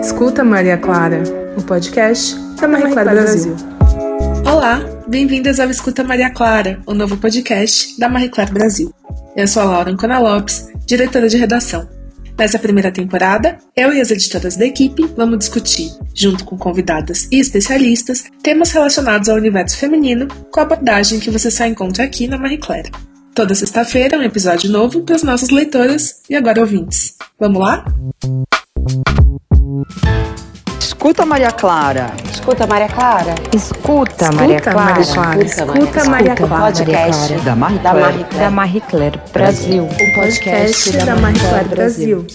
Escuta 0.00 0.42
Maria 0.42 0.76
Clara, 0.76 1.22
o 1.56 1.62
podcast 1.62 2.34
da 2.60 2.66
Maria 2.66 2.90
Clara 2.90 3.12
Brasil. 3.12 3.54
Olá, 4.44 4.80
bem-vindas 5.06 5.60
ao 5.60 5.70
Escuta 5.70 6.02
Maria 6.02 6.30
Clara, 6.30 6.80
o 6.84 6.92
novo 6.92 7.16
podcast 7.16 7.98
da 7.98 8.08
Marie 8.08 8.28
Claire 8.28 8.52
Brasil. 8.52 8.92
Eu 9.36 9.46
sou 9.46 9.62
a 9.62 9.66
Laura 9.66 9.92
Ancona 9.92 10.18
Lopes, 10.18 10.68
diretora 10.84 11.28
de 11.28 11.36
redação. 11.36 11.88
Nessa 12.36 12.58
primeira 12.58 12.90
temporada, 12.90 13.58
eu 13.76 13.92
e 13.92 14.00
as 14.00 14.10
editoras 14.10 14.56
da 14.56 14.66
equipe 14.66 15.06
vamos 15.16 15.38
discutir, 15.38 15.92
junto 16.14 16.44
com 16.44 16.58
convidadas 16.58 17.28
e 17.30 17.38
especialistas, 17.38 18.24
temas 18.42 18.72
relacionados 18.72 19.28
ao 19.28 19.36
universo 19.36 19.76
feminino 19.76 20.26
com 20.50 20.60
a 20.60 20.64
abordagem 20.64 21.20
que 21.20 21.30
você 21.30 21.50
só 21.50 21.66
encontra 21.66 22.04
aqui 22.04 22.26
na 22.26 22.36
Marie 22.38 22.58
Claire. 22.58 22.90
Toda 23.34 23.54
sexta-feira 23.54 24.18
um 24.18 24.22
episódio 24.22 24.70
novo 24.70 25.02
para 25.02 25.14
as 25.14 25.22
nossas 25.22 25.50
leitoras 25.50 26.22
e 26.28 26.34
agora 26.34 26.60
ouvintes. 26.60 27.14
Vamos 27.38 27.60
lá? 27.60 27.84
Escuta 30.78 31.24
Maria 31.24 31.52
Clara. 31.52 32.12
Escuta 32.30 32.66
Maria 32.66 32.88
Clara. 32.88 33.34
Escuta 33.54 34.32
Maria 34.32 34.60
Clara. 34.60 35.00
Escuta 35.00 36.04
Maria 36.04 36.34
Clara. 36.34 36.64
Podcast 36.66 37.34
Da 37.44 37.56
Marie 37.56 37.78
Da 37.78 38.80
Claire 38.80 39.20
Brasil. 39.32 39.84
O 39.84 40.14
podcast 40.14 40.96
da 40.96 41.16
Marie 41.16 41.40
Claire 41.40 41.68
Brasil. 41.68 42.26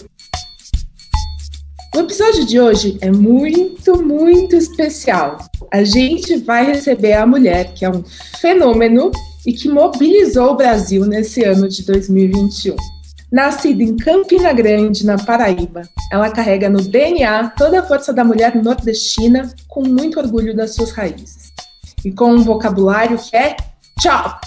O 1.96 2.00
episódio 2.02 2.46
de 2.46 2.60
hoje 2.60 2.98
é 3.00 3.10
muito, 3.10 4.04
muito 4.04 4.54
especial. 4.54 5.38
A 5.72 5.82
gente 5.86 6.36
vai 6.36 6.66
receber 6.66 7.14
a 7.14 7.26
mulher 7.26 7.74
que 7.74 7.86
é 7.86 7.90
um 7.90 8.04
fenômeno 8.42 9.12
e 9.48 9.54
que 9.54 9.70
mobilizou 9.70 10.52
o 10.52 10.56
Brasil 10.58 11.06
nesse 11.06 11.46
ano 11.46 11.70
de 11.70 11.86
2021. 11.86 12.76
Nascida 13.32 13.82
em 13.82 13.96
Campina 13.96 14.52
Grande, 14.52 15.06
na 15.06 15.18
Paraíba, 15.18 15.84
ela 16.12 16.30
carrega 16.30 16.70
no 16.70 16.82
DNA 16.82 17.52
toda 17.52 17.80
a 17.80 17.84
força 17.84 18.12
da 18.12 18.26
mulher 18.26 18.62
nordestina 18.62 19.50
com 19.70 19.88
muito 19.88 20.20
orgulho 20.20 20.54
das 20.54 20.76
suas 20.76 20.92
raízes. 20.92 21.54
E 22.04 22.12
com 22.12 22.34
um 22.34 22.44
vocabulário 22.44 23.18
que 23.18 23.38
é 23.38 23.56
chop. 24.02 24.46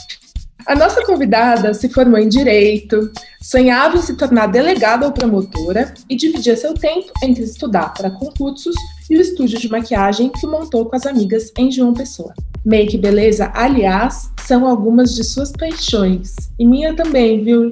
A 0.67 0.75
nossa 0.75 1.03
convidada 1.03 1.73
se 1.73 1.89
formou 1.89 2.21
em 2.21 2.29
Direito, 2.29 3.11
sonhava 3.49 3.97
em 3.97 4.03
se 4.03 4.15
tornar 4.15 4.49
delegada 4.49 5.07
ou 5.07 5.13
promotora 5.13 5.95
e 6.07 6.15
dividia 6.15 6.55
seu 6.55 6.75
tempo 6.75 7.11
entre 7.23 7.43
estudar 7.43 7.95
para 7.95 8.11
concursos 8.11 8.77
e 9.09 9.17
o 9.17 9.21
estúdio 9.23 9.59
de 9.59 9.71
maquiagem 9.71 10.29
que 10.29 10.47
montou 10.47 10.85
com 10.85 10.95
as 10.95 11.07
amigas 11.07 11.51
em 11.57 11.73
João 11.73 11.95
Pessoa. 11.95 12.35
Make 12.63 12.97
e 12.97 13.01
beleza, 13.01 13.51
aliás, 13.55 14.31
são 14.45 14.67
algumas 14.67 15.15
de 15.15 15.25
suas 15.25 15.51
paixões. 15.51 16.35
E 16.59 16.67
minha 16.67 16.95
também, 16.95 17.43
viu? 17.43 17.71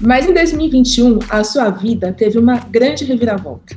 Mas 0.00 0.28
em 0.28 0.34
2021, 0.34 1.20
a 1.30 1.44
sua 1.44 1.70
vida 1.70 2.12
teve 2.12 2.36
uma 2.36 2.58
grande 2.58 3.04
reviravolta. 3.04 3.76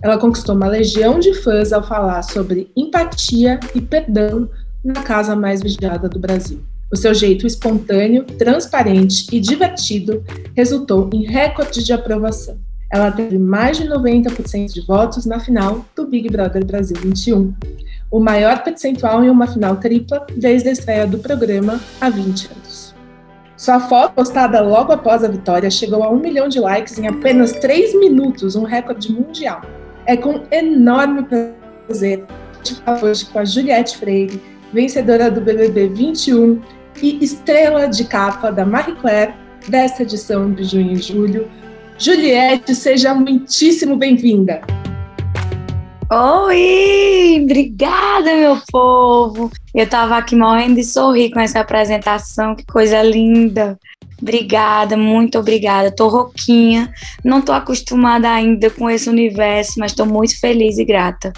Ela 0.00 0.16
conquistou 0.16 0.54
uma 0.54 0.68
legião 0.68 1.18
de 1.20 1.34
fãs 1.34 1.70
ao 1.70 1.86
falar 1.86 2.22
sobre 2.22 2.72
empatia 2.74 3.60
e 3.74 3.80
perdão 3.82 4.48
na 4.82 5.02
casa 5.02 5.36
mais 5.36 5.60
vigiada 5.62 6.08
do 6.08 6.18
Brasil. 6.18 6.62
O 6.92 6.96
seu 6.96 7.14
jeito 7.14 7.46
espontâneo, 7.46 8.24
transparente 8.24 9.26
e 9.32 9.40
divertido 9.40 10.22
resultou 10.54 11.08
em 11.14 11.24
recorde 11.24 11.82
de 11.82 11.90
aprovação. 11.90 12.58
Ela 12.92 13.10
teve 13.10 13.38
mais 13.38 13.78
de 13.78 13.88
90% 13.88 14.74
de 14.74 14.82
votos 14.82 15.24
na 15.24 15.40
final 15.40 15.86
do 15.96 16.06
Big 16.06 16.28
Brother 16.28 16.62
Brasil 16.66 16.98
21, 17.02 17.54
o 18.10 18.20
maior 18.20 18.62
percentual 18.62 19.24
em 19.24 19.30
uma 19.30 19.46
final 19.46 19.76
tripla 19.76 20.26
desde 20.36 20.68
a 20.68 20.72
estreia 20.72 21.06
do 21.06 21.18
programa 21.18 21.80
há 21.98 22.10
20 22.10 22.50
anos. 22.54 22.94
Sua 23.56 23.80
foto 23.80 24.12
postada 24.12 24.60
logo 24.60 24.92
após 24.92 25.24
a 25.24 25.28
vitória 25.28 25.70
chegou 25.70 26.02
a 26.02 26.10
um 26.10 26.18
milhão 26.18 26.46
de 26.46 26.60
likes 26.60 26.98
em 26.98 27.08
apenas 27.08 27.52
3 27.52 27.98
minutos, 27.98 28.54
um 28.54 28.64
recorde 28.64 29.10
mundial. 29.10 29.62
É 30.04 30.14
com 30.14 30.42
enorme 30.50 31.26
prazer 31.86 32.26
que 32.62 32.74
hoje 33.02 33.24
com 33.24 33.38
a 33.38 33.44
Juliette 33.46 33.96
Freire, 33.96 34.38
vencedora 34.74 35.30
do 35.30 35.40
BBB 35.40 35.88
21 35.88 36.60
e 37.02 37.18
estrela 37.22 37.88
de 37.88 38.04
capa 38.04 38.52
da 38.52 38.64
Marie 38.64 38.94
Claire 38.94 39.34
desta 39.68 40.04
edição 40.04 40.52
de 40.52 40.64
junho 40.64 40.92
e 40.92 40.96
julho. 40.96 41.50
Juliette, 41.98 42.74
seja 42.74 43.12
muitíssimo 43.12 43.96
bem-vinda. 43.96 44.62
Oi! 46.10 47.40
Obrigada, 47.42 48.36
meu 48.36 48.58
povo! 48.70 49.50
Eu 49.74 49.88
tava 49.88 50.16
aqui 50.16 50.36
morrendo 50.36 50.76
de 50.76 50.84
sorrir 50.84 51.30
com 51.30 51.40
essa 51.40 51.60
apresentação, 51.60 52.54
que 52.54 52.64
coisa 52.64 53.02
linda! 53.02 53.78
Obrigada, 54.20 54.96
muito 54.96 55.38
obrigada. 55.38 55.90
Tô 55.90 56.06
rouquinha, 56.06 56.92
não 57.24 57.42
tô 57.42 57.50
acostumada 57.50 58.30
ainda 58.30 58.70
com 58.70 58.88
esse 58.88 59.08
universo, 59.08 59.80
mas 59.80 59.92
tô 59.92 60.06
muito 60.06 60.38
feliz 60.38 60.78
e 60.78 60.84
grata. 60.84 61.32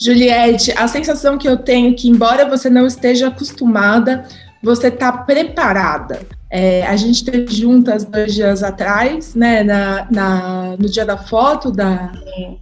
Juliette, 0.00 0.72
a 0.76 0.88
sensação 0.88 1.38
que 1.38 1.48
eu 1.48 1.56
tenho 1.56 1.90
é 1.90 1.92
que, 1.92 2.08
embora 2.08 2.48
você 2.48 2.68
não 2.68 2.86
esteja 2.86 3.28
acostumada, 3.28 4.26
você 4.64 4.88
está 4.88 5.12
preparada. 5.12 6.20
É, 6.50 6.86
a 6.86 6.96
gente 6.96 7.16
esteve 7.16 7.52
juntas 7.52 8.04
dois 8.04 8.32
dias 8.32 8.62
atrás, 8.62 9.34
né, 9.34 9.64
na, 9.64 10.06
na 10.08 10.76
no 10.78 10.88
dia 10.88 11.04
da 11.04 11.16
foto 11.16 11.70
da 11.72 12.12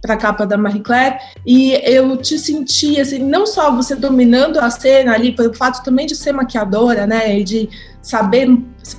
para 0.01 0.15
a 0.15 0.17
capa 0.17 0.47
da 0.47 0.57
Marie 0.57 0.81
Claire, 0.81 1.15
e 1.45 1.73
eu 1.85 2.17
te 2.17 2.39
senti 2.39 2.99
assim, 2.99 3.19
não 3.19 3.45
só 3.45 3.71
você 3.71 3.95
dominando 3.95 4.57
a 4.57 4.69
cena 4.71 5.13
ali, 5.13 5.31
pelo 5.31 5.53
fato 5.53 5.83
também 5.83 6.07
de 6.07 6.15
ser 6.15 6.31
maquiadora, 6.31 7.05
né, 7.05 7.39
e 7.39 7.43
de 7.43 7.69
saber, 8.01 8.49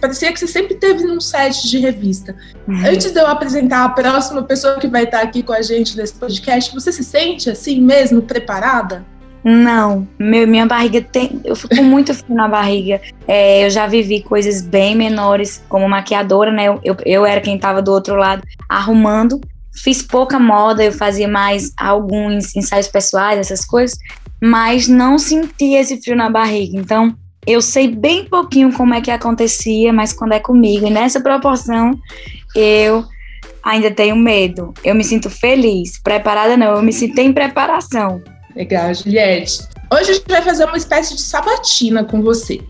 parecia 0.01 0.33
que 0.33 0.39
você 0.39 0.47
sempre 0.47 0.77
teve 0.77 1.05
num 1.05 1.21
set 1.21 1.69
de 1.69 1.79
revista. 1.79 2.35
Uhum. 2.67 2.87
Antes 2.87 3.11
de 3.11 3.21
eu 3.21 3.27
apresentar 3.27 3.85
a 3.85 3.89
próxima 3.89 4.43
pessoa 4.43 4.79
que 4.79 4.87
vai 4.87 5.05
estar 5.05 5.23
aqui 5.23 5.43
com 5.43 5.53
a 5.53 5.61
gente 5.61 5.97
nesse 5.97 6.15
podcast, 6.15 6.73
você 6.73 6.93
se 6.93 7.03
sente 7.03 7.51
assim 7.51 7.81
mesmo 7.81 8.23
preparada? 8.23 9.05
Não, 9.45 10.09
meu, 10.19 10.49
minha 10.49 10.65
barriga 10.65 11.03
tem. 11.03 11.39
Eu 11.45 11.55
fico 11.55 11.77
com 11.77 11.83
muito 11.85 12.15
frio 12.15 12.35
na 12.35 12.49
barriga. 12.49 13.01
É, 13.29 13.67
eu 13.67 13.71
já 13.71 13.87
vivi 13.87 14.23
coisas 14.23 14.63
bem 14.63 14.97
menores 14.97 15.63
como 15.69 15.87
maquiadora, 15.87 16.51
né? 16.51 16.65
Eu, 16.67 16.81
eu, 16.83 16.97
eu 17.05 17.27
era 17.27 17.43
quem 17.43 17.57
estava 17.57 17.83
do 17.83 17.93
outro 17.93 18.17
lado 18.17 18.43
arrumando. 18.69 19.39
Fiz 19.83 20.01
pouca 20.01 20.39
moda, 20.39 20.83
eu 20.83 20.93
fazia 20.93 21.29
mais 21.29 21.73
alguns 21.77 22.57
ensaios 22.57 22.89
pessoais, 22.89 23.39
essas 23.39 23.65
coisas, 23.65 23.99
mas 24.43 24.89
não 24.89 25.19
senti 25.19 25.75
esse 25.75 26.01
frio 26.01 26.17
na 26.17 26.31
barriga. 26.31 26.79
Então, 26.79 27.15
eu 27.47 27.61
sei 27.61 27.89
bem 27.89 28.25
pouquinho 28.25 28.73
como 28.73 28.95
é 28.95 29.01
que 29.01 29.11
acontecia, 29.11 29.93
mas 29.93 30.13
quando 30.13 30.33
é 30.33 30.41
comigo, 30.41 30.87
e 30.87 30.91
nessa 30.91 31.21
proporção, 31.21 31.91
eu 32.55 33.05
ainda 33.65 33.91
tenho 33.91 34.15
medo. 34.15 34.73
Eu 34.85 34.95
me 34.95 35.03
sinto 35.03 35.29
feliz. 35.29 35.99
Preparada 35.99 36.57
não, 36.57 36.77
eu 36.77 36.83
me 36.83 36.93
sinto 36.93 37.19
em 37.19 37.33
preparação. 37.33 38.23
Legal, 38.57 38.95
Juliette. 38.95 39.69
Hoje 39.93 40.11
a 40.11 40.15
gente 40.15 40.29
vai 40.29 40.43
fazer 40.43 40.65
uma 40.65 40.77
espécie 40.77 41.15
de 41.15 41.21
sabatina 41.21 42.05
com 42.05 42.23
você. 42.23 42.61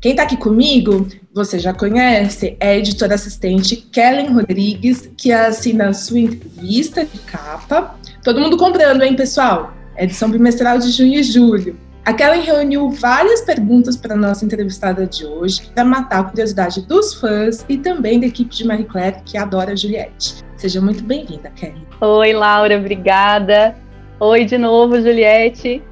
Quem 0.00 0.12
está 0.12 0.22
aqui 0.22 0.36
comigo, 0.36 1.06
você 1.34 1.58
já 1.58 1.74
conhece, 1.74 2.56
é 2.60 2.68
a 2.68 2.76
editora 2.76 3.14
assistente 3.14 3.76
Kellen 3.76 4.32
Rodrigues, 4.32 5.10
que 5.16 5.32
assina 5.32 5.88
a 5.88 5.92
sua 5.92 6.20
entrevista 6.20 7.04
de 7.04 7.18
capa. 7.20 7.94
Todo 8.22 8.40
mundo 8.40 8.56
comprando, 8.56 9.02
hein, 9.02 9.14
pessoal? 9.14 9.74
Edição 9.96 10.30
bimestral 10.30 10.78
de 10.78 10.90
junho 10.90 11.18
e 11.18 11.22
julho. 11.22 11.78
A 12.04 12.12
Kellen 12.12 12.42
reuniu 12.42 12.90
várias 12.90 13.40
perguntas 13.40 13.96
para 13.96 14.14
a 14.14 14.16
nossa 14.16 14.44
entrevistada 14.44 15.06
de 15.06 15.26
hoje, 15.26 15.68
para 15.74 15.84
matar 15.84 16.20
a 16.20 16.24
curiosidade 16.24 16.82
dos 16.82 17.14
fãs 17.14 17.64
e 17.68 17.76
também 17.76 18.20
da 18.20 18.26
equipe 18.26 18.54
de 18.54 18.64
Marie 18.64 18.84
Claire, 18.84 19.16
que 19.24 19.36
adora 19.36 19.72
a 19.72 19.76
Juliette. 19.76 20.44
Seja 20.56 20.80
muito 20.80 21.02
bem-vinda, 21.02 21.50
Kellen. 21.50 21.86
Oi, 22.00 22.32
Laura, 22.32 22.78
obrigada. 22.78 23.74
Oi 24.18 24.46
de 24.46 24.56
novo, 24.56 24.98
Juliette. 24.98 25.82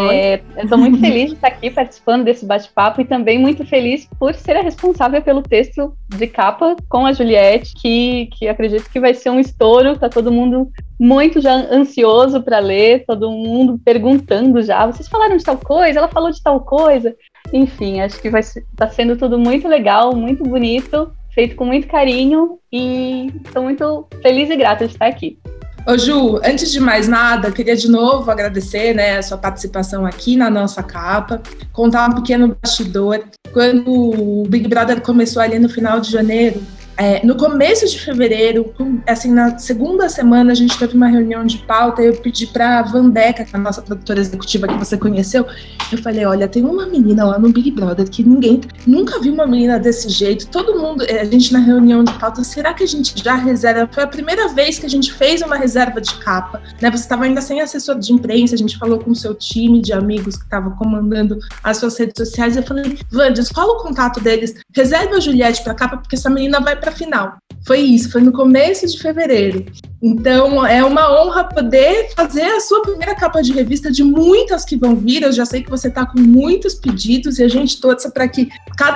É, 0.00 0.40
eu 0.56 0.62
estou 0.62 0.78
muito 0.78 1.00
feliz 1.00 1.30
de 1.30 1.34
estar 1.34 1.48
aqui 1.48 1.68
participando 1.68 2.22
desse 2.22 2.46
bate-papo 2.46 3.00
e 3.00 3.04
também 3.04 3.36
muito 3.36 3.66
feliz 3.66 4.08
por 4.16 4.32
ser 4.32 4.56
a 4.56 4.62
responsável 4.62 5.20
pelo 5.20 5.42
texto 5.42 5.92
de 6.08 6.28
capa 6.28 6.76
com 6.88 7.04
a 7.04 7.12
Juliette, 7.12 7.74
que, 7.74 8.26
que 8.26 8.46
acredito 8.46 8.88
que 8.88 9.00
vai 9.00 9.12
ser 9.12 9.30
um 9.30 9.40
estouro. 9.40 9.98
Tá 9.98 10.08
todo 10.08 10.30
mundo 10.30 10.70
muito 11.00 11.40
já 11.40 11.52
ansioso 11.52 12.40
para 12.42 12.60
ler, 12.60 13.04
todo 13.06 13.28
mundo 13.32 13.80
perguntando 13.84 14.62
já. 14.62 14.86
Vocês 14.86 15.08
falaram 15.08 15.36
de 15.36 15.42
tal 15.42 15.58
coisa? 15.58 15.98
Ela 15.98 16.08
falou 16.08 16.30
de 16.30 16.40
tal 16.40 16.60
coisa. 16.60 17.16
Enfim, 17.52 18.00
acho 18.00 18.22
que 18.22 18.30
vai 18.30 18.42
tá 18.76 18.88
sendo 18.88 19.16
tudo 19.16 19.36
muito 19.36 19.66
legal, 19.66 20.14
muito 20.14 20.44
bonito, 20.44 21.12
feito 21.30 21.56
com 21.56 21.64
muito 21.64 21.88
carinho 21.88 22.60
e 22.72 23.32
estou 23.44 23.64
muito 23.64 24.06
feliz 24.22 24.48
e 24.48 24.54
grata 24.54 24.86
de 24.86 24.92
estar 24.92 25.06
aqui. 25.06 25.36
Ô 25.86 25.98
Ju, 25.98 26.40
antes 26.42 26.72
de 26.72 26.80
mais 26.80 27.06
nada, 27.06 27.52
queria 27.52 27.76
de 27.76 27.90
novo 27.90 28.30
agradecer 28.30 28.94
né, 28.94 29.18
a 29.18 29.22
sua 29.22 29.36
participação 29.36 30.06
aqui 30.06 30.34
na 30.34 30.48
nossa 30.48 30.82
capa, 30.82 31.42
contar 31.74 32.08
um 32.08 32.14
pequeno 32.14 32.56
bastidor. 32.60 33.22
Quando 33.52 33.92
o 33.92 34.44
Big 34.48 34.66
Brother 34.66 35.02
começou 35.02 35.42
ali 35.42 35.58
no 35.58 35.68
final 35.68 36.00
de 36.00 36.10
janeiro, 36.10 36.62
É, 36.96 37.24
no 37.26 37.36
começo 37.36 37.88
de 37.88 38.00
fevereiro, 38.00 38.72
assim, 39.06 39.32
na 39.32 39.58
segunda 39.58 40.08
semana, 40.08 40.52
a 40.52 40.54
gente 40.54 40.78
teve 40.78 40.94
uma 40.94 41.08
reunião 41.08 41.44
de 41.44 41.58
pauta 41.58 42.02
e 42.02 42.06
eu 42.06 42.16
pedi 42.16 42.46
para 42.46 42.78
a 42.78 42.82
Vandeca, 42.82 43.44
que 43.44 43.54
é 43.54 43.58
a 43.58 43.62
nossa 43.62 43.82
produtora 43.82 44.20
executiva 44.20 44.68
que 44.68 44.78
você 44.78 44.96
conheceu, 44.96 45.46
eu 45.90 45.98
falei, 45.98 46.24
olha, 46.24 46.46
tem 46.46 46.64
uma 46.64 46.86
menina 46.86 47.24
lá 47.24 47.38
no 47.38 47.50
Big 47.50 47.70
Brother 47.72 48.08
que 48.08 48.22
ninguém, 48.22 48.60
nunca 48.86 49.20
viu 49.20 49.32
uma 49.32 49.46
menina 49.46 49.78
desse 49.78 50.08
jeito, 50.08 50.46
todo 50.48 50.78
mundo, 50.78 51.04
é, 51.04 51.20
a 51.20 51.24
gente 51.24 51.52
na 51.52 51.58
reunião 51.58 52.04
de 52.04 52.12
pauta, 52.14 52.44
será 52.44 52.72
que 52.72 52.84
a 52.84 52.86
gente 52.86 53.14
já 53.22 53.34
reserva? 53.34 53.88
Foi 53.92 54.04
a 54.04 54.06
primeira 54.06 54.48
vez 54.48 54.78
que 54.78 54.86
a 54.86 54.90
gente 54.90 55.12
fez 55.12 55.42
uma 55.42 55.56
reserva 55.56 56.00
de 56.00 56.14
capa, 56.18 56.62
né? 56.80 56.90
Você 56.90 57.02
estava 57.02 57.24
ainda 57.24 57.40
sem 57.40 57.60
assessor 57.60 57.98
de 57.98 58.12
imprensa, 58.12 58.54
a 58.54 58.58
gente 58.58 58.78
falou 58.78 58.98
com 58.98 59.10
o 59.10 59.16
seu 59.16 59.34
time 59.34 59.80
de 59.82 59.92
amigos 59.92 60.36
que 60.36 60.44
estava 60.44 60.70
comandando 60.70 61.38
as 61.62 61.78
suas 61.78 61.98
redes 61.98 62.14
sociais, 62.16 62.56
eu 62.56 62.62
falei, 62.62 62.96
Vandes, 63.10 63.50
qual 63.50 63.68
o 63.68 63.82
contato 63.82 64.20
deles? 64.20 64.54
Reserva 64.74 65.16
a 65.16 65.20
Juliette 65.20 65.62
para 65.62 65.74
capa, 65.74 65.96
porque 65.96 66.14
essa 66.14 66.30
menina 66.30 66.60
vai 66.60 66.76
para 66.84 66.92
final. 66.92 67.36
Foi 67.66 67.78
isso, 67.78 68.12
foi 68.12 68.20
no 68.20 68.30
começo 68.30 68.86
de 68.86 69.00
fevereiro. 69.00 69.64
Então 70.02 70.66
é 70.66 70.84
uma 70.84 71.10
honra 71.18 71.44
poder 71.44 72.10
fazer 72.14 72.42
a 72.42 72.60
sua 72.60 72.82
primeira 72.82 73.14
capa 73.14 73.42
de 73.42 73.52
revista 73.52 73.90
de 73.90 74.04
muitas 74.04 74.66
que 74.66 74.76
vão 74.76 74.94
vir. 74.94 75.22
Eu 75.22 75.32
já 75.32 75.46
sei 75.46 75.62
que 75.62 75.70
você 75.70 75.88
está 75.88 76.04
com 76.04 76.20
muitos 76.20 76.74
pedidos 76.74 77.38
e 77.38 77.42
a 77.42 77.48
gente 77.48 77.80
torce 77.80 78.12
para 78.12 78.28
que 78.28 78.48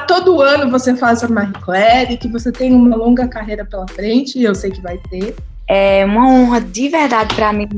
todo 0.06 0.42
ano 0.42 0.70
você 0.70 0.94
faça 0.94 1.26
Marie 1.26 1.54
Claire, 1.62 2.18
que 2.18 2.28
você 2.28 2.52
tenha 2.52 2.76
uma 2.76 2.94
longa 2.94 3.26
carreira 3.26 3.64
pela 3.64 3.88
frente, 3.88 4.38
e 4.38 4.44
eu 4.44 4.54
sei 4.54 4.70
que 4.70 4.82
vai 4.82 4.98
ter. 5.10 5.34
É 5.66 6.04
uma 6.04 6.26
honra 6.30 6.60
de 6.60 6.88
verdade 6.88 7.34
para 7.34 7.52
mim 7.52 7.68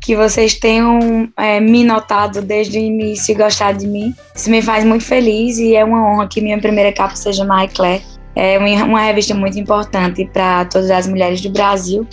que 0.00 0.14
vocês 0.14 0.54
tenham 0.54 1.30
é, 1.36 1.60
me 1.60 1.82
notado 1.82 2.40
desde 2.40 2.78
o 2.78 2.80
início 2.80 3.32
e 3.32 3.34
gostado 3.34 3.78
de 3.78 3.86
mim. 3.86 4.14
Isso 4.34 4.50
me 4.50 4.62
faz 4.62 4.84
muito 4.84 5.04
feliz 5.04 5.58
e 5.58 5.74
é 5.74 5.84
uma 5.84 6.10
honra 6.10 6.28
que 6.28 6.40
minha 6.40 6.58
primeira 6.58 6.92
capa 6.92 7.16
seja 7.16 7.44
Marie 7.44 7.68
Claire 7.68 8.17
é 8.34 8.58
uma 8.58 9.00
revista 9.00 9.34
muito 9.34 9.58
importante 9.58 10.28
para 10.32 10.64
todas 10.66 10.90
as 10.90 11.06
mulheres 11.06 11.40
do 11.40 11.50
Brasil 11.50 12.06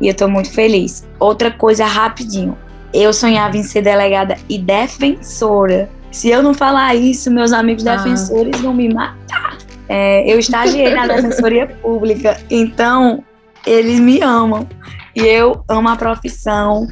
e 0.00 0.08
eu 0.08 0.12
estou 0.12 0.28
muito 0.28 0.50
feliz. 0.50 1.06
Outra 1.18 1.50
coisa 1.50 1.86
rapidinho, 1.86 2.58
eu 2.92 3.12
sonhava 3.12 3.56
em 3.56 3.62
ser 3.62 3.82
delegada 3.82 4.36
e 4.48 4.58
defensora. 4.58 5.88
Se 6.10 6.28
eu 6.28 6.42
não 6.42 6.52
falar 6.52 6.94
isso, 6.94 7.30
meus 7.30 7.52
amigos 7.52 7.86
ah. 7.86 7.96
defensores 7.96 8.60
vão 8.60 8.74
me 8.74 8.92
matar. 8.92 9.56
É, 9.88 10.30
eu 10.30 10.38
estagiei 10.38 10.92
na 10.92 11.06
Defensoria 11.08 11.66
Pública, 11.66 12.38
então 12.50 13.24
eles 13.64 14.00
me 14.00 14.20
amam. 14.20 14.68
E 15.14 15.20
eu 15.20 15.64
amo 15.68 15.88
a 15.88 15.96
profissão 15.96 16.86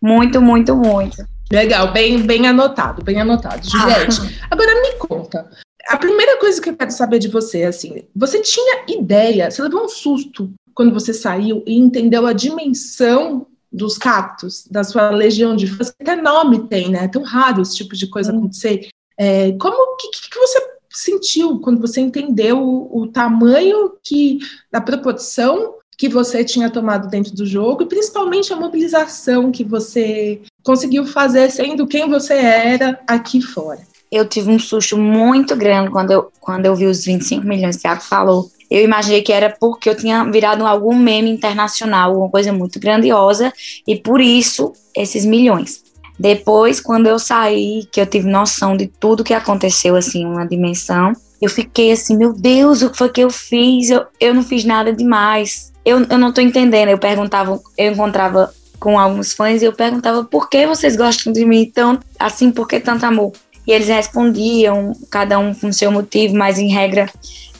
muito, 0.00 0.40
muito, 0.40 0.74
muito. 0.74 1.24
Legal, 1.52 1.92
bem, 1.92 2.22
bem 2.22 2.46
anotado, 2.46 3.04
bem 3.04 3.20
anotado. 3.20 3.60
Juliette, 3.68 4.20
ah. 4.22 4.46
agora 4.50 4.74
me 4.80 4.92
conta, 4.94 5.48
a 5.88 5.96
primeira 5.96 6.38
coisa 6.38 6.60
que 6.60 6.70
eu 6.70 6.76
quero 6.76 6.90
saber 6.90 7.18
de 7.18 7.28
você 7.28 7.60
é 7.60 7.66
assim: 7.66 8.02
você 8.14 8.40
tinha 8.40 8.84
ideia, 8.88 9.50
você 9.50 9.62
levou 9.62 9.84
um 9.84 9.88
susto 9.88 10.52
quando 10.74 10.92
você 10.92 11.12
saiu 11.12 11.62
e 11.66 11.76
entendeu 11.76 12.26
a 12.26 12.32
dimensão 12.32 13.46
dos 13.70 13.96
cactos, 13.96 14.66
da 14.70 14.84
sua 14.84 15.10
legião 15.10 15.56
de 15.56 15.66
fãs, 15.66 15.88
até 15.88 16.14
nome 16.14 16.66
tem, 16.68 16.90
né? 16.90 17.04
É 17.04 17.08
tão 17.08 17.22
raro 17.22 17.62
esse 17.62 17.76
tipo 17.76 17.96
de 17.96 18.06
coisa 18.06 18.32
hum. 18.32 18.38
acontecer. 18.38 18.88
É, 19.18 19.52
como 19.52 19.96
que, 19.96 20.10
que 20.10 20.38
você 20.38 20.72
sentiu 20.90 21.58
quando 21.60 21.80
você 21.80 22.00
entendeu 22.00 22.58
o, 22.62 23.02
o 23.02 23.06
tamanho 23.06 23.92
que 24.02 24.38
da 24.70 24.80
proporção 24.80 25.76
que 25.96 26.08
você 26.08 26.44
tinha 26.44 26.70
tomado 26.70 27.08
dentro 27.08 27.34
do 27.34 27.46
jogo 27.46 27.82
e 27.82 27.86
principalmente 27.86 28.52
a 28.52 28.56
mobilização 28.56 29.52
que 29.52 29.64
você 29.64 30.42
conseguiu 30.62 31.06
fazer 31.06 31.50
sendo 31.50 31.86
quem 31.86 32.08
você 32.08 32.34
era 32.34 33.00
aqui 33.06 33.40
fora? 33.40 33.80
Eu 34.12 34.28
tive 34.28 34.50
um 34.50 34.58
susto 34.58 34.98
muito 34.98 35.56
grande 35.56 35.90
quando 35.90 36.10
eu, 36.10 36.30
quando 36.38 36.66
eu 36.66 36.76
vi 36.76 36.84
os 36.84 37.02
25 37.02 37.46
milhões 37.46 37.76
que 37.76 37.82
Thiago 37.82 38.02
falou. 38.02 38.50
Eu 38.70 38.84
imaginei 38.84 39.22
que 39.22 39.32
era 39.32 39.48
porque 39.48 39.88
eu 39.88 39.96
tinha 39.96 40.22
virado 40.24 40.66
algum 40.66 40.94
meme 40.94 41.30
internacional, 41.30 42.10
alguma 42.10 42.28
coisa 42.28 42.52
muito 42.52 42.78
grandiosa, 42.78 43.50
e 43.86 43.96
por 43.96 44.20
isso 44.20 44.72
esses 44.94 45.24
milhões. 45.24 45.82
Depois, 46.18 46.78
quando 46.78 47.06
eu 47.06 47.18
saí, 47.18 47.88
que 47.90 48.00
eu 48.00 48.06
tive 48.06 48.28
noção 48.28 48.76
de 48.76 48.86
tudo 48.86 49.24
que 49.24 49.32
aconteceu, 49.32 49.96
assim, 49.96 50.26
uma 50.26 50.46
dimensão, 50.46 51.14
eu 51.40 51.48
fiquei 51.48 51.90
assim, 51.90 52.16
meu 52.16 52.34
Deus, 52.34 52.82
o 52.82 52.90
que 52.90 52.98
foi 52.98 53.08
que 53.08 53.22
eu 53.22 53.30
fiz? 53.30 53.90
Eu, 53.90 54.04
eu 54.20 54.34
não 54.34 54.42
fiz 54.42 54.64
nada 54.64 54.92
demais. 54.92 55.72
Eu, 55.84 56.06
eu 56.08 56.18
não 56.18 56.32
tô 56.32 56.40
entendendo. 56.40 56.90
Eu 56.90 56.98
perguntava, 56.98 57.60
eu 57.76 57.92
encontrava 57.92 58.52
com 58.78 58.98
alguns 58.98 59.32
fãs 59.32 59.62
e 59.62 59.64
eu 59.64 59.72
perguntava 59.72 60.24
por 60.24 60.48
que 60.48 60.66
vocês 60.66 60.96
gostam 60.96 61.32
de 61.32 61.44
mim 61.44 61.70
tão 61.72 61.98
assim, 62.18 62.50
por 62.50 62.68
que 62.68 62.78
tanto 62.78 63.04
amor? 63.06 63.32
E 63.66 63.72
eles 63.72 63.88
respondiam, 63.88 64.92
cada 65.10 65.38
um 65.38 65.54
com 65.54 65.72
seu 65.72 65.90
motivo, 65.90 66.34
mas 66.34 66.58
em 66.58 66.68
regra, 66.68 67.10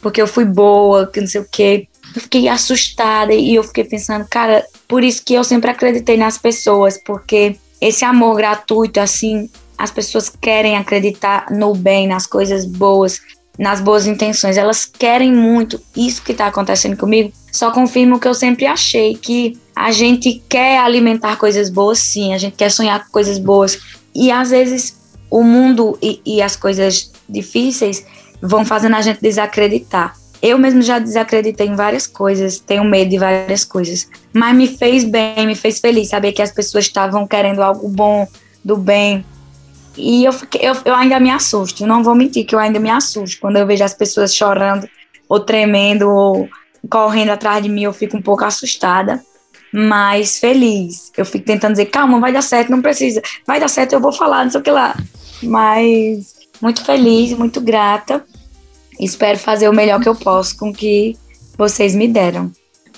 porque 0.01 0.21
eu 0.21 0.27
fui 0.27 0.45
boa, 0.45 1.07
que 1.07 1.21
não 1.21 1.29
sei 1.29 1.41
o 1.41 1.49
quê. 1.51 1.87
Eu 2.15 2.21
fiquei 2.21 2.49
assustada 2.49 3.33
e 3.33 3.55
eu 3.55 3.65
fiquei 3.65 3.85
pensando, 3.85 4.27
cara, 4.29 4.65
por 4.87 5.03
isso 5.03 5.23
que 5.25 5.35
eu 5.35 5.45
sempre 5.45 5.71
acreditei 5.71 6.17
nas 6.17 6.37
pessoas, 6.37 6.99
porque 7.03 7.57
esse 7.81 8.05
amor 8.05 8.37
gratuito, 8.37 9.01
assim, 9.01 9.49
as 9.79 9.91
pessoas 9.91 10.29
querem 10.29 10.77
acreditar 10.77 11.47
no 11.51 11.75
bem, 11.75 12.07
nas 12.07 12.27
coisas 12.27 12.65
boas, 12.65 13.21
nas 13.59 13.81
boas 13.81 14.07
intenções. 14.07 14.57
Elas 14.57 14.85
querem 14.85 15.33
muito. 15.33 15.81
Isso 15.97 16.23
que 16.23 16.33
está 16.33 16.47
acontecendo 16.47 16.97
comigo 16.97 17.33
só 17.51 17.71
confirma 17.71 18.17
o 18.17 18.21
que 18.21 18.29
eu 18.29 18.35
sempre 18.35 18.67
achei, 18.67 19.17
que 19.17 19.59
a 19.75 19.91
gente 19.91 20.43
quer 20.49 20.79
alimentar 20.79 21.37
coisas 21.37 21.69
boas, 21.69 21.99
sim, 21.99 22.33
a 22.33 22.39
gente 22.39 22.57
quer 22.57 22.71
sonhar 22.71 23.05
com 23.05 23.11
coisas 23.11 23.39
boas. 23.39 23.79
E 24.15 24.31
às 24.31 24.51
vezes 24.51 25.02
o 25.33 25.43
mundo 25.43 25.99
e, 26.03 26.21
e 26.27 26.43
as 26.43 26.55
coisas 26.55 27.11
difíceis 27.27 28.05
vão 28.43 28.67
fazendo 28.67 28.97
a 28.97 29.01
gente 29.01 29.23
desacreditar. 29.23 30.15
Eu 30.43 30.59
mesmo 30.59 30.83
já 30.83 30.99
desacreditei 30.99 31.69
em 31.69 31.75
várias 31.75 32.07
coisas, 32.07 32.59
tenho 32.59 32.85
medo 32.85 33.09
de 33.09 33.19
várias 33.19 33.65
coisas, 33.65 34.07
mas 34.31 34.55
me 34.55 34.67
fez 34.67 35.05
bem, 35.05 35.47
me 35.47 35.55
fez 35.55 35.81
feliz 35.81 36.11
saber 36.11 36.33
que 36.33 36.43
as 36.43 36.53
pessoas 36.53 36.85
estavam 36.85 37.27
querendo 37.27 37.63
algo 37.63 37.89
bom, 37.89 38.29
do 38.63 38.77
bem. 38.77 39.25
E 39.97 40.23
eu, 40.23 40.35
fiquei, 40.35 40.69
eu, 40.69 40.77
eu 40.85 40.95
ainda 40.95 41.19
me 41.19 41.31
assusto, 41.31 41.87
não 41.87 42.05
vou 42.05 42.15
mentir 42.15 42.45
que 42.45 42.55
eu 42.55 42.59
ainda 42.59 42.79
me 42.79 42.91
assusto 42.91 43.41
quando 43.41 43.57
eu 43.57 43.67
vejo 43.67 43.85
as 43.85 43.95
pessoas 43.95 44.35
chorando, 44.35 44.87
ou 45.27 45.41
tremendo, 45.41 46.11
ou 46.11 46.47
correndo 46.91 47.31
atrás 47.31 47.63
de 47.63 47.71
mim, 47.71 47.85
eu 47.85 47.93
fico 47.95 48.19
um 48.19 48.23
pouco 48.23 48.45
assustada 48.45 49.23
mas 49.75 50.39
feliz. 50.39 51.11
Eu 51.17 51.25
fico 51.25 51.47
tentando 51.47 51.73
dizer, 51.73 51.87
calma, 51.87 52.21
vai 52.21 52.31
dar 52.31 52.43
certo, 52.43 52.71
não 52.71 52.83
precisa. 52.83 53.23
Vai 53.47 53.59
dar 53.59 53.69
certo, 53.69 53.95
eu 53.95 54.01
vou 54.01 54.13
falar, 54.13 54.45
não 54.45 54.51
sei 54.51 54.61
o 54.61 54.63
que 54.63 54.71
lá. 54.71 54.95
Mas 55.43 56.35
muito 56.61 56.85
feliz, 56.85 57.33
muito 57.33 57.61
grata. 57.61 58.25
Espero 59.01 59.39
fazer 59.39 59.69
o 59.69 59.75
melhor 59.75 60.01
que 60.01 60.09
eu 60.09 60.15
posso 60.15 60.57
com 60.57 60.71
o 60.71 60.73
que 60.73 61.17
vocês 61.57 61.95
me 61.95 62.07
deram. 62.07 62.53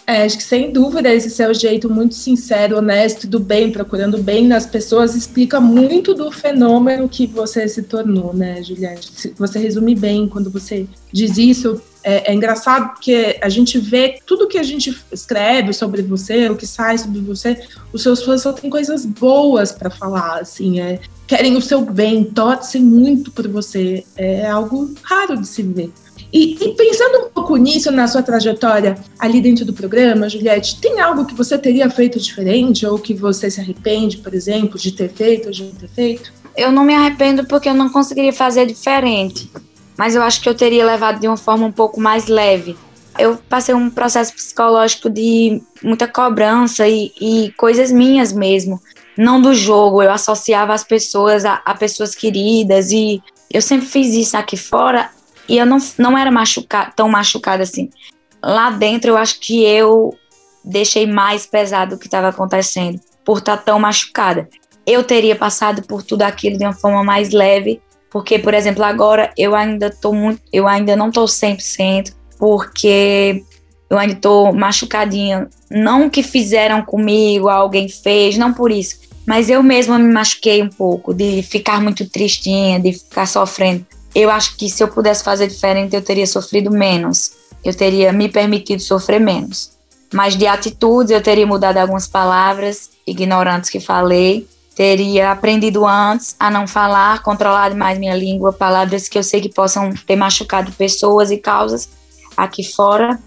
É, 0.06 0.24
acho 0.24 0.36
que 0.36 0.42
sem 0.42 0.70
dúvida 0.70 1.12
esse 1.12 1.30
seu 1.30 1.54
jeito 1.54 1.88
muito 1.88 2.14
sincero, 2.14 2.76
honesto, 2.76 3.26
do 3.26 3.40
bem, 3.40 3.72
procurando 3.72 4.18
bem 4.18 4.46
nas 4.46 4.66
pessoas, 4.66 5.14
explica 5.14 5.58
muito 5.58 6.12
do 6.12 6.30
fenômeno 6.30 7.08
que 7.08 7.26
você 7.26 7.66
se 7.66 7.82
tornou, 7.84 8.34
né, 8.34 8.62
Juliette? 8.62 9.32
Você 9.38 9.58
resume 9.58 9.94
bem 9.94 10.28
quando 10.28 10.50
você 10.50 10.86
diz 11.10 11.38
isso. 11.38 11.80
É, 12.02 12.30
é 12.30 12.34
engraçado 12.34 12.90
porque 12.90 13.38
a 13.40 13.48
gente 13.48 13.78
vê 13.78 14.18
tudo 14.26 14.46
que 14.46 14.58
a 14.58 14.62
gente 14.62 14.94
escreve 15.10 15.72
sobre 15.72 16.02
você, 16.02 16.50
o 16.50 16.56
que 16.56 16.66
sai 16.66 16.98
sobre 16.98 17.20
você, 17.20 17.58
os 17.90 18.02
seus 18.02 18.22
fãs 18.22 18.42
só 18.42 18.52
têm 18.52 18.68
coisas 18.68 19.06
boas 19.06 19.72
para 19.72 19.88
falar, 19.88 20.40
assim, 20.40 20.80
é, 20.80 21.00
querem 21.26 21.56
o 21.56 21.62
seu 21.62 21.80
bem, 21.82 22.24
torcem 22.24 22.82
muito 22.82 23.30
por 23.30 23.48
você. 23.48 24.04
É 24.16 24.46
algo 24.46 24.92
raro 25.02 25.36
de 25.36 25.46
se 25.46 25.62
ver. 25.62 25.92
E, 26.32 26.56
e, 26.60 26.74
pensando 26.74 27.26
um 27.26 27.30
pouco 27.30 27.56
nisso, 27.56 27.92
na 27.92 28.08
sua 28.08 28.20
trajetória 28.22 28.96
ali 29.20 29.40
dentro 29.40 29.64
do 29.64 29.72
programa, 29.72 30.28
Juliette, 30.28 30.80
tem 30.80 31.00
algo 31.00 31.24
que 31.24 31.34
você 31.34 31.56
teria 31.56 31.88
feito 31.88 32.18
diferente 32.18 32.84
ou 32.84 32.98
que 32.98 33.14
você 33.14 33.48
se 33.48 33.60
arrepende, 33.60 34.18
por 34.18 34.34
exemplo, 34.34 34.76
de 34.76 34.90
ter 34.90 35.10
feito 35.10 35.46
ou 35.46 35.52
de 35.52 35.62
não 35.62 35.70
ter 35.72 35.88
feito? 35.88 36.32
Eu 36.56 36.72
não 36.72 36.84
me 36.84 36.94
arrependo 36.94 37.46
porque 37.46 37.68
eu 37.68 37.74
não 37.74 37.88
conseguiria 37.88 38.32
fazer 38.32 38.66
diferente, 38.66 39.48
mas 39.96 40.16
eu 40.16 40.22
acho 40.22 40.40
que 40.40 40.48
eu 40.48 40.54
teria 40.54 40.84
levado 40.84 41.20
de 41.20 41.28
uma 41.28 41.36
forma 41.36 41.66
um 41.66 41.72
pouco 41.72 42.00
mais 42.00 42.26
leve. 42.26 42.76
Eu 43.16 43.38
passei 43.48 43.72
um 43.72 43.88
processo 43.88 44.34
psicológico 44.34 45.08
de 45.08 45.62
muita 45.82 46.08
cobrança 46.08 46.88
e, 46.88 47.12
e 47.20 47.52
coisas 47.56 47.92
minhas 47.92 48.32
mesmo, 48.32 48.80
não 49.16 49.40
do 49.40 49.54
jogo. 49.54 50.02
Eu 50.02 50.10
associava 50.10 50.72
as 50.72 50.84
pessoas 50.84 51.44
a, 51.44 51.62
a 51.64 51.74
pessoas 51.74 52.14
queridas 52.14 52.90
e 52.90 53.22
eu 53.50 53.62
sempre 53.62 53.86
fiz 53.86 54.14
isso 54.14 54.36
aqui 54.36 54.56
fora 54.56 55.10
e 55.48 55.58
eu 55.58 55.66
não, 55.66 55.78
não 55.98 56.16
era 56.16 56.30
machuca, 56.30 56.92
tão 56.96 57.08
machucada 57.08 57.62
assim. 57.62 57.90
Lá 58.42 58.70
dentro, 58.70 59.10
eu 59.10 59.16
acho 59.16 59.40
que 59.40 59.62
eu 59.64 60.14
deixei 60.64 61.06
mais 61.06 61.46
pesado 61.46 61.94
o 61.94 61.98
que 61.98 62.06
estava 62.06 62.28
acontecendo, 62.28 63.00
por 63.24 63.38
estar 63.38 63.56
tá 63.58 63.62
tão 63.62 63.78
machucada. 63.78 64.48
Eu 64.86 65.02
teria 65.02 65.36
passado 65.36 65.82
por 65.82 66.02
tudo 66.02 66.22
aquilo 66.22 66.58
de 66.58 66.64
uma 66.64 66.72
forma 66.72 67.02
mais 67.02 67.30
leve, 67.30 67.80
porque, 68.10 68.38
por 68.38 68.54
exemplo, 68.54 68.84
agora 68.84 69.32
eu 69.36 69.54
ainda 69.54 69.90
tô 69.90 70.12
muito, 70.12 70.42
eu 70.52 70.68
ainda 70.68 70.94
não 70.94 71.10
tô 71.10 71.24
100%, 71.24 72.14
porque 72.38 73.42
eu 73.88 73.98
ainda 73.98 74.14
tô 74.16 74.52
machucadinha. 74.52 75.48
Não 75.70 76.10
que 76.10 76.22
fizeram 76.22 76.82
comigo, 76.82 77.48
alguém 77.48 77.88
fez, 77.88 78.36
não 78.36 78.52
por 78.52 78.70
isso, 78.70 79.00
mas 79.26 79.48
eu 79.48 79.62
mesma 79.62 79.98
me 79.98 80.12
machuquei 80.12 80.62
um 80.62 80.68
pouco, 80.68 81.14
de 81.14 81.42
ficar 81.42 81.80
muito 81.80 82.08
tristinha, 82.08 82.78
de 82.78 82.92
ficar 82.92 83.26
sofrendo. 83.26 83.86
Eu 84.14 84.30
acho 84.30 84.56
que 84.56 84.68
se 84.68 84.82
eu 84.82 84.88
pudesse 84.88 85.24
fazer 85.24 85.48
diferente, 85.48 85.96
eu 85.96 86.02
teria 86.02 86.26
sofrido 86.26 86.70
menos. 86.70 87.32
eu 87.64 87.72
teria 87.74 88.12
me 88.12 88.28
permitido 88.28 88.80
sofrer 88.82 89.18
menos. 89.18 89.72
Mas 90.12 90.36
de 90.36 90.46
atitudes, 90.46 91.10
eu 91.10 91.22
teria 91.22 91.46
mudado 91.46 91.78
algumas 91.78 92.06
palavras 92.06 92.90
ignorantes 93.06 93.70
que 93.70 93.80
falei, 93.80 94.46
teria 94.76 95.30
aprendido 95.30 95.86
antes 95.86 96.36
a 96.38 96.50
não 96.50 96.66
falar, 96.66 97.22
controlado 97.22 97.74
mais 97.74 97.98
minha 97.98 98.14
língua, 98.14 98.52
palavras 98.52 99.08
que 99.08 99.16
eu 99.16 99.22
sei 99.22 99.40
que 99.40 99.48
possam 99.48 99.94
ter 100.06 100.14
machucado 100.14 100.70
pessoas 100.72 101.30
e 101.30 101.38
causas 101.38 101.88
aqui 102.36 102.62
fora, 102.62 103.18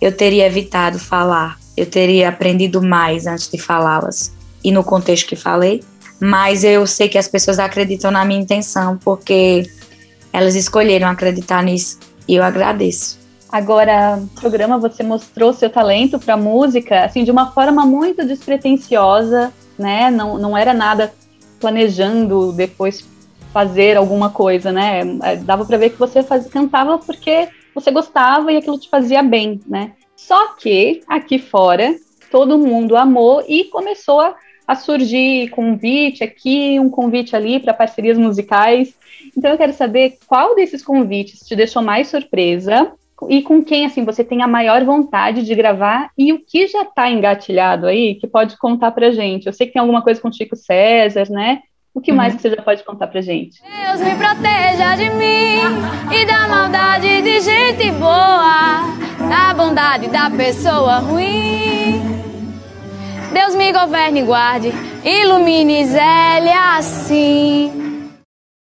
eu 0.00 0.10
teria 0.10 0.46
evitado 0.46 0.98
falar, 0.98 1.56
eu 1.76 1.86
teria 1.86 2.30
aprendido 2.30 2.82
mais 2.82 3.28
antes 3.28 3.48
de 3.48 3.58
falá-las 3.58 4.33
e 4.64 4.72
no 4.72 4.82
contexto 4.82 5.28
que 5.28 5.36
falei, 5.36 5.84
mas 6.20 6.64
eu 6.64 6.86
sei 6.86 7.08
que 7.08 7.18
as 7.18 7.28
pessoas 7.28 7.58
acreditam 7.58 8.10
na 8.10 8.24
minha 8.24 8.40
intenção 8.40 8.98
porque 9.04 9.68
elas 10.32 10.54
escolheram 10.54 11.08
acreditar 11.08 11.62
nisso 11.62 11.98
e 12.26 12.36
eu 12.36 12.42
agradeço. 12.42 13.22
Agora, 13.52 14.16
no 14.16 14.26
programa 14.28 14.78
você 14.78 15.02
mostrou 15.02 15.52
seu 15.52 15.70
talento 15.70 16.18
para 16.18 16.36
música, 16.36 17.04
assim, 17.04 17.22
de 17.22 17.30
uma 17.30 17.52
forma 17.52 17.86
muito 17.86 18.26
despretensiosa, 18.26 19.52
né? 19.78 20.10
Não, 20.10 20.38
não 20.38 20.56
era 20.56 20.74
nada 20.74 21.12
planejando 21.60 22.52
depois 22.52 23.04
fazer 23.52 23.96
alguma 23.96 24.30
coisa, 24.30 24.72
né? 24.72 25.02
É, 25.22 25.36
dava 25.36 25.64
para 25.64 25.78
ver 25.78 25.90
que 25.90 25.98
você 25.98 26.22
faz, 26.22 26.48
cantava 26.48 26.98
porque 26.98 27.48
você 27.72 27.92
gostava 27.92 28.52
e 28.52 28.56
aquilo 28.56 28.78
te 28.78 28.88
fazia 28.88 29.22
bem, 29.22 29.60
né? 29.66 29.92
Só 30.16 30.54
que 30.54 31.02
aqui 31.08 31.38
fora 31.38 31.94
todo 32.30 32.58
mundo 32.58 32.96
amou 32.96 33.44
e 33.46 33.64
começou 33.64 34.20
a, 34.20 34.34
a 34.66 34.74
surgir 34.74 35.50
convite 35.50 36.24
aqui, 36.24 36.78
um 36.80 36.88
convite 36.88 37.36
ali 37.36 37.60
para 37.60 37.74
parcerias 37.74 38.16
musicais. 38.16 38.94
Então 39.36 39.50
eu 39.50 39.58
quero 39.58 39.72
saber 39.72 40.18
qual 40.26 40.54
desses 40.54 40.82
convites 40.82 41.40
te 41.46 41.54
deixou 41.54 41.82
mais 41.82 42.08
surpresa 42.08 42.92
e 43.28 43.42
com 43.42 43.62
quem 43.62 43.86
assim 43.86 44.04
você 44.04 44.24
tem 44.24 44.42
a 44.42 44.48
maior 44.48 44.84
vontade 44.84 45.44
de 45.44 45.54
gravar 45.54 46.10
e 46.16 46.32
o 46.32 46.40
que 46.44 46.66
já 46.66 46.82
está 46.82 47.10
engatilhado 47.10 47.86
aí 47.86 48.16
que 48.16 48.26
pode 48.26 48.56
contar 48.58 48.90
pra 48.90 49.10
gente. 49.10 49.46
Eu 49.46 49.52
sei 49.52 49.66
que 49.66 49.74
tem 49.74 49.80
alguma 49.80 50.02
coisa 50.02 50.20
com 50.20 50.32
Chico 50.32 50.56
César, 50.56 51.30
né? 51.30 51.60
O 51.94 52.00
que 52.00 52.10
uhum. 52.10 52.16
mais 52.16 52.34
que 52.34 52.42
você 52.42 52.50
já 52.50 52.60
pode 52.60 52.82
contar 52.82 53.06
pra 53.06 53.20
gente? 53.20 53.62
Deus 53.62 54.00
me 54.00 54.16
proteja 54.16 54.96
de 54.96 55.10
mim 55.10 55.60
e 56.12 56.26
da 56.26 56.48
maldade 56.48 57.22
de 57.22 57.40
gente 57.40 57.92
boa, 57.92 58.82
da 59.28 59.54
bondade 59.54 60.08
da 60.08 60.28
pessoa 60.28 60.98
ruim. 60.98 62.23
Deus 63.34 63.52
me 63.56 63.72
governe 63.72 64.20
e 64.20 64.22
guarde, 64.22 64.72
ilumine 65.04 65.84
Zélia 65.84 66.76
assim. 66.76 68.08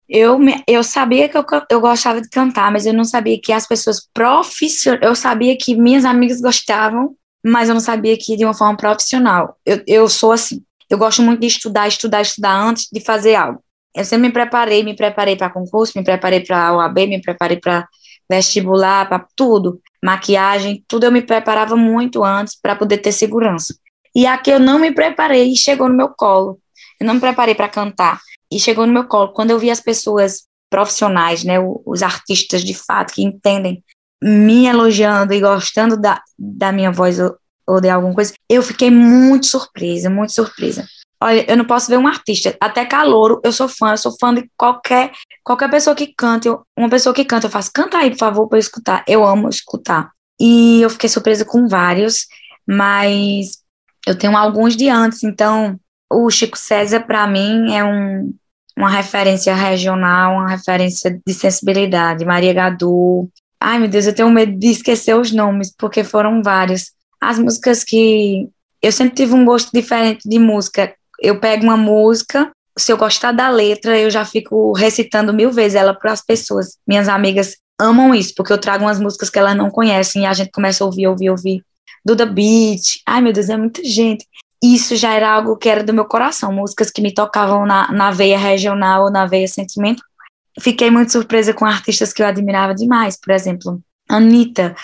Eu, 0.09 0.39
eu 0.67 0.83
sabia 0.83 1.29
que 1.29 1.37
eu, 1.37 1.45
eu 1.69 1.79
gostava 1.79 2.19
de 2.19 2.27
cantar, 2.27 2.71
mas 2.71 2.87
eu 2.87 2.93
não 2.93 3.03
sabia 3.03 3.39
que 3.39 3.53
as 3.53 3.67
pessoas 3.67 4.01
profissionais. 4.11 5.03
Eu 5.03 5.15
sabia 5.15 5.55
que 5.55 5.75
minhas 5.75 6.03
amigas 6.03 6.41
gostavam, 6.41 7.15
mas 7.45 7.69
eu 7.69 7.75
não 7.75 7.79
sabia 7.79 8.17
que 8.17 8.35
de 8.35 8.43
uma 8.43 8.55
forma 8.55 8.75
profissional. 8.75 9.55
Eu, 9.63 9.83
eu 9.85 10.09
sou 10.09 10.31
assim. 10.31 10.63
Eu 10.89 10.97
gosto 10.97 11.21
muito 11.21 11.41
de 11.41 11.47
estudar, 11.47 11.87
estudar, 11.87 12.21
estudar 12.21 12.55
antes 12.55 12.87
de 12.91 12.99
fazer 12.99 13.35
algo. 13.35 13.63
Eu 13.95 14.03
sempre 14.03 14.29
me 14.29 14.33
preparei, 14.33 14.83
me 14.83 14.95
preparei 14.95 15.35
para 15.35 15.51
concurso, 15.51 15.93
me 15.95 16.03
preparei 16.03 16.39
para 16.39 16.73
OAB, 16.75 17.05
me 17.07 17.21
preparei 17.21 17.57
para 17.57 17.87
vestibular, 18.27 19.07
para 19.07 19.27
tudo, 19.35 19.79
maquiagem, 20.03 20.83
tudo 20.87 21.05
eu 21.05 21.11
me 21.11 21.21
preparava 21.21 21.75
muito 21.75 22.23
antes 22.23 22.59
para 22.59 22.75
poder 22.75 22.97
ter 22.97 23.11
segurança. 23.11 23.75
E 24.15 24.25
aqui 24.25 24.49
eu 24.49 24.59
não 24.59 24.79
me 24.79 24.91
preparei 24.91 25.51
e 25.51 25.57
chegou 25.57 25.89
no 25.89 25.95
meu 25.95 26.09
colo. 26.09 26.59
Eu 26.99 27.05
não 27.05 27.15
me 27.15 27.19
preparei 27.19 27.53
para 27.53 27.67
cantar 27.67 28.21
e 28.51 28.59
chegou 28.59 28.87
no 28.87 28.93
meu 28.93 29.05
colo. 29.05 29.33
Quando 29.33 29.51
eu 29.51 29.59
vi 29.59 29.69
as 29.69 29.81
pessoas 29.81 30.45
profissionais, 30.69 31.43
né, 31.43 31.57
os 31.85 32.01
artistas 32.01 32.63
de 32.63 32.73
fato 32.73 33.13
que 33.13 33.23
entendem, 33.23 33.83
me 34.23 34.65
elogiando 34.65 35.33
e 35.33 35.41
gostando 35.41 35.99
da, 35.99 36.21
da 36.37 36.71
minha 36.71 36.91
voz 36.91 37.19
ou, 37.19 37.35
ou 37.67 37.81
de 37.81 37.89
alguma 37.89 38.13
coisa, 38.13 38.33
eu 38.49 38.63
fiquei 38.63 38.89
muito 38.89 39.45
surpresa, 39.45 40.09
muito 40.09 40.33
surpresa. 40.33 40.87
Olha, 41.21 41.49
eu 41.49 41.57
não 41.57 41.65
posso 41.65 41.89
ver 41.89 41.97
um 41.97 42.07
artista, 42.07 42.55
até 42.59 42.85
calouro, 42.85 43.39
eu 43.43 43.51
sou 43.51 43.67
fã, 43.67 43.91
eu 43.91 43.97
sou 43.97 44.15
fã 44.19 44.33
de 44.33 44.49
qualquer 44.57 45.11
qualquer 45.43 45.69
pessoa 45.69 45.95
que 45.95 46.07
canta, 46.07 46.59
uma 46.77 46.89
pessoa 46.89 47.13
que 47.13 47.23
canta, 47.23 47.47
eu 47.47 47.51
faço, 47.51 47.71
canta 47.73 47.97
aí, 47.97 48.09
por 48.09 48.17
favor, 48.17 48.47
para 48.47 48.57
eu 48.57 48.61
escutar. 48.61 49.03
Eu 49.07 49.23
amo 49.25 49.47
escutar. 49.47 50.11
E 50.39 50.81
eu 50.81 50.89
fiquei 50.89 51.07
surpresa 51.07 51.45
com 51.45 51.67
vários, 51.67 52.27
mas 52.67 53.63
eu 54.05 54.17
tenho 54.17 54.35
alguns 54.37 54.75
de 54.75 54.89
antes, 54.89 55.23
então 55.23 55.79
o 56.11 56.29
Chico 56.29 56.57
César, 56.57 57.01
para 57.01 57.27
mim, 57.27 57.73
é 57.73 57.83
um, 57.83 58.33
uma 58.77 58.89
referência 58.89 59.53
regional, 59.55 60.33
uma 60.33 60.49
referência 60.49 61.19
de 61.25 61.33
sensibilidade. 61.33 62.25
Maria 62.25 62.53
Gadu. 62.53 63.29
Ai, 63.59 63.79
meu 63.79 63.87
Deus, 63.87 64.05
eu 64.05 64.13
tenho 64.13 64.29
medo 64.29 64.57
de 64.57 64.67
esquecer 64.67 65.15
os 65.15 65.31
nomes, 65.31 65.73
porque 65.75 66.03
foram 66.03 66.43
vários. 66.43 66.91
As 67.19 67.39
músicas 67.39 67.83
que. 67.83 68.47
Eu 68.81 68.91
sempre 68.91 69.15
tive 69.15 69.33
um 69.33 69.45
gosto 69.45 69.71
diferente 69.73 70.27
de 70.29 70.37
música. 70.37 70.93
Eu 71.19 71.39
pego 71.39 71.63
uma 71.63 71.77
música, 71.77 72.51
se 72.77 72.91
eu 72.91 72.97
gostar 72.97 73.31
da 73.31 73.49
letra, 73.49 73.97
eu 73.97 74.11
já 74.11 74.25
fico 74.25 74.73
recitando 74.73 75.33
mil 75.33 75.51
vezes 75.51 75.75
ela 75.75 75.93
para 75.93 76.11
as 76.11 76.21
pessoas. 76.21 76.77
Minhas 76.85 77.07
amigas 77.07 77.55
amam 77.79 78.13
isso, 78.13 78.33
porque 78.35 78.53
eu 78.53 78.57
trago 78.57 78.83
umas 78.83 78.99
músicas 78.99 79.29
que 79.29 79.39
elas 79.39 79.55
não 79.55 79.71
conhecem 79.71 80.23
e 80.23 80.25
a 80.25 80.33
gente 80.33 80.51
começa 80.51 80.83
a 80.83 80.87
ouvir, 80.87 81.07
ouvir, 81.07 81.29
ouvir. 81.29 81.63
Duda 82.05 82.25
Beat. 82.25 83.01
Ai, 83.05 83.21
meu 83.21 83.33
Deus, 83.33 83.49
é 83.49 83.57
muita 83.57 83.83
gente. 83.83 84.25
Isso 84.63 84.95
já 84.95 85.13
era 85.13 85.31
algo 85.31 85.57
que 85.57 85.67
era 85.67 85.83
do 85.83 85.93
meu 85.93 86.05
coração, 86.05 86.53
músicas 86.53 86.91
que 86.91 87.01
me 87.01 87.13
tocavam 87.13 87.65
na, 87.65 87.91
na 87.91 88.11
veia 88.11 88.37
regional 88.37 89.05
ou 89.05 89.11
na 89.11 89.25
veia 89.25 89.47
sentimento. 89.47 90.01
Fiquei 90.59 90.89
muito 90.89 91.11
surpresa 91.11 91.53
com 91.53 91.65
artistas 91.65 92.13
que 92.13 92.21
eu 92.21 92.27
admirava 92.27 92.73
demais, 92.73 93.19
por 93.19 93.33
exemplo, 93.33 93.81
Anitta 94.07 94.75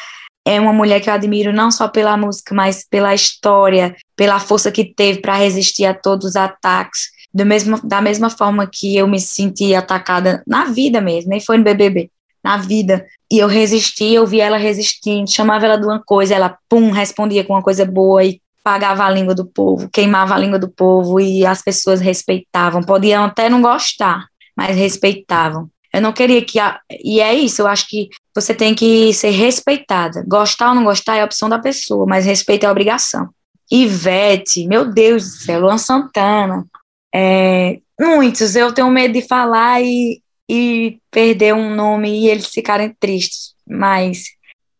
é 0.46 0.60
uma 0.60 0.74
mulher 0.74 1.00
que 1.00 1.10
eu 1.10 1.14
admiro 1.14 1.54
não 1.54 1.72
só 1.72 1.88
pela 1.88 2.18
música, 2.18 2.54
mas 2.54 2.86
pela 2.88 3.14
história, 3.14 3.96
pela 4.16 4.40
força 4.40 4.72
que 4.72 4.84
teve 4.84 5.22
para 5.22 5.36
resistir 5.36 5.86
a 5.86 5.94
todos 5.94 6.30
os 6.30 6.36
ataques, 6.36 7.10
do 7.34 7.46
mesmo, 7.46 7.80
da 7.84 8.02
mesma 8.02 8.30
forma 8.30 8.68
que 8.68 8.98
eu 8.98 9.08
me 9.08 9.20
senti 9.20 9.74
atacada 9.74 10.44
na 10.46 10.66
vida 10.66 11.00
mesmo, 11.00 11.30
nem 11.30 11.40
foi 11.40 11.58
no 11.58 11.64
BBB, 11.64 12.10
na 12.44 12.58
vida. 12.58 13.06
E 13.32 13.40
eu 13.40 13.48
resisti, 13.48 14.14
eu 14.14 14.26
vi 14.26 14.42
ela 14.42 14.58
resistindo, 14.58 15.32
chamava 15.32 15.66
ela 15.66 15.78
de 15.78 15.86
uma 15.86 16.02
coisa, 16.04 16.36
ela, 16.36 16.58
pum, 16.70 16.92
respondia 16.92 17.44
com 17.44 17.54
uma 17.54 17.62
coisa 17.62 17.86
boa 17.86 18.24
e 18.24 18.42
pagava 18.64 19.06
a 19.06 19.10
língua 19.10 19.34
do 19.34 19.46
povo, 19.46 19.90
queimava 19.90 20.36
a 20.36 20.38
língua 20.38 20.60
do 20.60 20.70
povo 20.70 21.20
e 21.20 21.46
as 21.46 21.62
pessoas 21.62 22.00
respeitavam. 22.00 22.82
Podiam 22.82 23.26
até 23.26 23.50
não 23.50 23.62
gostar, 23.62 24.26
mas 24.56 24.76
respeitavam. 24.76 25.70
Eu 25.94 26.02
não 26.02 26.14
queria 26.14 26.44
que. 26.44 26.60
A... 26.60 26.80
E 27.04 27.20
é 27.20 27.34
isso, 27.34 27.62
eu 27.62 27.68
acho 27.68 27.88
que 27.88 28.10
você 28.34 28.54
tem 28.54 28.74
que 28.74 29.14
ser 29.14 29.32
respeitada. 29.32 30.24
Gostar 30.28 30.70
ou 30.70 30.76
não 30.76 30.84
gostar 30.84 31.18
é 31.18 31.22
a 31.22 31.26
opção 31.26 31.50
da 31.50 31.60
pessoa, 31.60 32.06
mas 32.06 32.26
respeito 32.26 32.64
é 32.64 32.68
a 32.68 32.72
obrigação. 32.72 33.30
Ivete, 33.70 34.68
meu 34.68 34.86
Deus 34.86 35.24
do 35.24 35.30
céu, 35.30 35.62
Luan 35.62 35.78
Santana. 35.78 36.66
É... 37.14 37.80
muitos, 38.00 38.56
eu 38.56 38.72
tenho 38.74 38.90
medo 38.90 39.14
de 39.14 39.22
falar 39.22 39.82
e, 39.82 40.22
e 40.54 41.00
perder 41.10 41.54
um 41.54 41.74
nome 41.74 42.10
e 42.10 42.28
eles 42.28 42.48
ficarem 42.48 42.94
tristes. 43.00 43.56
Mas, 43.66 44.26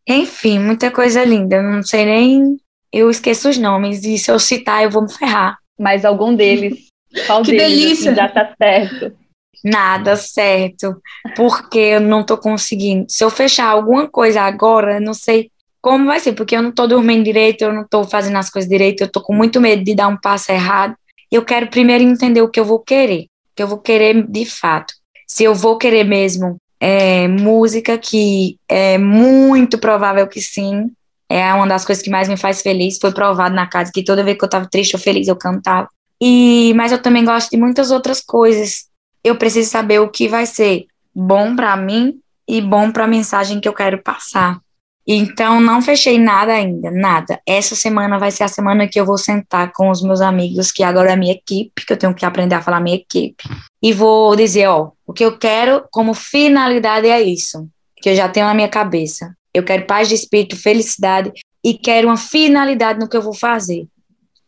enfim, 0.06 0.60
muita 0.60 0.92
coisa 0.92 1.24
linda. 1.24 1.62
Não 1.62 1.82
sei 1.82 2.04
nem 2.04 2.58
eu 2.92 3.10
esqueço 3.10 3.48
os 3.48 3.58
nomes 3.58 4.04
e 4.04 4.18
se 4.18 4.30
eu 4.30 4.38
citar 4.38 4.84
eu 4.84 4.90
vou 4.90 5.04
me 5.04 5.14
ferrar. 5.14 5.58
Mas 5.80 6.04
algum 6.04 6.36
deles, 6.36 6.90
qual 7.26 7.42
que 7.42 7.52
deles 7.52 7.64
assim, 7.64 7.80
delícia. 7.80 8.12
Assim, 8.12 8.22
já 8.22 8.28
tá 8.28 8.54
certo? 8.62 9.18
Nada 9.64 10.18
certo, 10.18 11.02
porque 11.38 11.80
eu 11.80 12.02
não 12.02 12.26
tô 12.26 12.38
conseguindo. 12.38 13.06
Se 13.08 13.24
eu 13.24 13.30
fechar 13.30 13.70
alguma 13.70 14.10
coisa 14.10 14.42
agora, 14.42 14.96
eu 14.96 15.02
não 15.02 15.14
sei 15.14 15.50
como 15.80 16.08
vai 16.08 16.20
ser, 16.20 16.34
porque 16.34 16.56
eu 16.56 16.62
não 16.62 16.72
tô 16.74 16.86
dormindo 16.86 17.24
direito, 17.24 17.62
eu 17.62 17.72
não 17.72 17.88
tô 17.88 18.04
fazendo 18.04 18.38
as 18.38 18.50
coisas 18.50 18.70
direito, 18.70 19.02
eu 19.02 19.12
tô 19.12 19.22
com 19.22 19.34
muito 19.34 19.62
medo 19.62 19.86
de 19.86 19.96
dar 19.96 20.10
um 20.10 20.18
passo 20.18 20.52
errado. 20.52 20.96
Eu 21.32 21.46
quero 21.46 21.68
primeiro 21.68 22.04
entender 22.04 22.42
o 22.42 22.50
que 22.50 22.60
eu 22.60 22.66
vou 22.66 22.80
querer, 22.80 23.22
o 23.24 23.56
que 23.56 23.64
eu 23.64 23.68
vou 23.68 23.80
querer 23.80 24.22
de 24.28 24.46
fato. 24.46 24.94
Se 25.32 25.46
eu 25.46 25.56
vou 25.56 25.78
querer 25.78 26.04
mesmo 26.04 26.58
é, 26.78 27.26
música, 27.26 27.98
que 27.98 28.58
é 28.68 28.98
muito 28.98 29.78
provável 29.78 30.28
que 30.28 30.42
sim, 30.42 30.92
é 31.30 31.54
uma 31.54 31.66
das 31.66 31.86
coisas 31.86 32.04
que 32.04 32.10
mais 32.10 32.28
me 32.28 32.36
faz 32.36 32.62
feliz. 32.62 32.98
Foi 33.00 33.14
provado 33.14 33.56
na 33.56 33.66
casa 33.66 33.94
que 33.94 34.04
toda 34.04 34.26
vez 34.26 34.38
que 34.38 34.44
eu 34.44 34.48
estava 34.48 34.68
triste 34.70 34.94
ou 34.94 35.02
feliz 35.02 35.30
eu 35.30 35.38
cantava. 35.38 35.88
E 36.22 36.74
mas 36.76 36.92
eu 36.92 37.02
também 37.02 37.24
gosto 37.24 37.50
de 37.50 37.56
muitas 37.56 37.92
outras 37.92 38.20
coisas. 38.20 38.90
Eu 39.24 39.38
preciso 39.38 39.70
saber 39.70 40.02
o 40.02 40.10
que 40.10 40.28
vai 40.28 40.46
ser 40.46 40.86
bom 41.16 41.56
para 41.56 41.78
mim 41.78 42.20
e 42.46 42.60
bom 42.60 42.92
para 42.92 43.06
a 43.06 43.08
mensagem 43.08 43.62
que 43.62 43.70
eu 43.70 43.74
quero 43.74 44.04
passar. 44.04 44.60
Então 45.08 45.60
não 45.60 45.82
fechei 45.82 46.20
nada 46.20 46.54
ainda, 46.54 46.92
nada. 46.92 47.42
Essa 47.48 47.76
semana 47.76 48.20
vai 48.20 48.32
ser 48.32 48.44
a 48.44 48.48
semana 48.48 48.88
que 48.88 49.00
eu 49.00 49.06
vou 49.06 49.18
sentar 49.18 49.72
com 49.74 49.90
os 49.90 50.02
meus 50.02 50.22
amigos, 50.22 50.72
que 50.72 50.84
agora 50.84 51.10
é 51.10 51.14
a 51.14 51.18
minha 51.18 51.34
equipe, 51.34 51.86
que 51.86 51.92
eu 51.92 51.98
tenho 51.98 52.14
que 52.14 52.26
aprender 52.26 52.56
a 52.56 52.62
falar 52.62 52.80
minha 52.80 52.96
equipe, 52.96 53.44
e 53.82 53.94
vou 53.94 54.36
dizer, 54.36 54.68
ó, 54.68 54.92
o 55.06 55.14
que 55.14 55.26
eu 55.26 55.38
quero 55.38 55.84
como 55.92 56.14
finalidade 56.14 57.08
é 57.08 57.22
isso, 57.22 57.68
que 57.98 58.10
eu 58.10 58.16
já 58.16 58.30
tenho 58.30 58.46
na 58.46 58.54
minha 58.54 58.70
cabeça. 58.70 59.36
Eu 59.54 59.64
quero 59.64 59.86
paz 59.86 60.08
de 60.08 60.16
espírito, 60.16 60.56
felicidade 60.56 61.32
e 61.64 61.74
quero 61.74 62.08
uma 62.08 62.18
finalidade 62.18 63.00
no 63.00 63.10
que 63.10 63.18
eu 63.18 63.22
vou 63.22 63.34
fazer. 63.34 63.88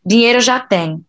Dinheiro 0.04 0.38
eu 0.38 0.42
já 0.42 0.58
tenho. 0.60 1.04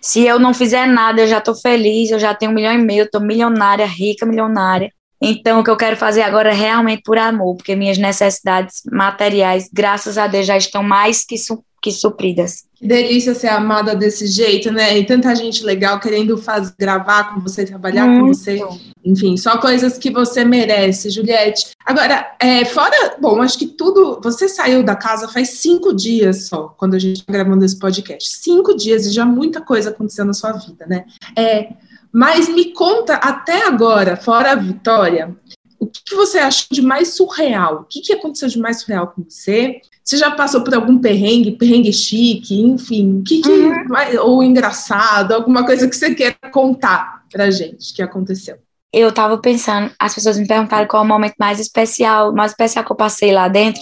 Se 0.00 0.24
eu 0.24 0.38
não 0.38 0.54
fizer 0.54 0.86
nada, 0.86 1.22
eu 1.22 1.26
já 1.26 1.38
estou 1.38 1.54
feliz, 1.54 2.10
eu 2.10 2.18
já 2.18 2.34
tenho 2.34 2.52
um 2.52 2.54
milhão 2.54 2.72
e 2.72 2.78
meio, 2.78 3.04
estou 3.04 3.20
milionária, 3.20 3.86
rica, 3.86 4.24
milionária. 4.24 4.92
Então, 5.20 5.60
o 5.60 5.64
que 5.64 5.70
eu 5.70 5.76
quero 5.76 5.96
fazer 5.96 6.22
agora 6.22 6.50
é 6.50 6.54
realmente 6.54 7.02
por 7.04 7.18
amor, 7.18 7.56
porque 7.56 7.76
minhas 7.76 7.98
necessidades 7.98 8.82
materiais, 8.90 9.68
graças 9.72 10.16
a 10.16 10.26
Deus, 10.26 10.46
já 10.46 10.56
estão 10.56 10.82
mais 10.82 11.24
que, 11.24 11.36
su 11.36 11.62
que 11.82 11.92
supridas. 11.92 12.64
Que 12.74 12.86
delícia 12.86 13.34
ser 13.34 13.48
amada 13.48 13.94
desse 13.94 14.26
jeito, 14.26 14.70
né? 14.70 14.98
E 14.98 15.04
tanta 15.04 15.34
gente 15.34 15.64
legal 15.64 15.98
querendo 16.00 16.36
fazer, 16.38 16.72
gravar 16.78 17.34
com 17.34 17.40
você, 17.40 17.64
trabalhar 17.64 18.06
Muito. 18.06 18.20
com 18.20 18.34
você. 18.34 18.60
Enfim, 19.04 19.36
só 19.36 19.58
coisas 19.58 19.98
que 19.98 20.10
você 20.10 20.44
merece, 20.44 21.10
Juliette. 21.10 21.70
Agora, 21.84 22.34
é, 22.40 22.64
fora, 22.64 23.16
bom, 23.20 23.40
acho 23.42 23.58
que 23.58 23.66
tudo. 23.66 24.20
Você 24.22 24.48
saiu 24.48 24.82
da 24.82 24.94
casa 24.94 25.28
faz 25.28 25.50
cinco 25.50 25.94
dias 25.94 26.48
só, 26.48 26.74
quando 26.76 26.94
a 26.94 26.98
gente 26.98 27.20
está 27.20 27.32
gravando 27.32 27.64
esse 27.64 27.78
podcast. 27.78 28.30
Cinco 28.30 28.74
dias 28.74 29.06
e 29.06 29.10
já 29.10 29.24
muita 29.24 29.60
coisa 29.60 29.90
aconteceu 29.90 30.24
na 30.24 30.34
sua 30.34 30.52
vida, 30.52 30.86
né? 30.86 31.04
É, 31.36 31.68
mas 32.12 32.48
me 32.48 32.72
conta 32.72 33.14
até 33.14 33.66
agora, 33.66 34.16
fora 34.16 34.52
a 34.52 34.56
vitória, 34.56 35.36
o 35.78 35.86
que, 35.86 36.14
você 36.14 36.38
achou 36.38 36.66
de 36.70 36.82
mais 36.82 37.14
surreal? 37.14 37.80
O 37.80 37.84
que, 37.84 38.00
que 38.02 38.12
aconteceu 38.12 38.48
de 38.48 38.58
mais 38.58 38.82
surreal 38.82 39.08
com 39.08 39.24
você? 39.26 39.80
Você 40.04 40.18
já 40.18 40.30
passou 40.30 40.62
por 40.62 40.74
algum 40.74 40.98
perrengue, 40.98 41.52
perrengue 41.52 41.92
chique, 41.92 42.60
enfim, 42.60 43.20
o 43.20 43.22
que, 43.22 43.40
que 43.40 43.50
uhum. 43.50 43.86
ou 44.22 44.42
engraçado, 44.42 45.32
alguma 45.32 45.64
coisa 45.64 45.88
que 45.88 45.96
você 45.96 46.14
queira 46.14 46.36
contar 46.52 47.22
pra 47.32 47.50
gente 47.50 47.94
que 47.94 48.02
aconteceu? 48.02 48.56
Eu 48.92 49.12
tava 49.12 49.38
pensando, 49.38 49.90
as 49.98 50.14
pessoas 50.14 50.36
me 50.36 50.46
perguntaram 50.46 50.86
qual 50.86 51.02
é 51.02 51.06
o 51.06 51.08
momento 51.08 51.36
mais 51.38 51.60
especial, 51.60 52.34
mais 52.34 52.50
especial 52.50 52.84
que 52.84 52.92
eu 52.92 52.96
passei 52.96 53.32
lá 53.32 53.48
dentro, 53.48 53.80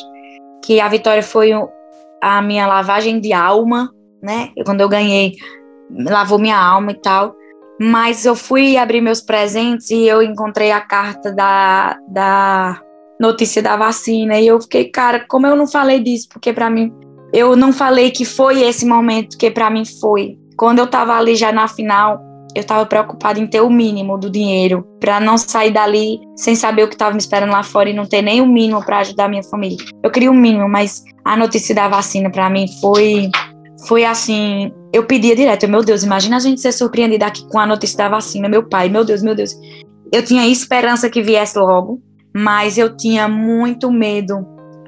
que 0.65 0.81
a 0.81 0.89
vitória 0.89 1.23
foi 1.23 1.51
a 2.23 2.43
minha 2.43 2.67
lavagem 2.67 3.19
de 3.19 3.33
alma, 3.33 3.91
né? 4.23 4.51
Quando 4.67 4.83
eu 4.83 4.89
ganhei, 4.89 5.33
lavou 5.91 6.39
minha 6.39 6.59
alma 6.59 6.93
e 6.93 7.01
tal. 7.01 7.35
Mas 7.81 8.25
eu 8.25 8.35
fui 8.35 8.77
abrir 8.77 9.01
meus 9.01 9.21
presentes 9.21 9.91
e 9.91 10.07
eu 10.07 10.23
encontrei 10.23 10.73
a 10.73 10.81
carta 10.81 11.33
da, 11.33 11.97
da 12.09 12.81
notícia 13.21 13.63
da 13.63 13.77
vacina. 13.77 14.39
E 14.39 14.47
eu 14.47 14.61
fiquei, 14.61 14.87
cara, 14.87 15.25
como 15.29 15.47
eu 15.47 15.55
não 15.55 15.67
falei 15.67 16.01
disso? 16.01 16.29
Porque 16.29 16.53
para 16.53 16.69
mim, 16.69 16.93
eu 17.33 17.55
não 17.55 17.73
falei 17.73 18.11
que 18.11 18.25
foi 18.25 18.63
esse 18.63 18.85
momento 18.85 19.39
que 19.39 19.51
para 19.51 19.71
mim 19.71 19.85
foi. 19.85 20.39
Quando 20.57 20.81
eu 20.81 20.87
tava 20.87 21.15
ali 21.15 21.37
já 21.37 21.53
na 21.53 21.69
final, 21.69 22.21
eu 22.55 22.65
tava 22.65 22.85
preocupada 22.87 23.39
em 23.39 23.47
ter 23.47 23.61
o 23.61 23.71
mínimo 23.71 24.19
do 24.19 24.31
dinheiro 24.31 24.85
para 24.99 25.21
não 25.21 25.37
sair 25.39 25.71
dali 25.71 26.19
sem 26.37 26.57
saber 26.57 26.85
o 26.85 26.89
que 26.89 26.97
tava 26.97 27.13
me 27.13 27.19
esperando 27.19 27.53
lá 27.53 27.63
fora 27.63 27.91
e 27.91 27.95
não 27.95 28.07
ter 28.07 28.23
nem 28.23 28.41
o 28.41 28.47
mínimo 28.47 28.85
para 28.85 28.99
ajudar 28.99 29.29
minha 29.29 29.43
família. 29.45 29.79
Eu 30.03 30.11
queria 30.11 30.31
o 30.31 30.35
mínimo, 30.35 30.69
mas 30.69 31.05
a 31.25 31.37
notícia 31.37 31.75
da 31.75 31.89
vacina 31.89 32.31
para 32.31 32.51
mim 32.51 32.67
foi 32.81 33.31
foi 33.87 34.05
assim, 34.05 34.73
eu 34.93 35.05
pedia 35.05 35.37
direto, 35.37 35.69
meu 35.69 35.83
Deus, 35.83 36.03
imagina 36.03 36.37
a 36.37 36.41
gente 36.41 36.61
ser 36.61 36.73
surpreendida 36.73 37.27
aqui 37.27 37.47
com 37.49 37.59
a 37.59 37.67
notícia 37.67 37.99
da 37.99 38.09
vacina, 38.09 38.49
meu 38.49 38.63
pai, 38.63 38.89
meu 38.89 39.05
Deus, 39.05 39.23
meu 39.23 39.35
Deus. 39.35 39.53
Eu 40.11 40.25
tinha 40.25 40.47
esperança 40.47 41.11
que 41.11 41.23
viesse 41.23 41.59
logo, 41.59 42.01
mas 42.35 42.79
eu 42.79 42.97
tinha 42.97 43.29
muito 43.29 43.91
medo 43.91 44.47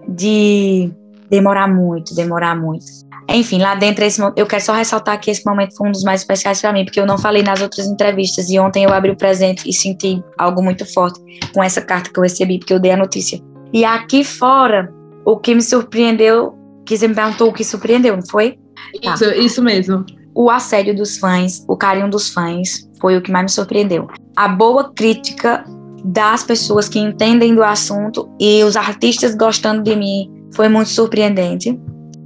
de 0.09 0.91
demorar 1.29 1.69
muito, 1.69 2.15
demorar 2.15 2.57
muito. 2.57 2.85
Enfim, 3.29 3.59
lá 3.59 3.77
dentro, 3.77 4.05
esse, 4.05 4.21
eu 4.35 4.47
quero 4.47 4.63
só 4.63 4.73
ressaltar 4.73 5.21
que 5.21 5.31
esse 5.31 5.47
momento 5.47 5.77
foi 5.77 5.89
um 5.89 5.93
dos 5.93 6.03
mais 6.03 6.23
especiais 6.23 6.61
para 6.61 6.73
mim, 6.73 6.85
porque 6.85 6.99
eu 6.99 7.07
não 7.07 7.17
falei 7.17 7.43
nas 7.43 7.61
outras 7.61 7.87
entrevistas 7.87 8.51
e 8.51 8.59
ontem 8.59 8.85
eu 8.85 8.93
abri 8.93 9.11
o 9.11 9.17
presente 9.17 9.69
e 9.69 9.73
senti 9.73 10.23
algo 10.37 10.63
muito 10.63 10.85
forte 10.91 11.21
com 11.55 11.63
essa 11.63 11.81
carta 11.81 12.11
que 12.11 12.19
eu 12.19 12.23
recebi, 12.23 12.59
porque 12.59 12.73
eu 12.73 12.81
dei 12.81 12.91
a 12.91 12.97
notícia. 12.97 13.41
E 13.73 13.85
aqui 13.85 14.25
fora, 14.25 14.93
o 15.25 15.37
que 15.37 15.55
me 15.55 15.63
surpreendeu, 15.63 16.55
que 16.85 16.97
você 16.97 17.07
me 17.07 17.15
perguntou 17.15 17.51
o 17.51 17.53
que 17.53 17.63
surpreendeu, 17.63 18.17
não 18.17 18.27
foi? 18.27 18.59
Tá. 19.03 19.15
Isso, 19.15 19.25
isso 19.25 19.63
mesmo. 19.63 20.05
O 20.35 20.51
assédio 20.51 20.95
dos 20.95 21.19
fãs, 21.19 21.65
o 21.69 21.77
carinho 21.77 22.09
dos 22.09 22.29
fãs, 22.29 22.89
foi 23.01 23.17
o 23.17 23.23
que 23.23 23.31
mais 23.31 23.45
me 23.45 23.51
surpreendeu. 23.51 24.09
A 24.37 24.49
boa 24.49 24.93
crítica 24.93 25.65
das 26.05 26.43
pessoas 26.43 26.89
que 26.89 26.99
entendem 26.99 27.55
do 27.55 27.63
assunto 27.63 28.29
e 28.39 28.63
os 28.65 28.77
artistas 28.77 29.35
gostando 29.35 29.83
de 29.83 29.97
mim 29.97 30.31
foi 30.55 30.69
muito 30.69 30.89
surpreendente. 30.89 31.79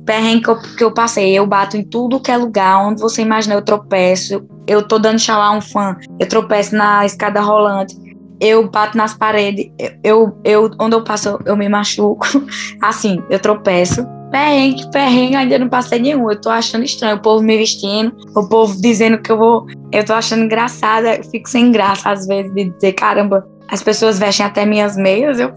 Perrengue 0.04 0.42
que 0.42 0.50
eu, 0.50 0.62
que 0.76 0.84
eu 0.84 0.92
passei, 0.92 1.32
eu 1.32 1.46
bato 1.46 1.76
em 1.76 1.82
tudo 1.82 2.20
que 2.20 2.30
é 2.30 2.36
lugar, 2.36 2.86
onde 2.86 3.00
você 3.00 3.22
imagina, 3.22 3.54
eu 3.54 3.62
tropeço, 3.62 4.46
eu 4.66 4.86
tô 4.86 4.98
dando 4.98 5.18
xalá 5.18 5.46
a 5.46 5.52
um 5.52 5.62
fã, 5.62 5.96
eu 6.18 6.28
tropeço 6.28 6.76
na 6.76 7.06
escada 7.06 7.40
rolante, 7.40 7.96
eu 8.38 8.68
bato 8.68 8.98
nas 8.98 9.14
paredes, 9.14 9.70
eu, 10.02 10.38
eu, 10.44 10.70
onde 10.78 10.94
eu 10.94 11.02
passo, 11.02 11.38
eu 11.46 11.56
me 11.56 11.68
machuco, 11.68 12.26
assim, 12.82 13.22
eu 13.30 13.38
tropeço. 13.38 14.04
Perrengue, 14.34 14.90
perrengue, 14.90 15.36
ainda 15.36 15.60
não 15.60 15.68
passei 15.68 16.00
nenhum. 16.00 16.28
Eu 16.28 16.40
tô 16.40 16.50
achando 16.50 16.82
estranho 16.84 17.18
o 17.18 17.22
povo 17.22 17.40
me 17.40 17.56
vestindo, 17.56 18.12
o 18.34 18.48
povo 18.48 18.74
dizendo 18.82 19.22
que 19.22 19.30
eu 19.30 19.38
vou. 19.38 19.64
Eu 19.92 20.04
tô 20.04 20.12
achando 20.12 20.42
engraçada, 20.42 21.14
eu 21.14 21.22
fico 21.22 21.48
sem 21.48 21.70
graça 21.70 22.10
às 22.10 22.26
vezes 22.26 22.52
de 22.52 22.68
dizer, 22.70 22.94
caramba, 22.94 23.46
as 23.68 23.80
pessoas 23.80 24.18
vestem 24.18 24.44
até 24.44 24.66
minhas 24.66 24.96
meias, 24.96 25.38
eu 25.38 25.52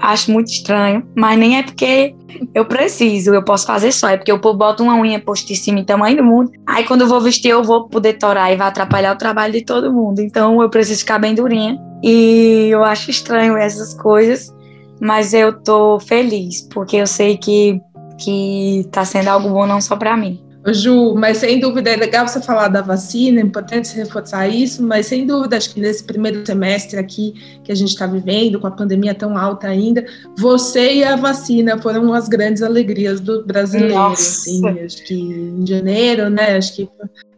acho 0.00 0.30
muito 0.30 0.46
estranho. 0.46 1.04
Mas 1.16 1.36
nem 1.40 1.58
é 1.58 1.64
porque 1.64 2.14
eu 2.54 2.64
preciso, 2.66 3.34
eu 3.34 3.42
posso 3.42 3.66
fazer 3.66 3.90
só, 3.90 4.10
é 4.10 4.16
porque 4.16 4.32
o 4.32 4.38
povo 4.38 4.56
bota 4.56 4.80
uma 4.80 4.94
unha 4.94 5.18
postíssima 5.18 5.80
em 5.80 5.84
tamanho 5.84 6.18
do 6.18 6.24
mundo. 6.24 6.52
Aí 6.68 6.84
quando 6.84 7.00
eu 7.00 7.08
vou 7.08 7.20
vestir, 7.20 7.48
eu 7.48 7.64
vou 7.64 7.88
poder 7.88 8.12
torar 8.12 8.52
e 8.52 8.56
vai 8.56 8.68
atrapalhar 8.68 9.12
o 9.12 9.18
trabalho 9.18 9.54
de 9.54 9.64
todo 9.64 9.92
mundo. 9.92 10.20
Então 10.20 10.62
eu 10.62 10.70
preciso 10.70 11.00
ficar 11.00 11.18
bem 11.18 11.34
durinha. 11.34 11.76
E 12.04 12.68
eu 12.70 12.84
acho 12.84 13.10
estranho 13.10 13.56
essas 13.56 13.92
coisas, 13.92 14.54
mas 15.00 15.32
eu 15.34 15.52
tô 15.52 15.98
feliz, 16.00 16.62
porque 16.72 16.96
eu 16.96 17.06
sei 17.08 17.36
que 17.36 17.80
que 18.18 18.80
está 18.80 19.04
sendo 19.04 19.28
algo 19.28 19.48
bom 19.48 19.66
não 19.66 19.80
só 19.80 19.96
para 19.96 20.16
mim. 20.16 20.44
Ju, 20.66 21.14
mas 21.14 21.38
sem 21.38 21.60
dúvida 21.60 21.90
é 21.90 21.96
legal 21.96 22.26
você 22.26 22.42
falar 22.42 22.68
da 22.68 22.82
vacina, 22.82 23.40
é 23.40 23.42
importante 23.42 23.94
reforçar 23.94 24.48
isso, 24.48 24.82
mas 24.82 25.06
sem 25.06 25.24
dúvida 25.26 25.56
acho 25.56 25.72
que 25.72 25.80
nesse 25.80 26.04
primeiro 26.04 26.44
semestre 26.44 26.98
aqui 26.98 27.60
que 27.64 27.72
a 27.72 27.74
gente 27.74 27.90
está 27.90 28.06
vivendo, 28.06 28.60
com 28.60 28.66
a 28.66 28.70
pandemia 28.70 29.14
tão 29.14 29.38
alta 29.38 29.68
ainda, 29.68 30.04
você 30.36 30.96
e 30.96 31.04
a 31.04 31.16
vacina 31.16 31.80
foram 31.80 32.12
as 32.12 32.28
grandes 32.28 32.62
alegrias 32.62 33.20
do 33.20 33.44
brasileiro. 33.44 33.98
Assim, 33.98 34.68
acho 34.80 35.04
que 35.04 35.14
em 35.14 35.66
janeiro, 35.66 36.28
né? 36.28 36.56
Acho 36.56 36.74
que 36.74 36.88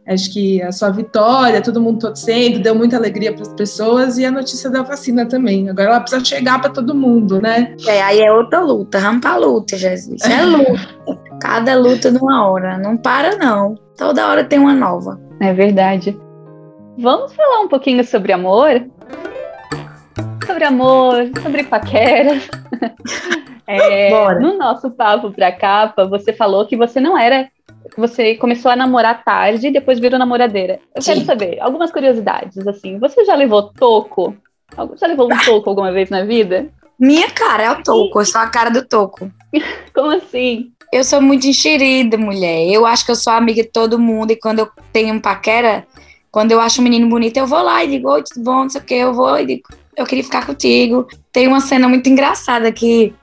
Acho 0.07 0.33
que 0.33 0.61
a 0.63 0.73
sua 0.73 0.91
vitória, 0.91 1.63
todo 1.63 1.81
mundo 1.81 2.01
torcendo, 2.01 2.59
deu 2.59 2.75
muita 2.75 2.97
alegria 2.97 3.33
para 3.33 3.43
as 3.43 3.55
pessoas 3.55 4.19
e 4.19 4.25
a 4.25 4.31
notícia 4.31 4.69
da 4.69 4.83
vacina 4.83 5.27
também. 5.27 5.69
Agora 5.69 5.89
ela 5.89 6.01
precisa 6.01 6.25
chegar 6.25 6.61
para 6.61 6.71
todo 6.71 6.95
mundo, 6.95 7.41
né? 7.41 7.77
É, 7.87 8.03
aí 8.03 8.21
é 8.21 8.33
outra 8.33 8.61
luta, 8.61 8.99
rampa 8.99 9.37
luta, 9.37 9.77
Jesus. 9.77 10.21
É 10.23 10.43
luta. 10.45 11.21
Cada 11.41 11.77
luta 11.77 12.11
numa 12.11 12.49
hora. 12.49 12.77
Não 12.79 12.97
para, 12.97 13.37
não. 13.37 13.77
Toda 13.97 14.27
hora 14.29 14.45
tem 14.45 14.59
uma 14.59 14.75
nova. 14.75 15.21
É 15.41 15.53
verdade. 15.53 16.19
Vamos 16.99 17.33
falar 17.33 17.61
um 17.61 17.69
pouquinho 17.69 18.05
sobre 18.05 18.33
amor? 18.33 18.87
Sobre 20.47 20.65
amor, 20.65 21.31
sobre 21.43 21.65
paqueras. 21.65 22.49
É, 23.73 24.11
no 24.41 24.59
nosso 24.59 24.91
papo 24.91 25.31
para 25.31 25.53
capa, 25.53 26.05
você 26.05 26.33
falou 26.33 26.67
que 26.67 26.77
você 26.77 26.99
não 26.99 27.17
era 27.17 27.49
você 27.97 28.35
começou 28.35 28.71
a 28.71 28.77
namorar 28.77 29.25
tarde 29.25 29.69
e 29.69 29.73
depois 29.73 29.99
virou 29.99 30.19
namoradeira. 30.19 30.81
Eu 30.95 31.03
Sim. 31.03 31.15
quero 31.15 31.27
saber 31.27 31.61
algumas 31.61 31.91
curiosidades, 31.91 32.67
assim. 32.67 32.99
Você 32.99 33.25
já 33.25 33.35
levou 33.35 33.73
toco? 33.73 34.37
Já 34.97 35.07
levou 35.07 35.27
um 35.33 35.39
toco 35.45 35.69
alguma 35.69 35.93
vez 35.93 36.11
na 36.11 36.25
vida? 36.25 36.69
Minha 36.99 37.31
cara 37.31 37.63
é 37.63 37.71
o 37.71 37.83
toco, 37.83 38.21
eu 38.21 38.27
sou 38.27 38.41
a 38.41 38.47
cara 38.47 38.71
do 38.71 38.87
toco. 38.87 39.31
Como 39.95 40.11
assim? 40.11 40.71
Eu 40.93 41.03
sou 41.03 41.21
muito 41.21 41.47
enxerida, 41.47 42.19
mulher. 42.19 42.67
Eu 42.69 42.85
acho 42.85 43.05
que 43.05 43.11
eu 43.11 43.17
sou 43.17 43.33
amiga 43.33 43.63
de 43.63 43.69
todo 43.69 43.99
mundo 43.99 44.33
e 44.33 44.37
quando 44.37 44.59
eu 44.59 44.69
tenho 44.93 45.15
um 45.15 45.21
paquera, 45.21 45.87
quando 46.31 46.53
eu 46.53 46.61
acho 46.61 46.81
um 46.81 46.85
menino 46.85 47.09
bonito, 47.09 47.37
eu 47.37 47.47
vou 47.47 47.63
lá 47.63 47.83
e 47.83 47.89
digo, 47.89 48.11
oi, 48.11 48.23
tudo 48.23 48.45
bom, 48.45 48.63
não 48.63 48.69
sei 48.69 48.81
o 48.81 48.85
que, 48.85 48.95
eu 48.95 49.15
vou 49.15 49.39
e 49.39 49.47
digo, 49.47 49.63
eu 49.97 50.05
queria 50.05 50.25
ficar 50.25 50.45
contigo. 50.45 51.07
Tem 51.33 51.49
uma 51.49 51.61
cena 51.61 51.89
muito 51.89 52.09
engraçada 52.09 52.71
que 52.71 53.15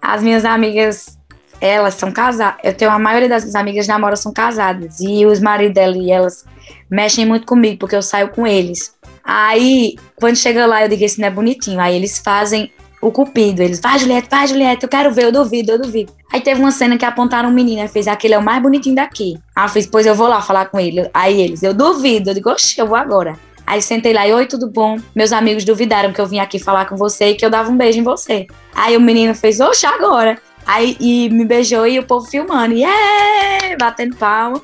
as 0.00 0.22
minhas 0.22 0.44
amigas 0.44 1.19
elas 1.60 1.94
são 1.94 2.10
casadas. 2.10 2.60
Eu 2.64 2.74
tenho 2.74 2.90
a 2.90 2.98
maioria 2.98 3.28
das 3.28 3.44
minhas 3.44 3.54
amigas 3.54 3.86
namoram 3.86 4.16
são 4.16 4.32
casadas. 4.32 5.00
E 5.00 5.26
os 5.26 5.40
maridos 5.40 5.74
dela 5.74 5.96
e 5.96 6.10
elas 6.10 6.44
mexem 6.90 7.26
muito 7.26 7.46
comigo, 7.46 7.78
porque 7.78 7.96
eu 7.96 8.02
saio 8.02 8.28
com 8.28 8.46
eles. 8.46 8.94
Aí, 9.22 9.96
quando 10.16 10.36
chega 10.36 10.66
lá, 10.66 10.82
eu 10.82 10.88
digo, 10.88 11.04
esse 11.04 11.20
não 11.20 11.28
é 11.28 11.30
bonitinho. 11.30 11.78
Aí 11.78 11.94
eles 11.94 12.18
fazem 12.18 12.72
o 13.00 13.10
cupido. 13.10 13.62
Eles, 13.62 13.80
vai, 13.80 13.98
Juliette, 13.98 14.28
vai, 14.30 14.46
Juliette, 14.46 14.84
eu 14.84 14.88
quero 14.88 15.12
ver, 15.12 15.24
eu 15.24 15.32
duvido, 15.32 15.72
eu 15.72 15.80
duvido. 15.80 16.12
Aí 16.32 16.40
teve 16.40 16.60
uma 16.60 16.72
cena 16.72 16.96
que 16.96 17.04
apontaram 17.04 17.48
um 17.48 17.52
menino, 17.52 17.86
fez, 17.88 18.06
aquele 18.06 18.34
é 18.34 18.38
o 18.38 18.42
mais 18.42 18.62
bonitinho 18.62 18.94
daqui. 18.94 19.38
Aí 19.54 19.64
eu 19.64 19.68
fiz, 19.68 19.86
pois 19.86 20.06
eu 20.06 20.14
vou 20.14 20.28
lá 20.28 20.40
falar 20.40 20.66
com 20.66 20.78
ele. 20.78 21.08
Aí 21.12 21.40
eles, 21.40 21.62
eu 21.62 21.74
duvido, 21.74 22.30
eu 22.30 22.34
digo, 22.34 22.50
oxe, 22.50 22.78
eu 22.78 22.86
vou 22.86 22.96
agora. 22.96 23.38
Aí 23.66 23.80
sentei 23.80 24.12
lá 24.12 24.26
e, 24.26 24.32
oi, 24.32 24.46
tudo 24.46 24.68
bom? 24.68 24.96
Meus 25.14 25.32
amigos 25.32 25.64
duvidaram 25.64 26.12
que 26.12 26.20
eu 26.20 26.26
vim 26.26 26.40
aqui 26.40 26.58
falar 26.58 26.86
com 26.86 26.96
você 26.96 27.30
e 27.30 27.34
que 27.34 27.44
eu 27.44 27.50
dava 27.50 27.70
um 27.70 27.76
beijo 27.76 28.00
em 28.00 28.02
você. 28.02 28.46
Aí 28.74 28.96
o 28.96 29.00
menino 29.00 29.34
fez, 29.34 29.60
oxe, 29.60 29.86
agora. 29.86 30.38
Aí 30.70 30.96
e 31.00 31.28
me 31.30 31.44
beijou 31.44 31.84
e 31.84 31.98
o 31.98 32.06
povo 32.06 32.24
filmando, 32.30 32.74
yeah! 32.74 33.76
batendo 33.76 34.14
palma. 34.14 34.62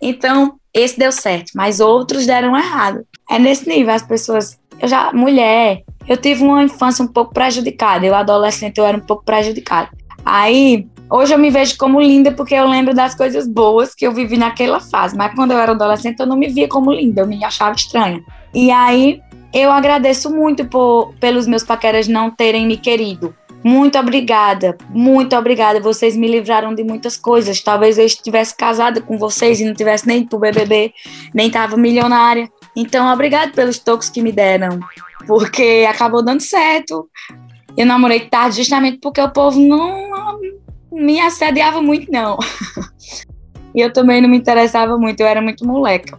Então, 0.00 0.54
esse 0.72 0.98
deu 0.98 1.12
certo, 1.12 1.52
mas 1.54 1.80
outros 1.80 2.24
deram 2.24 2.56
errado. 2.56 3.06
É 3.30 3.38
nesse 3.38 3.68
nível, 3.68 3.92
as 3.92 4.02
pessoas. 4.02 4.58
Eu 4.80 4.88
já, 4.88 5.12
mulher, 5.12 5.82
eu 6.08 6.16
tive 6.16 6.42
uma 6.42 6.62
infância 6.62 7.04
um 7.04 7.08
pouco 7.08 7.34
prejudicada. 7.34 8.06
Eu, 8.06 8.14
adolescente, 8.14 8.78
eu 8.78 8.86
era 8.86 8.96
um 8.96 9.00
pouco 9.00 9.22
prejudicada. 9.22 9.90
Aí, 10.24 10.88
Hoje 11.08 11.32
eu 11.32 11.38
me 11.38 11.50
vejo 11.50 11.76
como 11.78 12.00
linda 12.00 12.32
porque 12.32 12.54
eu 12.54 12.68
lembro 12.68 12.92
das 12.92 13.14
coisas 13.14 13.46
boas 13.46 13.94
que 13.94 14.04
eu 14.04 14.12
vivi 14.12 14.36
naquela 14.36 14.80
fase. 14.80 15.16
Mas 15.16 15.32
quando 15.36 15.52
eu 15.52 15.58
era 15.58 15.70
adolescente, 15.70 16.18
eu 16.18 16.26
não 16.26 16.36
me 16.36 16.48
via 16.48 16.66
como 16.66 16.90
linda, 16.90 17.20
eu 17.20 17.28
me 17.28 17.44
achava 17.44 17.76
estranha. 17.76 18.20
E 18.52 18.72
aí 18.72 19.20
eu 19.54 19.70
agradeço 19.70 20.34
muito 20.34 20.64
por, 20.64 21.14
pelos 21.20 21.46
meus 21.46 21.62
paqueras 21.62 22.08
não 22.08 22.28
terem 22.28 22.66
me 22.66 22.76
querido. 22.76 23.32
Muito 23.66 23.98
obrigada, 23.98 24.78
muito 24.90 25.34
obrigada. 25.34 25.80
Vocês 25.80 26.16
me 26.16 26.28
livraram 26.28 26.72
de 26.72 26.84
muitas 26.84 27.16
coisas. 27.16 27.60
Talvez 27.60 27.98
eu 27.98 28.06
estivesse 28.06 28.56
casada 28.56 29.00
com 29.00 29.18
vocês 29.18 29.58
e 29.58 29.64
não 29.64 29.74
tivesse 29.74 30.06
nem 30.06 30.24
pro 30.24 30.38
BBB, 30.38 30.94
nem 31.34 31.50
tava 31.50 31.76
milionária. 31.76 32.48
Então, 32.76 33.12
obrigado 33.12 33.50
pelos 33.54 33.80
toques 33.80 34.08
que 34.08 34.22
me 34.22 34.30
deram, 34.30 34.78
porque 35.26 35.84
acabou 35.90 36.24
dando 36.24 36.42
certo. 36.42 37.10
Eu 37.76 37.86
namorei 37.86 38.20
tarde 38.20 38.58
justamente 38.58 38.98
porque 39.02 39.20
o 39.20 39.32
povo 39.32 39.58
não, 39.58 40.10
não 40.10 40.38
me 40.92 41.20
assediava 41.20 41.82
muito, 41.82 42.08
não. 42.08 42.38
e 43.74 43.80
eu 43.80 43.92
também 43.92 44.22
não 44.22 44.28
me 44.28 44.36
interessava 44.36 44.96
muito, 44.96 45.18
eu 45.18 45.26
era 45.26 45.42
muito 45.42 45.66
moleca. 45.66 46.16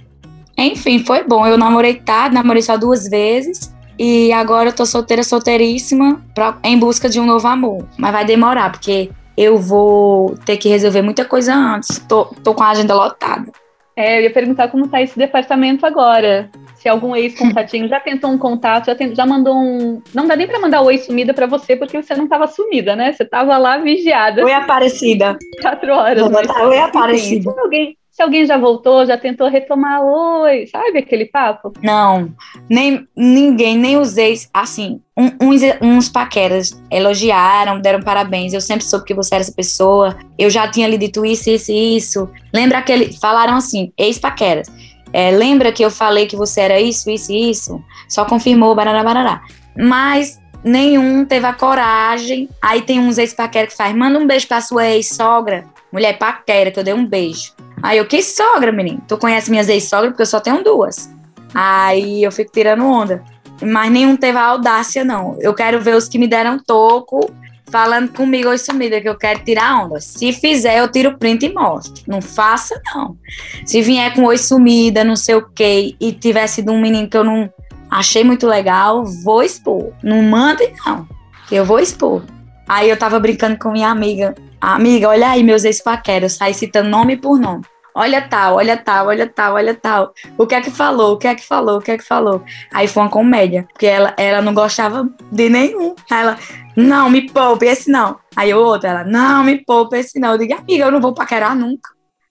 Enfim, 0.57 0.99
foi 0.99 1.23
bom. 1.23 1.47
Eu 1.47 1.57
namorei 1.57 1.93
tarde, 1.93 2.35
namorei 2.35 2.61
só 2.61 2.75
duas 2.75 3.07
vezes. 3.07 3.73
E 3.99 4.31
agora 4.31 4.69
eu 4.69 4.73
tô 4.73 4.85
solteira, 4.85 5.23
solteiríssima, 5.23 6.21
pra, 6.35 6.57
em 6.63 6.77
busca 6.77 7.09
de 7.09 7.19
um 7.19 7.25
novo 7.25 7.47
amor. 7.47 7.87
Mas 7.97 8.11
vai 8.11 8.25
demorar, 8.25 8.71
porque 8.71 9.09
eu 9.35 9.57
vou 9.57 10.35
ter 10.45 10.57
que 10.57 10.69
resolver 10.69 11.01
muita 11.01 11.25
coisa 11.25 11.53
antes. 11.53 11.99
Tô, 11.99 12.25
tô 12.43 12.53
com 12.53 12.63
a 12.63 12.69
agenda 12.69 12.93
lotada. 12.95 13.51
É, 13.95 14.19
eu 14.19 14.23
ia 14.23 14.31
perguntar 14.31 14.67
como 14.67 14.87
tá 14.87 15.01
esse 15.01 15.17
departamento 15.17 15.83
agora. 15.83 16.51
Se 16.75 16.87
algum 16.87 17.15
ex-contatinho 17.15 17.87
já 17.87 17.99
tentou 17.99 18.29
um 18.29 18.37
contato, 18.37 18.85
já, 18.85 18.95
já 19.11 19.25
mandou 19.25 19.55
um. 19.55 19.99
Não 20.13 20.27
dá 20.27 20.35
nem 20.35 20.45
para 20.45 20.59
mandar 20.59 20.81
oi 20.81 20.99
sumida 20.99 21.33
para 21.33 21.47
você, 21.47 21.75
porque 21.75 21.99
você 21.99 22.13
não 22.13 22.25
estava 22.25 22.45
sumida, 22.45 22.95
né? 22.95 23.11
Você 23.11 23.23
estava 23.23 23.57
lá 23.57 23.79
vigiada. 23.79 24.45
Oi, 24.45 24.53
Aparecida. 24.53 25.35
Quatro 25.59 25.91
horas. 25.91 26.23
Oi, 26.23 26.77
Aparecida. 26.77 27.51
Se 27.51 27.59
alguém, 27.59 27.97
se 28.17 28.23
alguém 28.23 28.47
já 28.47 28.57
voltou, 28.57 29.05
já 29.05 29.15
tentou 29.15 29.47
retomar 29.47 30.01
oi, 30.03 30.65
sabe 30.65 30.97
aquele 30.97 31.25
papo? 31.25 31.71
Não, 31.83 32.33
nem 32.67 33.07
ninguém, 33.15 33.77
nem 33.77 33.95
os 33.95 34.17
ex, 34.17 34.49
assim, 34.51 34.99
um, 35.15 35.27
uns, 35.39 35.61
uns 35.79 36.09
paqueras 36.09 36.71
elogiaram, 36.89 37.79
deram 37.79 38.01
parabéns. 38.01 38.53
Eu 38.53 38.61
sempre 38.61 38.83
soube 38.85 39.05
que 39.05 39.13
você 39.13 39.35
era 39.35 39.43
essa 39.43 39.53
pessoa. 39.53 40.17
Eu 40.35 40.49
já 40.49 40.67
tinha 40.67 40.87
lhe 40.87 40.97
dito 40.97 41.23
isso, 41.23 41.47
isso 41.51 41.71
e 41.71 41.95
isso. 41.95 42.27
Lembra 42.51 42.79
aquele. 42.79 43.13
Falaram 43.19 43.55
assim, 43.55 43.93
ex-paqueras. 43.95 44.67
É, 45.13 45.29
lembra 45.29 45.71
que 45.71 45.85
eu 45.85 45.91
falei 45.91 46.25
que 46.25 46.35
você 46.35 46.61
era 46.61 46.81
isso, 46.81 47.11
isso 47.11 47.31
e 47.31 47.51
isso? 47.51 47.79
Só 48.09 48.25
confirmou, 48.25 48.73
barará, 48.73 49.03
barará. 49.03 49.43
Mas 49.77 50.41
nenhum 50.63 51.23
teve 51.23 51.45
a 51.45 51.53
coragem. 51.53 52.49
Aí 52.59 52.81
tem 52.81 52.99
uns 52.99 53.19
ex-paquera 53.19 53.67
que 53.67 53.77
faz, 53.77 53.95
manda 53.95 54.17
um 54.17 54.25
beijo 54.25 54.47
pra 54.47 54.59
sua 54.59 54.87
ex-sogra. 54.87 55.65
Mulher 55.93 56.17
paquera, 56.17 56.71
que 56.71 56.79
eu 56.79 56.83
dei 56.83 56.95
um 56.95 57.05
beijo. 57.05 57.55
Aí 57.81 57.97
eu, 57.97 58.05
que 58.05 58.21
sogra, 58.21 58.71
menino? 58.71 59.01
Tu 59.07 59.17
conhece 59.17 59.49
minhas 59.49 59.69
ex-sogras? 59.69 60.11
Porque 60.11 60.23
eu 60.23 60.27
só 60.27 60.39
tenho 60.39 60.63
duas. 60.63 61.09
Aí 61.53 62.23
eu 62.23 62.31
fico 62.31 62.51
tirando 62.51 62.85
onda. 62.85 63.23
Mas 63.61 63.91
nenhum 63.91 64.15
teve 64.15 64.37
a 64.37 64.45
audácia, 64.45 65.03
não. 65.03 65.37
Eu 65.39 65.53
quero 65.53 65.81
ver 65.81 65.95
os 65.95 66.07
que 66.07 66.17
me 66.17 66.27
deram 66.27 66.59
toco 66.59 67.31
falando 67.69 68.13
comigo 68.13 68.49
oi 68.49 68.57
sumida, 68.57 69.01
que 69.01 69.09
eu 69.09 69.17
quero 69.17 69.43
tirar 69.43 69.83
onda. 69.83 69.99
Se 69.99 70.31
fizer, 70.31 70.79
eu 70.79 70.91
tiro 70.91 71.17
print 71.17 71.45
e 71.45 71.53
mostro. 71.53 72.03
Não 72.07 72.21
faça, 72.21 72.79
não. 72.93 73.17
Se 73.65 73.81
vier 73.81 74.13
com 74.13 74.23
oi 74.23 74.37
sumida, 74.37 75.03
não 75.03 75.15
sei 75.15 75.35
o 75.35 75.47
quê, 75.49 75.95
e 75.99 76.11
tiver 76.11 76.47
sido 76.47 76.71
um 76.71 76.79
menino 76.79 77.09
que 77.09 77.17
eu 77.17 77.23
não 77.23 77.51
achei 77.89 78.23
muito 78.23 78.47
legal, 78.47 79.03
vou 79.23 79.43
expor. 79.43 79.91
Não 80.03 80.21
mande, 80.21 80.71
não. 80.85 81.07
Eu 81.51 81.65
vou 81.65 81.79
expor. 81.79 82.23
Aí 82.67 82.89
eu 82.89 82.97
tava 82.97 83.19
brincando 83.19 83.57
com 83.57 83.71
minha 83.71 83.89
amiga. 83.89 84.35
Amiga, 84.59 85.09
olha 85.09 85.29
aí 85.29 85.43
meus 85.43 85.63
ex-paqueros. 85.63 86.33
Sai 86.33 86.53
citando 86.53 86.89
nome 86.89 87.17
por 87.17 87.39
nome 87.39 87.63
olha 87.97 88.21
tal, 88.21 88.57
olha 88.57 88.77
tal, 88.77 89.07
olha 89.07 89.27
tal, 89.27 89.55
olha 89.55 89.73
tal. 89.73 90.13
O 90.37 90.45
que 90.45 90.53
é 90.53 90.61
que 90.61 90.69
falou? 90.69 91.13
O 91.13 91.17
que 91.17 91.27
é 91.27 91.33
que 91.33 91.43
falou? 91.43 91.79
O 91.79 91.81
que 91.81 91.91
é 91.91 91.97
que 91.97 92.03
falou? 92.03 92.43
Aí 92.71 92.87
foi 92.87 93.01
uma 93.01 93.09
comédia, 93.09 93.67
porque 93.73 93.87
ela, 93.87 94.13
ela 94.17 94.39
não 94.39 94.53
gostava 94.53 95.09
de 95.31 95.49
nenhum. 95.49 95.95
Aí 96.09 96.21
ela, 96.21 96.37
não, 96.75 97.09
me 97.09 97.27
poupe, 97.27 97.65
esse 97.65 97.89
não. 97.89 98.19
Aí 98.35 98.53
o 98.53 98.59
outro, 98.59 98.87
ela, 98.87 99.03
não, 99.03 99.43
me 99.43 99.57
poupe, 99.65 99.97
esse 99.97 100.19
não. 100.19 100.33
Eu 100.33 100.37
digo, 100.37 100.53
amiga, 100.53 100.85
eu 100.85 100.91
não 100.91 101.01
vou 101.01 101.13
paquerar 101.13 101.55
nunca. 101.55 101.89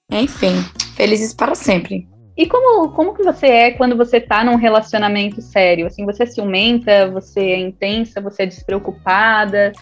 Enfim, 0.09 0.65
felizes 0.95 1.35
para 1.35 1.57
sempre. 1.57 2.09
E 2.37 2.47
como, 2.47 2.91
como 2.91 3.15
que 3.15 3.23
você 3.23 3.47
é 3.47 3.71
quando 3.71 3.97
você 3.97 4.21
tá 4.21 4.45
num 4.45 4.57
relacionamento 4.57 5.41
sério? 5.41 5.87
Assim, 5.87 6.05
você 6.05 6.25
é 6.25 6.27
ciumenta, 6.27 7.11
você 7.11 7.41
é 7.41 7.59
intensa, 7.59 8.21
você 8.21 8.43
é 8.43 8.47
despreocupada? 8.47 9.73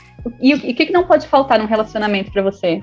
E 0.41 0.55
o 0.55 0.61
que, 0.61 0.87
que 0.87 0.93
não 0.93 1.05
pode 1.05 1.27
faltar 1.27 1.59
num 1.59 1.67
relacionamento 1.67 2.31
para 2.31 2.43
você? 2.43 2.81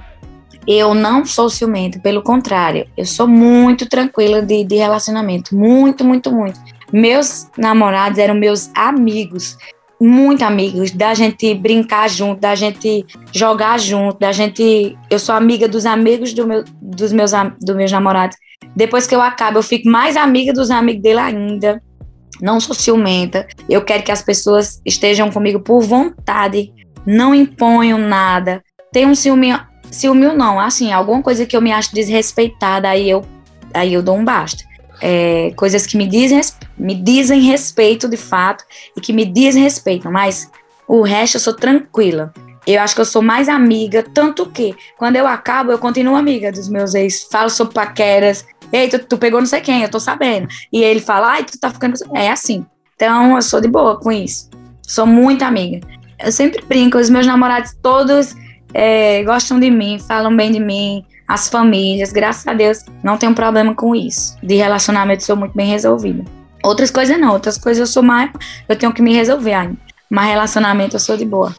Eu 0.67 0.93
não 0.93 1.25
sou 1.25 1.49
ciumenta, 1.49 1.99
pelo 1.99 2.21
contrário, 2.21 2.87
eu 2.95 3.05
sou 3.05 3.27
muito 3.27 3.87
tranquila 3.89 4.41
de, 4.41 4.63
de 4.63 4.75
relacionamento, 4.75 5.55
muito, 5.55 6.03
muito, 6.05 6.31
muito. 6.31 6.59
Meus 6.93 7.49
namorados 7.57 8.19
eram 8.19 8.35
meus 8.35 8.69
amigos, 8.75 9.57
muito 10.03 10.43
amigos, 10.43 10.91
da 10.91 11.13
gente 11.13 11.53
brincar 11.53 12.09
junto, 12.09 12.39
da 12.39 12.55
gente 12.55 13.05
jogar 13.31 13.79
junto, 13.79 14.19
da 14.19 14.31
gente. 14.31 14.97
Eu 15.09 15.19
sou 15.19 15.35
amiga 15.35 15.67
dos 15.67 15.85
amigos 15.85 16.33
do 16.33 16.47
meu, 16.47 16.63
dos, 16.81 17.11
meus, 17.11 17.31
dos 17.61 17.75
meus 17.75 17.91
namorados. 17.91 18.35
Depois 18.75 19.05
que 19.05 19.15
eu 19.15 19.21
acabo, 19.21 19.59
eu 19.59 19.63
fico 19.63 19.89
mais 19.89 20.15
amiga 20.15 20.53
dos 20.53 20.71
amigos 20.71 21.01
dele 21.01 21.19
ainda. 21.19 21.81
Não 22.41 22.59
sou 22.59 22.73
ciumenta. 22.73 23.47
Eu 23.69 23.83
quero 23.83 24.03
que 24.03 24.11
as 24.11 24.21
pessoas 24.21 24.81
estejam 24.85 25.29
comigo 25.29 25.59
por 25.59 25.81
vontade. 25.81 26.73
Não 27.05 27.35
imponho 27.35 27.97
nada. 27.97 28.63
Tenho 28.91 29.09
um 29.09 29.15
ciúme 29.15 29.53
Ciúme 29.91 30.25
não, 30.33 30.57
assim, 30.57 30.93
alguma 30.93 31.21
coisa 31.21 31.45
que 31.45 31.55
eu 31.55 31.61
me 31.61 31.71
acho 31.71 31.93
desrespeitada, 31.93 32.87
aí 32.87 33.09
eu, 33.09 33.25
aí 33.73 33.93
eu 33.93 34.01
dou 34.01 34.15
um 34.15 34.23
basta. 34.23 34.63
É, 35.01 35.51
coisas 35.55 35.87
que 35.87 35.97
me 35.97 36.05
dizem, 36.05 36.39
me 36.77 36.93
dizem 36.93 37.41
respeito 37.41 38.07
de 38.07 38.17
fato 38.17 38.63
e 38.95 39.01
que 39.01 39.11
me 39.11 39.25
desrespeitam, 39.25 40.11
mas 40.11 40.49
o 40.87 41.01
resto 41.01 41.37
eu 41.37 41.41
sou 41.41 41.53
tranquila. 41.53 42.31
Eu 42.67 42.79
acho 42.81 42.93
que 42.93 43.01
eu 43.01 43.05
sou 43.05 43.21
mais 43.21 43.49
amiga, 43.49 44.05
tanto 44.13 44.45
que 44.45 44.75
quando 44.97 45.15
eu 45.15 45.25
acabo, 45.25 45.71
eu 45.71 45.79
continuo 45.79 46.15
amiga 46.15 46.51
dos 46.51 46.69
meus 46.69 46.93
ex, 46.93 47.27
falo 47.31 47.49
sobre 47.49 47.73
paqueras. 47.73 48.45
Ei, 48.71 48.87
tu, 48.87 48.99
tu 48.99 49.17
pegou 49.17 49.39
não 49.39 49.47
sei 49.47 49.61
quem, 49.61 49.81
eu 49.81 49.89
tô 49.89 49.99
sabendo. 49.99 50.47
E 50.71 50.83
ele 50.83 50.99
fala, 50.99 51.31
ai, 51.31 51.43
tu 51.43 51.59
tá 51.59 51.71
ficando. 51.71 51.95
É 52.13 52.29
assim. 52.29 52.65
Então 52.95 53.35
eu 53.35 53.41
sou 53.41 53.59
de 53.59 53.67
boa 53.67 53.99
com 53.99 54.11
isso. 54.11 54.49
Sou 54.83 55.07
muito 55.07 55.43
amiga. 55.43 55.79
Eu 56.23 56.31
sempre 56.31 56.63
brinco, 56.63 56.99
os 56.99 57.09
meus 57.09 57.25
namorados 57.25 57.75
todos 57.81 58.35
é, 58.73 59.23
gostam 59.23 59.59
de 59.59 59.71
mim, 59.71 59.97
falam 59.99 60.35
bem 60.35 60.51
de 60.51 60.59
mim, 60.59 61.03
as 61.27 61.47
famílias, 61.49 62.11
graças 62.11 62.47
a 62.47 62.53
Deus, 62.53 62.79
não 63.03 63.17
tenho 63.17 63.33
problema 63.33 63.73
com 63.73 63.95
isso. 63.95 64.35
De 64.43 64.55
relacionamento 64.55 65.23
sou 65.23 65.35
muito 65.35 65.55
bem 65.55 65.67
resolvida. 65.67 66.23
Outras 66.63 66.91
coisas 66.91 67.19
não, 67.19 67.33
outras 67.33 67.57
coisas 67.57 67.79
eu 67.79 67.87
sou 67.87 68.03
mais, 68.03 68.31
eu 68.67 68.75
tenho 68.75 68.93
que 68.93 69.01
me 69.01 69.13
resolver 69.13 69.53
ainda. 69.53 69.77
Mas 70.09 70.29
relacionamento 70.29 70.95
eu 70.95 70.99
sou 70.99 71.17
de 71.17 71.25
boa. 71.25 71.55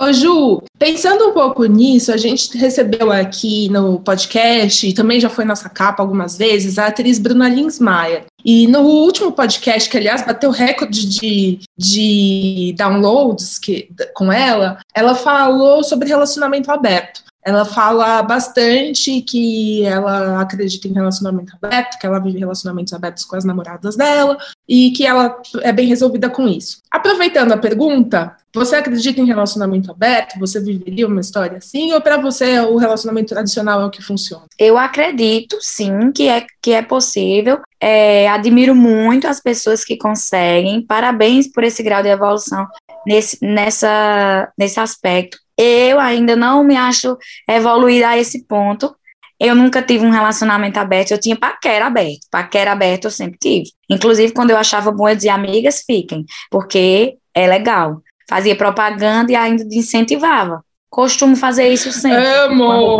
Ô 0.00 0.12
Ju, 0.12 0.62
pensando 0.78 1.28
um 1.28 1.32
pouco 1.32 1.64
nisso, 1.64 2.12
a 2.12 2.16
gente 2.16 2.56
recebeu 2.56 3.10
aqui 3.10 3.68
no 3.68 3.98
podcast, 3.98 4.86
e 4.86 4.94
também 4.94 5.18
já 5.18 5.28
foi 5.28 5.44
nossa 5.44 5.68
capa 5.68 6.00
algumas 6.00 6.38
vezes, 6.38 6.78
a 6.78 6.86
atriz 6.86 7.18
Bruna 7.18 7.48
Linsmaier. 7.48 8.24
E 8.44 8.68
no 8.68 8.82
último 8.82 9.32
podcast, 9.32 9.90
que 9.90 9.96
aliás 9.96 10.24
bateu 10.24 10.52
recorde 10.52 11.04
de, 11.04 11.58
de 11.76 12.74
downloads 12.78 13.58
que, 13.58 13.90
com 14.14 14.32
ela, 14.32 14.78
ela 14.94 15.16
falou 15.16 15.82
sobre 15.82 16.08
relacionamento 16.08 16.70
aberto. 16.70 17.24
Ela 17.48 17.64
fala 17.64 18.22
bastante 18.22 19.22
que 19.22 19.82
ela 19.82 20.38
acredita 20.38 20.86
em 20.86 20.92
relacionamento 20.92 21.56
aberto, 21.56 21.98
que 21.98 22.06
ela 22.06 22.18
vive 22.18 22.38
relacionamentos 22.38 22.92
abertos 22.92 23.24
com 23.24 23.36
as 23.36 23.44
namoradas 23.44 23.96
dela 23.96 24.36
e 24.68 24.90
que 24.90 25.06
ela 25.06 25.34
é 25.62 25.72
bem 25.72 25.86
resolvida 25.86 26.28
com 26.28 26.46
isso. 26.46 26.82
Aproveitando 26.90 27.52
a 27.52 27.56
pergunta, 27.56 28.36
você 28.54 28.76
acredita 28.76 29.22
em 29.22 29.24
relacionamento 29.24 29.90
aberto? 29.90 30.38
Você 30.38 30.60
viveria 30.60 31.06
uma 31.06 31.22
história 31.22 31.56
assim? 31.56 31.90
Ou 31.94 32.02
para 32.02 32.18
você 32.18 32.60
o 32.60 32.76
relacionamento 32.76 33.28
tradicional 33.28 33.80
é 33.80 33.86
o 33.86 33.90
que 33.90 34.02
funciona? 34.02 34.44
Eu 34.58 34.76
acredito, 34.76 35.56
sim, 35.62 36.12
que 36.12 36.28
é, 36.28 36.44
que 36.60 36.72
é 36.72 36.82
possível. 36.82 37.62
É, 37.80 38.28
admiro 38.28 38.74
muito 38.74 39.26
as 39.26 39.40
pessoas 39.40 39.86
que 39.86 39.96
conseguem. 39.96 40.82
Parabéns 40.82 41.50
por 41.50 41.64
esse 41.64 41.82
grau 41.82 42.02
de 42.02 42.10
evolução 42.10 42.66
nesse, 43.06 43.38
nessa, 43.40 44.52
nesse 44.58 44.78
aspecto. 44.78 45.38
Eu 45.58 45.98
ainda 45.98 46.36
não 46.36 46.62
me 46.62 46.76
acho 46.76 47.18
evoluída 47.48 48.10
a 48.10 48.18
esse 48.18 48.46
ponto. 48.46 48.94
Eu 49.40 49.54
nunca 49.54 49.82
tive 49.82 50.04
um 50.04 50.10
relacionamento 50.10 50.78
aberto, 50.78 51.12
eu 51.12 51.20
tinha 51.20 51.36
paquera 51.36 51.86
aberto. 51.86 52.26
Paquera 52.30 52.72
aberto 52.72 53.04
eu 53.06 53.10
sempre 53.10 53.38
tive. 53.38 53.70
Inclusive, 53.90 54.32
quando 54.32 54.50
eu 54.50 54.56
achava 54.56 54.90
bom, 54.90 55.08
eu 55.08 55.16
dizia, 55.16 55.34
amigas, 55.34 55.82
fiquem, 55.86 56.24
porque 56.50 57.16
é 57.34 57.46
legal. 57.46 58.02
Fazia 58.28 58.56
propaganda 58.56 59.32
e 59.32 59.36
ainda 59.36 59.64
incentivava. 59.72 60.62
Costumo 60.90 61.36
fazer 61.36 61.68
isso 61.68 61.92
sempre. 61.92 62.24
Amo! 62.24 62.98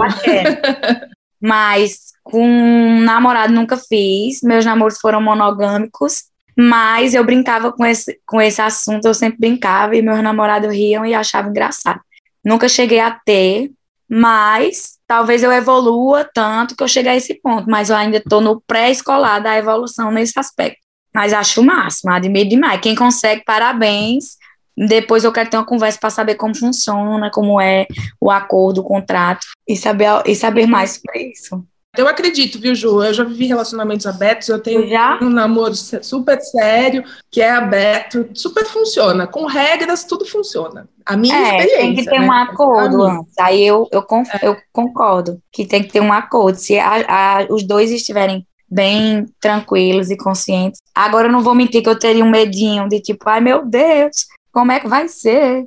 Mas 1.41 2.09
com 2.23 2.45
um 2.45 3.01
namorado 3.01 3.53
nunca 3.53 3.77
fiz. 3.77 4.41
Meus 4.43 4.65
namoros 4.65 4.99
foram 5.01 5.21
monogâmicos. 5.21 6.25
Mas 6.57 7.15
eu 7.15 7.25
brincava 7.25 7.71
com 7.73 7.87
esse, 7.87 8.19
com 8.27 8.41
esse 8.41 8.61
assunto, 8.61 9.07
eu 9.07 9.15
sempre 9.15 9.39
brincava 9.39 9.95
e 9.95 10.03
meus 10.03 10.21
namorados 10.21 10.73
riam 10.75 11.07
e 11.07 11.15
achavam 11.15 11.51
engraçado. 11.51 12.01
Nunca 12.45 12.69
cheguei 12.69 13.01
a 13.01 13.11
ter, 13.11 13.71
mas 14.09 14.99
talvez 15.07 15.43
eu 15.43 15.53
evolua 15.53 16.25
tanto 16.33 16.77
que 16.77 16.83
eu 16.83 16.89
chegue 16.89 17.09
a 17.09 17.17
esse 17.17 17.35
ponto, 17.41 17.69
mas 17.69 17.91
eu 17.91 17.97
ainda 17.97 18.19
estou 18.19 18.41
no 18.41 18.61
pré-escolar 18.61 19.43
da 19.43 19.57
evolução 19.57 20.11
nesse 20.11 20.39
aspecto. 20.39 20.81
Mas 21.15 21.33
acho 21.33 21.61
o 21.61 21.65
máximo, 21.65 22.13
admiro 22.13 22.49
demais. 22.49 22.81
Quem 22.81 22.95
consegue, 22.95 23.43
parabéns. 23.45 24.37
Depois 24.77 25.25
eu 25.25 25.33
quero 25.33 25.51
ter 25.51 25.57
uma 25.57 25.67
conversa 25.67 25.99
para 25.99 26.11
saber 26.11 26.37
como 26.37 26.57
funciona, 26.57 27.31
como 27.31 27.61
é 27.61 27.87
o 28.21 28.31
acordo, 28.31 28.81
o 28.81 28.85
contrato, 28.85 29.45
e 29.67 29.77
saber, 29.77 30.23
e 30.25 30.37
saber 30.37 30.67
mais 30.67 30.93
sobre 30.93 31.33
isso. 31.33 31.67
Eu 31.99 32.07
acredito, 32.07 32.61
viu, 32.61 32.77
Ju? 32.77 33.03
Eu 33.03 33.13
já 33.13 33.25
vivi 33.25 33.47
relacionamentos 33.47 34.07
abertos, 34.07 34.49
eu 34.49 34.63
tenho 34.63 34.89
já? 34.89 35.19
um 35.21 35.29
namoro 35.29 35.75
super 35.75 36.41
sério, 36.41 37.03
que 37.29 37.43
é 37.43 37.51
aberto, 37.51 38.25
super 38.35 38.65
funciona. 38.65 39.27
Com 39.27 39.47
regras, 39.47 40.05
tudo 40.05 40.25
funciona. 40.25 40.89
A 41.05 41.17
minha 41.17 41.35
é, 41.35 41.57
experiência. 41.57 41.79
Tem 41.79 41.95
que 41.97 42.05
ter 42.05 42.21
né? 42.21 42.27
um 42.27 42.31
acordo 42.31 43.03
antes. 43.03 43.37
Aí 43.37 43.67
eu, 43.67 43.89
eu, 43.91 44.07
é. 44.33 44.47
eu 44.47 44.57
concordo 44.73 45.43
que 45.51 45.67
tem 45.67 45.83
que 45.83 45.91
ter 45.93 46.01
um 46.01 46.13
acordo. 46.13 46.55
Se 46.55 46.79
a, 46.79 47.41
a, 47.41 47.47
os 47.51 47.67
dois 47.67 47.91
estiverem 47.91 48.47
bem 48.71 49.27
tranquilos 49.41 50.09
e 50.09 50.17
conscientes. 50.17 50.81
Agora 50.95 51.27
eu 51.27 51.33
não 51.33 51.43
vou 51.43 51.55
mentir 51.55 51.83
que 51.83 51.89
eu 51.89 51.99
teria 51.99 52.25
um 52.25 52.31
medinho 52.31 52.89
de 52.89 53.01
tipo, 53.01 53.29
ai 53.29 53.41
meu 53.41 53.67
Deus, 53.67 54.27
como 54.53 54.71
é 54.71 54.79
que 54.79 54.87
vai 54.87 55.09
ser? 55.09 55.67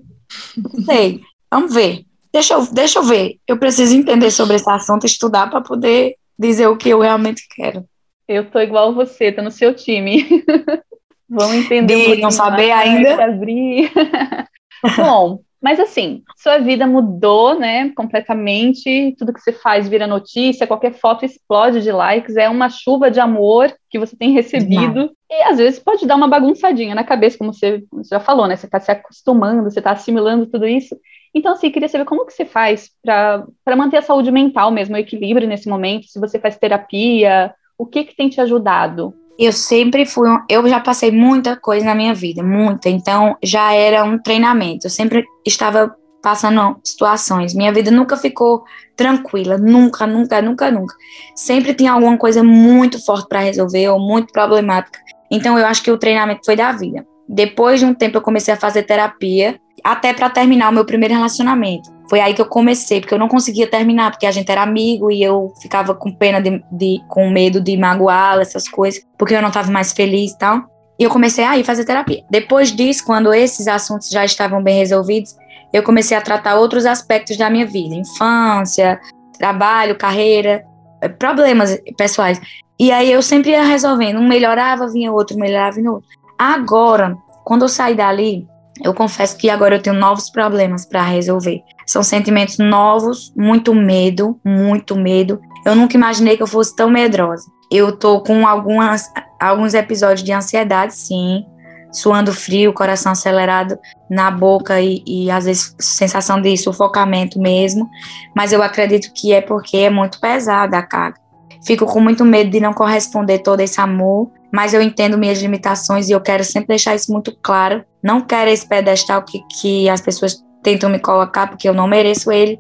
Não 0.56 0.86
sei. 0.86 1.20
Vamos 1.52 1.74
ver. 1.74 2.06
Deixa 2.32 2.54
eu, 2.54 2.66
deixa 2.72 3.00
eu 3.00 3.04
ver. 3.04 3.38
Eu 3.46 3.58
preciso 3.58 3.94
entender 3.94 4.32
sobre 4.32 4.56
esse 4.56 4.70
assunto, 4.70 5.06
estudar 5.06 5.50
para 5.50 5.60
poder 5.60 6.16
dizer 6.38 6.68
o 6.68 6.78
que 6.78 6.90
eu 6.90 7.00
realmente 7.00 7.48
quero. 7.50 7.86
Eu 8.28 8.50
tô 8.50 8.60
igual 8.60 8.94
você, 8.94 9.32
tô 9.32 9.42
no 9.42 9.52
seu 9.52 9.74
time. 9.74 10.44
Vamos 11.30 11.56
entender. 11.56 12.16
De 12.16 12.22
não 12.22 12.32
saber 12.32 12.72
ainda. 12.72 13.24
Abrir. 13.24 13.92
Bom, 14.98 15.40
mas 15.62 15.80
assim, 15.80 16.24
sua 16.36 16.58
vida 16.58 16.88
mudou, 16.88 17.58
né, 17.58 17.90
completamente. 17.96 19.16
Tudo 19.18 19.32
que 19.32 19.40
você 19.40 19.54
faz 19.54 19.88
vira 19.88 20.08
notícia, 20.08 20.66
qualquer 20.66 20.94
foto 20.94 21.24
explode 21.24 21.82
de 21.82 21.92
likes, 21.92 22.36
é 22.36 22.50
uma 22.50 22.70
chuva 22.70 23.12
de 23.12 23.20
amor 23.20 23.72
que 23.90 24.00
você 24.00 24.16
tem 24.16 24.32
recebido. 24.32 24.96
Não. 24.96 25.12
E 25.30 25.44
às 25.44 25.58
vezes 25.58 25.80
pode 25.80 26.08
dar 26.08 26.16
uma 26.16 26.28
bagunçadinha 26.28 26.96
na 26.96 27.04
cabeça, 27.04 27.38
como 27.38 27.54
você 27.54 27.84
já 28.10 28.20
falou, 28.20 28.48
né? 28.48 28.56
Você 28.56 28.66
está 28.66 28.80
se 28.80 28.92
acostumando, 28.92 29.64
você 29.64 29.80
está 29.80 29.92
assimilando 29.92 30.48
tudo 30.48 30.68
isso. 30.68 30.98
Então, 31.34 31.54
assim, 31.54 31.72
queria 31.72 31.88
saber 31.88 32.06
como 32.06 32.26
que 32.26 32.34
você 32.34 32.44
faz 32.44 32.90
para 33.02 33.46
manter 33.78 33.98
a 33.98 34.02
saúde 34.02 34.32
mental 34.32 34.72
mesmo, 34.72 34.96
o 34.96 35.00
equilíbrio 35.00 35.48
nesse 35.48 35.70
momento, 35.70 36.08
se 36.08 36.20
você 36.20 36.40
faz 36.40 36.58
terapia, 36.58 37.54
o 37.78 37.86
que 37.86 38.04
que 38.04 38.16
tem 38.16 38.28
te 38.30 38.42
ajudado? 38.42 39.14
Eu 39.40 39.52
sempre 39.52 40.06
fui, 40.06 40.30
eu 40.50 40.68
já 40.68 40.80
passei 40.80 41.12
muita 41.12 41.56
coisa 41.56 41.86
na 41.86 41.96
minha 41.96 42.14
vida, 42.14 42.44
muita, 42.44 42.90
então 42.90 43.36
já 43.42 43.74
era 43.74 44.04
um 44.04 44.18
treinamento. 44.18 44.86
Eu 44.86 44.92
sempre 44.92 45.26
estava 45.46 45.96
passando 46.22 46.80
situações. 46.84 47.54
Minha 47.54 47.74
vida 47.74 47.90
nunca 47.90 48.16
ficou 48.16 48.64
tranquila, 48.96 49.58
nunca, 49.58 50.06
nunca, 50.06 50.42
nunca, 50.42 50.72
nunca. 50.72 50.96
Sempre 51.36 51.74
tinha 51.74 51.92
alguma 51.92 52.18
coisa 52.18 52.44
muito 52.44 53.04
forte 53.04 53.28
para 53.28 53.40
resolver 53.40 53.90
ou 53.90 54.00
muito 54.00 54.32
problemática. 54.32 55.00
Então 55.32 55.58
eu 55.58 55.66
acho 55.66 55.82
que 55.82 55.92
o 55.92 55.98
treinamento 55.98 56.42
foi 56.46 56.56
da 56.56 56.72
vida. 56.72 57.06
Depois 57.28 57.80
de 57.80 57.86
um 57.86 57.94
tempo 57.94 58.18
eu 58.18 58.22
comecei 58.22 58.54
a 58.54 58.58
fazer 58.58 58.84
terapia 58.84 59.60
até 59.84 60.14
para 60.14 60.30
terminar 60.30 60.70
o 60.70 60.74
meu 60.74 60.86
primeiro 60.86 61.16
relacionamento. 61.16 61.90
Foi 62.12 62.20
aí 62.20 62.34
que 62.34 62.42
eu 62.42 62.46
comecei, 62.46 63.00
porque 63.00 63.14
eu 63.14 63.18
não 63.18 63.30
conseguia 63.30 63.66
terminar, 63.66 64.12
porque 64.12 64.26
a 64.26 64.32
gente 64.32 64.52
era 64.52 64.62
amigo 64.62 65.10
e 65.10 65.24
eu 65.24 65.54
ficava 65.62 65.96
com 65.96 66.12
pena 66.12 66.42
de, 66.42 66.62
de 66.70 67.00
com 67.08 67.30
medo 67.30 67.62
de 67.62 67.78
magoá-la, 67.78 68.42
essas 68.42 68.68
coisas, 68.68 69.02
porque 69.18 69.34
eu 69.34 69.42
não 69.42 69.48
estava 69.48 69.72
mais 69.72 69.94
feliz 69.94 70.34
e 70.34 70.38
tal. 70.38 70.62
E 71.00 71.06
eu 71.06 71.10
comecei 71.10 71.46
a 71.46 71.58
ir 71.58 71.64
fazer 71.64 71.86
terapia. 71.86 72.22
Depois 72.30 72.76
disso, 72.76 73.06
quando 73.06 73.34
esses 73.34 73.66
assuntos 73.66 74.10
já 74.10 74.26
estavam 74.26 74.62
bem 74.62 74.78
resolvidos, 74.78 75.38
eu 75.72 75.84
comecei 75.84 76.18
a 76.18 76.20
tratar 76.20 76.58
outros 76.58 76.86
aspectos 76.86 77.38
da 77.38 77.50
minha 77.50 77.66
vida, 77.66 77.96
infância, 77.96 79.00
trabalho, 79.40 79.98
carreira, 79.98 80.66
eh, 81.02 81.08
problemas 81.08 81.80
pessoais. 81.98 82.42
E 82.78 82.92
aí 82.92 83.10
eu 83.10 83.22
sempre 83.22 83.52
ia 83.52 83.64
resolvendo, 83.64 84.20
um 84.20 84.28
melhorava, 84.28 84.86
vinha 84.90 85.14
outro, 85.14 85.38
melhorava, 85.38 85.78
vinha 85.78 85.90
outro. 85.90 86.10
Agora, 86.38 87.16
quando 87.46 87.62
eu 87.62 87.70
saí 87.70 87.96
dali, 87.96 88.46
eu 88.84 88.94
confesso 88.94 89.38
que 89.38 89.50
agora 89.50 89.76
eu 89.76 89.82
tenho 89.82 89.96
novos 89.96 90.30
problemas 90.30 90.86
para 90.86 91.04
resolver. 91.04 91.62
São 91.86 92.02
sentimentos 92.02 92.58
novos, 92.58 93.34
muito 93.36 93.76
medo, 93.76 94.40
muito 94.44 94.96
medo. 94.96 95.40
Eu 95.66 95.76
nunca 95.76 95.96
imaginei 95.96 96.38
que 96.38 96.44
eu 96.44 96.48
fosse 96.48 96.76
tão 96.76 96.90
medrosa. 96.90 97.46
Eu 97.72 97.98
tô 97.98 98.22
com 98.22 98.48
algumas, 98.48 99.12
alguns 99.40 99.74
episódios 99.74 100.24
de 100.24 100.32
ansiedade, 100.32 100.96
sim, 100.96 101.46
suando 101.92 102.34
frio, 102.34 102.74
coração 102.74 103.12
acelerado 103.12 103.78
na 104.10 104.32
boca 104.32 104.80
e, 104.82 105.04
e 105.06 105.30
às 105.30 105.46
vezes 105.46 105.76
sensação 105.80 106.42
de 106.42 106.56
sufocamento 106.58 107.40
mesmo. 107.40 107.90
Mas 108.36 108.52
eu 108.54 108.64
acredito 108.64 109.12
que 109.14 109.34
é 109.34 109.42
porque 109.42 109.78
é 109.78 109.90
muito 109.90 110.20
pesada 110.20 110.78
a 110.78 110.84
carga. 110.84 111.20
Fico 111.66 111.86
com 111.86 112.00
muito 112.00 112.26
medo 112.26 112.50
de 112.50 112.60
não 112.60 112.74
corresponder 112.74 113.40
todo 113.40 113.60
esse 113.60 113.80
amor 113.80 114.32
mas 114.52 114.74
eu 114.74 114.82
entendo 114.82 115.18
minhas 115.18 115.42
limitações 115.42 116.10
e 116.10 116.12
eu 116.12 116.20
quero 116.20 116.44
sempre 116.44 116.70
deixar 116.70 116.96
isso 116.96 117.12
muito 117.12 117.36
claro. 117.42 117.84
Não 118.04 118.22
quero 118.22 118.50
esse 118.50 118.68
pedestal 118.68 119.24
que, 119.24 119.42
que 119.60 119.90
as 119.90 120.02
pessoas 120.02 120.44
tentam 120.62 120.90
me 120.90 121.00
colocar, 121.00 121.48
porque 121.48 121.68
eu 121.68 121.74
não 121.74 121.88
mereço 121.88 122.32
ele, 122.32 122.60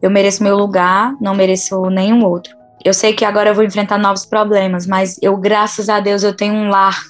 eu 0.00 0.10
mereço 0.10 0.42
meu 0.42 0.56
lugar, 0.56 1.14
não 1.20 1.34
mereço 1.34 1.80
nenhum 1.86 2.24
outro. 2.24 2.54
Eu 2.84 2.94
sei 2.94 3.12
que 3.12 3.24
agora 3.24 3.50
eu 3.50 3.54
vou 3.54 3.64
enfrentar 3.64 3.98
novos 3.98 4.24
problemas, 4.24 4.86
mas 4.86 5.16
eu, 5.22 5.36
graças 5.36 5.88
a 5.88 6.00
Deus, 6.00 6.22
eu 6.22 6.34
tenho 6.34 6.54
um 6.54 6.68
lar 6.68 7.00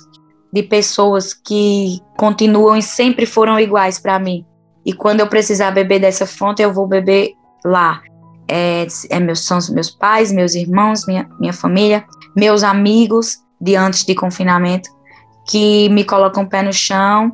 de 0.53 0.63
pessoas 0.63 1.33
que 1.33 1.99
continuam 2.17 2.77
e 2.77 2.83
sempre 2.83 3.25
foram 3.25 3.59
iguais 3.59 3.99
para 3.99 4.19
mim. 4.19 4.45
E 4.85 4.93
quando 4.93 5.21
eu 5.21 5.27
precisar 5.27 5.71
beber 5.71 6.01
dessa 6.01 6.27
fonte, 6.27 6.61
eu 6.61 6.73
vou 6.73 6.87
beber 6.87 7.33
lá. 7.65 8.03
É, 8.47 8.87
é 9.09 9.21
meus, 9.21 9.41
são 9.41 9.59
meus 9.71 9.91
pais, 9.91 10.31
meus 10.31 10.55
irmãos, 10.55 11.07
minha, 11.07 11.29
minha 11.41 11.53
família, 11.53 12.05
meus 12.37 12.63
amigos, 12.63 13.39
de 13.63 13.77
antes 13.77 14.05
de 14.05 14.15
confinamento, 14.15 14.91
que 15.49 15.89
me 15.91 16.03
colocam 16.03 16.43
o 16.43 16.49
pé 16.49 16.63
no 16.63 16.73
chão 16.73 17.33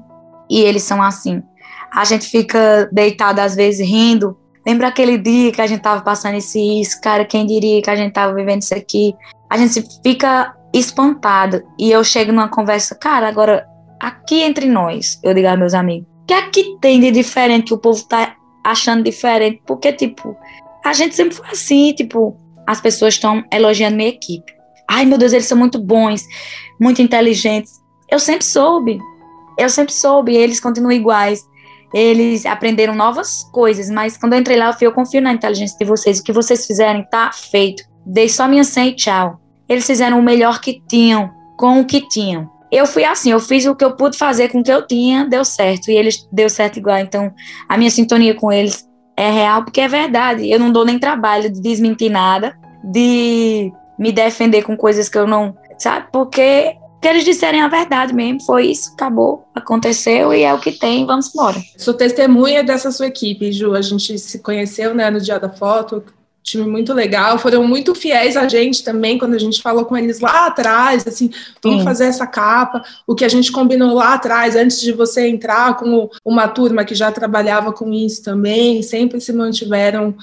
e 0.48 0.60
eles 0.60 0.82
são 0.82 1.02
assim. 1.02 1.42
A 1.90 2.04
gente 2.04 2.26
fica 2.26 2.86
deitado 2.92 3.40
às 3.40 3.56
vezes 3.56 3.86
rindo. 3.88 4.36
Lembra 4.66 4.88
aquele 4.88 5.16
dia 5.16 5.50
que 5.50 5.62
a 5.62 5.66
gente 5.66 5.80
tava 5.80 6.02
passando 6.02 6.36
esse 6.36 6.60
isso, 6.80 7.00
cara, 7.00 7.24
quem 7.24 7.46
diria 7.46 7.80
que 7.80 7.88
a 7.88 7.96
gente 7.96 8.12
tava 8.12 8.34
vivendo 8.34 8.60
isso 8.60 8.74
aqui? 8.74 9.14
A 9.48 9.56
gente 9.56 9.82
fica 10.02 10.54
espantado 10.74 11.62
e 11.78 11.90
eu 11.90 12.04
chego 12.04 12.30
numa 12.30 12.48
conversa, 12.48 12.94
cara, 12.94 13.26
agora 13.26 13.66
aqui 13.98 14.42
entre 14.42 14.66
nós, 14.66 15.18
eu 15.24 15.32
digo 15.32 15.48
aos 15.48 15.58
meus 15.58 15.72
amigos, 15.72 16.06
que 16.26 16.42
que 16.50 16.78
tem 16.78 17.00
de 17.00 17.10
diferente 17.10 17.68
que 17.68 17.74
o 17.74 17.78
povo 17.78 18.06
tá 18.06 18.34
achando 18.62 19.02
diferente? 19.02 19.62
Porque 19.66 19.90
tipo, 19.90 20.36
a 20.84 20.92
gente 20.92 21.16
sempre 21.16 21.34
foi 21.34 21.48
assim, 21.48 21.94
tipo, 21.94 22.36
as 22.66 22.82
pessoas 22.82 23.14
estão 23.14 23.42
elogiando 23.50 23.96
minha 23.96 24.10
equipe 24.10 24.57
ai 24.88 25.04
meu 25.04 25.18
Deus, 25.18 25.32
eles 25.32 25.46
são 25.46 25.58
muito 25.58 25.78
bons, 25.78 26.24
muito 26.80 27.02
inteligentes. 27.02 27.72
Eu 28.10 28.18
sempre 28.18 28.44
soube, 28.44 28.98
eu 29.58 29.68
sempre 29.68 29.92
soube, 29.92 30.34
eles 30.34 30.60
continuam 30.60 30.92
iguais. 30.92 31.46
Eles 31.92 32.44
aprenderam 32.44 32.94
novas 32.94 33.44
coisas, 33.50 33.90
mas 33.90 34.16
quando 34.16 34.34
eu 34.34 34.38
entrei 34.38 34.56
lá, 34.56 34.66
eu, 34.66 34.72
fui, 34.74 34.86
eu 34.86 34.92
confio 34.92 35.22
na 35.22 35.32
inteligência 35.32 35.76
de 35.78 35.84
vocês. 35.84 36.18
O 36.18 36.22
que 36.22 36.32
vocês 36.32 36.66
fizerem 36.66 37.04
tá 37.10 37.30
feito. 37.32 37.82
Dei 38.04 38.28
só 38.28 38.46
minha 38.46 38.64
senha 38.64 38.88
e 38.88 38.94
tchau. 38.94 39.40
Eles 39.68 39.86
fizeram 39.86 40.18
o 40.18 40.22
melhor 40.22 40.60
que 40.60 40.82
tinham, 40.88 41.30
com 41.56 41.80
o 41.80 41.84
que 41.84 42.06
tinham. 42.08 42.48
Eu 42.70 42.86
fui 42.86 43.04
assim, 43.04 43.30
eu 43.30 43.40
fiz 43.40 43.64
o 43.64 43.74
que 43.74 43.84
eu 43.84 43.96
pude 43.96 44.18
fazer 44.18 44.48
com 44.48 44.60
o 44.60 44.62
que 44.62 44.70
eu 44.70 44.86
tinha, 44.86 45.24
deu 45.24 45.44
certo. 45.44 45.90
E 45.90 45.96
eles 45.96 46.28
deu 46.30 46.50
certo 46.50 46.78
igual. 46.78 46.98
Então, 46.98 47.32
a 47.66 47.78
minha 47.78 47.90
sintonia 47.90 48.34
com 48.34 48.52
eles 48.52 48.86
é 49.16 49.30
real, 49.30 49.64
porque 49.64 49.80
é 49.80 49.88
verdade. 49.88 50.50
Eu 50.50 50.58
não 50.58 50.70
dou 50.70 50.84
nem 50.84 50.98
trabalho 50.98 51.50
de 51.50 51.60
desmentir 51.60 52.10
nada, 52.10 52.54
de 52.84 53.72
me 53.98 54.12
defender 54.12 54.62
com 54.62 54.76
coisas 54.76 55.08
que 55.08 55.18
eu 55.18 55.26
não. 55.26 55.56
Sabe? 55.78 56.06
Porque 56.12 56.76
que 57.00 57.06
eles 57.06 57.24
disserem 57.24 57.60
a 57.60 57.68
verdade 57.68 58.12
mesmo. 58.12 58.42
Foi 58.42 58.66
isso, 58.66 58.92
acabou, 58.92 59.44
aconteceu 59.54 60.34
e 60.34 60.42
é 60.42 60.52
o 60.52 60.58
que 60.58 60.72
tem, 60.72 61.06
vamos 61.06 61.32
embora. 61.32 61.56
Sou 61.76 61.94
testemunha 61.94 62.64
dessa 62.64 62.90
sua 62.90 63.06
equipe, 63.06 63.52
Ju. 63.52 63.74
A 63.74 63.82
gente 63.82 64.18
se 64.18 64.40
conheceu 64.40 64.94
né, 64.94 65.10
no 65.10 65.20
dia 65.20 65.38
da 65.38 65.48
foto, 65.48 66.02
time 66.42 66.66
muito 66.66 66.94
legal, 66.94 67.38
foram 67.38 67.66
muito 67.66 67.94
fiéis 67.94 68.36
a 68.36 68.48
gente 68.48 68.82
também, 68.82 69.18
quando 69.18 69.34
a 69.34 69.38
gente 69.38 69.60
falou 69.60 69.84
com 69.84 69.96
eles 69.96 70.18
lá 70.20 70.46
atrás, 70.46 71.06
assim, 71.06 71.30
vamos 71.62 71.80
Sim. 71.80 71.84
fazer 71.84 72.04
essa 72.06 72.26
capa, 72.26 72.82
o 73.06 73.14
que 73.14 73.24
a 73.24 73.28
gente 73.28 73.52
combinou 73.52 73.94
lá 73.94 74.14
atrás, 74.14 74.56
antes 74.56 74.80
de 74.80 74.92
você 74.92 75.28
entrar 75.28 75.76
com 75.76 76.08
uma 76.24 76.48
turma 76.48 76.84
que 76.84 76.94
já 76.94 77.12
trabalhava 77.12 77.72
com 77.72 77.92
isso 77.92 78.22
também, 78.22 78.82
sempre 78.82 79.20
se 79.20 79.32
mantiveram 79.32 80.14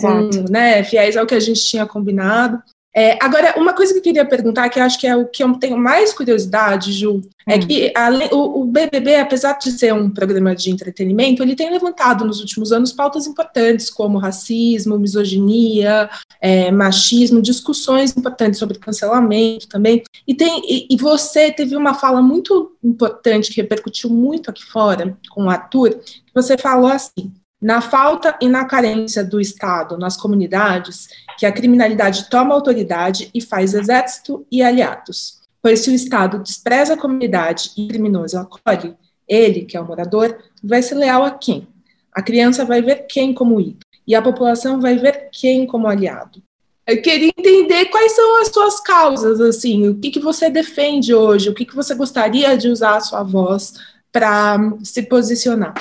com, 0.00 0.50
né, 0.50 0.82
fiéis 0.82 1.16
ao 1.16 1.26
que 1.26 1.34
a 1.34 1.40
gente 1.40 1.62
tinha 1.62 1.86
combinado. 1.86 2.62
É, 2.96 3.18
agora, 3.20 3.54
uma 3.56 3.72
coisa 3.72 3.92
que 3.92 3.98
eu 3.98 4.02
queria 4.02 4.24
perguntar, 4.24 4.68
que 4.68 4.78
eu 4.78 4.84
acho 4.84 5.00
que 5.00 5.06
é 5.06 5.16
o 5.16 5.26
que 5.26 5.42
eu 5.42 5.52
tenho 5.54 5.76
mais 5.76 6.14
curiosidade, 6.14 6.92
Ju, 6.92 7.22
é 7.44 7.56
hum. 7.56 7.60
que 7.60 7.92
o, 8.30 8.60
o, 8.60 8.64
BBB, 8.64 9.16
apesar 9.16 9.58
de 9.58 9.72
ser 9.72 9.92
um 9.92 10.08
programa 10.08 10.54
de 10.54 10.70
entretenimento, 10.70 11.42
ele 11.42 11.56
tem 11.56 11.70
levantado 11.70 12.24
nos 12.24 12.40
últimos 12.40 12.70
anos 12.70 12.92
pautas 12.92 13.26
importantes, 13.26 13.90
como 13.90 14.18
racismo, 14.18 14.96
misoginia, 14.96 16.08
é, 16.40 16.70
machismo, 16.70 17.42
discussões 17.42 18.16
importantes 18.16 18.60
sobre 18.60 18.78
cancelamento 18.78 19.68
também. 19.68 20.04
E, 20.24 20.32
tem, 20.32 20.62
e, 20.64 20.86
e, 20.88 20.96
você 20.96 21.50
teve 21.50 21.74
uma 21.74 21.94
fala 21.94 22.22
muito 22.22 22.76
importante, 22.82 23.52
que 23.52 23.60
repercutiu 23.60 24.08
muito 24.08 24.50
aqui 24.50 24.64
fora, 24.64 25.18
com 25.30 25.46
o 25.46 25.50
Arthur, 25.50 25.98
que 25.98 26.32
você 26.32 26.56
falou 26.56 26.90
assim, 26.90 27.32
Na 27.60 27.80
falta 27.80 28.36
e 28.40 28.46
na 28.46 28.66
carência 28.66 29.24
do 29.24 29.40
Estado 29.40 29.98
nas 29.98 30.16
comunidades, 30.16 31.08
que 31.38 31.46
a 31.46 31.52
criminalidade 31.52 32.28
toma 32.28 32.54
autoridade 32.54 33.30
e 33.34 33.40
faz 33.40 33.74
exército 33.74 34.46
e 34.50 34.62
aliados. 34.62 35.40
Pois 35.62 35.80
se 35.80 35.90
o 35.90 35.94
Estado 35.94 36.38
despreza 36.38 36.94
a 36.94 36.96
comunidade 36.96 37.70
e 37.76 37.84
o 37.84 37.88
criminoso 37.88 38.38
acolhe, 38.38 38.94
ele, 39.26 39.64
que 39.64 39.76
é 39.76 39.80
o 39.80 39.86
morador, 39.86 40.36
vai 40.62 40.82
ser 40.82 40.96
leal 40.96 41.24
a 41.24 41.30
quem? 41.30 41.66
A 42.12 42.22
criança 42.22 42.64
vai 42.64 42.82
ver 42.82 43.06
quem 43.08 43.32
como 43.32 43.60
ídolo, 43.60 43.78
e 44.06 44.14
a 44.14 44.22
população 44.22 44.80
vai 44.80 44.96
ver 44.96 45.30
quem 45.32 45.66
como 45.66 45.88
aliado. 45.88 46.42
Eu 46.86 47.00
queria 47.00 47.32
entender 47.36 47.86
quais 47.86 48.12
são 48.12 48.42
as 48.42 48.48
suas 48.48 48.78
causas, 48.80 49.40
assim, 49.40 49.88
o 49.88 49.94
que, 49.94 50.10
que 50.10 50.20
você 50.20 50.50
defende 50.50 51.14
hoje, 51.14 51.48
o 51.48 51.54
que, 51.54 51.64
que 51.64 51.74
você 51.74 51.94
gostaria 51.94 52.56
de 52.58 52.68
usar 52.68 52.96
a 52.96 53.00
sua 53.00 53.22
voz 53.22 53.74
para 54.12 54.58
se 54.82 55.02
posicionar. 55.02 55.74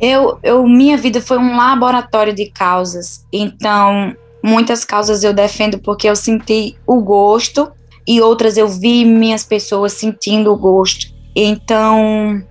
Eu, 0.00 0.38
eu, 0.42 0.66
minha 0.66 0.96
vida 0.96 1.20
foi 1.20 1.38
um 1.38 1.56
laboratório 1.56 2.34
de 2.34 2.46
causas, 2.50 3.26
então 3.32 4.16
muitas 4.42 4.84
causas 4.84 5.22
eu 5.22 5.34
defendo 5.34 5.78
porque 5.78 6.08
eu 6.08 6.16
senti 6.16 6.76
o 6.86 7.02
gosto 7.02 7.70
e 8.08 8.20
outras 8.20 8.56
eu 8.56 8.66
vi 8.66 9.04
minhas 9.04 9.44
pessoas 9.44 9.92
sentindo 9.92 10.52
o 10.52 10.56
gosto. 10.56 11.14
Então, 11.36 12.42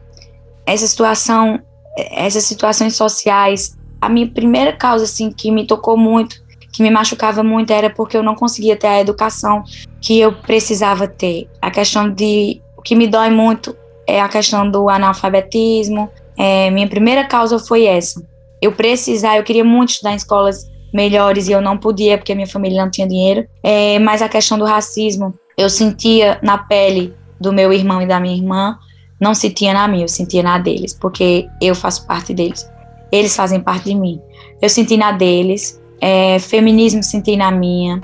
essa 0.66 0.86
situação, 0.86 1.60
essas 1.98 2.44
situações 2.44 2.96
sociais, 2.96 3.76
a 4.00 4.08
minha 4.08 4.28
primeira 4.28 4.72
causa 4.72 5.06
assim 5.06 5.32
que 5.32 5.52
me 5.52 5.66
tocou 5.66 5.98
muito 5.98 6.40
que 6.72 6.84
me 6.84 6.90
machucava 6.90 7.44
muito 7.44 7.72
era 7.72 7.90
porque 7.90 8.16
eu 8.16 8.24
não 8.24 8.36
conseguia 8.36 8.76
ter 8.76 8.88
a 8.88 9.02
educação 9.02 9.64
que 10.00 10.20
eu 10.20 10.34
precisava 10.34 11.08
ter. 11.08 11.50
A 11.62 11.72
questão 11.72 12.10
de. 12.10 12.62
O 12.78 12.82
que 12.82 12.96
me 12.96 13.08
dói 13.08 13.30
muito 13.30 13.76
é 14.08 14.22
a 14.22 14.30
questão 14.30 14.70
do 14.70 14.90
analfabetismo. 14.90 16.10
É, 16.40 16.72
minha 16.72 16.88
primeira 16.88 17.26
causa 17.26 17.60
foi 17.60 17.86
essa. 17.86 18.26
Eu 18.62 18.72
precisar, 18.72 19.38
eu 19.38 19.44
queria 19.44 19.64
muito 19.64 19.90
estudar 19.90 20.14
em 20.14 20.16
escolas 20.16 20.70
melhores 20.94 21.48
e 21.48 21.52
eu 21.52 21.62
não 21.62 21.78
podia 21.78 22.18
porque 22.18 22.34
minha 22.34 22.48
família 22.48 22.82
não 22.82 22.90
tinha 22.90 23.06
dinheiro. 23.06 23.46
É, 23.62 24.00
mas 24.00 24.22
a 24.22 24.30
questão 24.30 24.58
do 24.58 24.64
racismo, 24.64 25.34
eu 25.58 25.70
sentia 25.70 26.40
na 26.42 26.58
pele 26.58 27.14
do 27.40 27.52
meu 27.52 27.74
irmão 27.74 28.02
e 28.02 28.08
da 28.08 28.20
minha 28.20 28.36
irmã, 28.36 28.78
não 29.20 29.36
sentia 29.36 29.74
na 29.74 29.88
minha, 29.88 30.06
eu 30.06 30.08
sentia 30.08 30.42
na 30.42 30.58
deles, 30.58 30.94
porque 30.94 31.48
eu 31.62 31.76
faço 31.76 32.08
parte 32.08 32.34
deles. 32.34 32.70
Eles 33.12 33.36
fazem 33.36 33.60
parte 33.60 33.86
de 33.86 33.96
mim. 33.96 34.22
Eu 34.62 34.70
senti 34.70 34.96
na 34.96 35.12
deles, 35.12 35.82
é, 36.00 36.40
feminismo 36.40 37.04
senti 37.04 37.36
na 37.36 37.52
minha, 37.52 38.02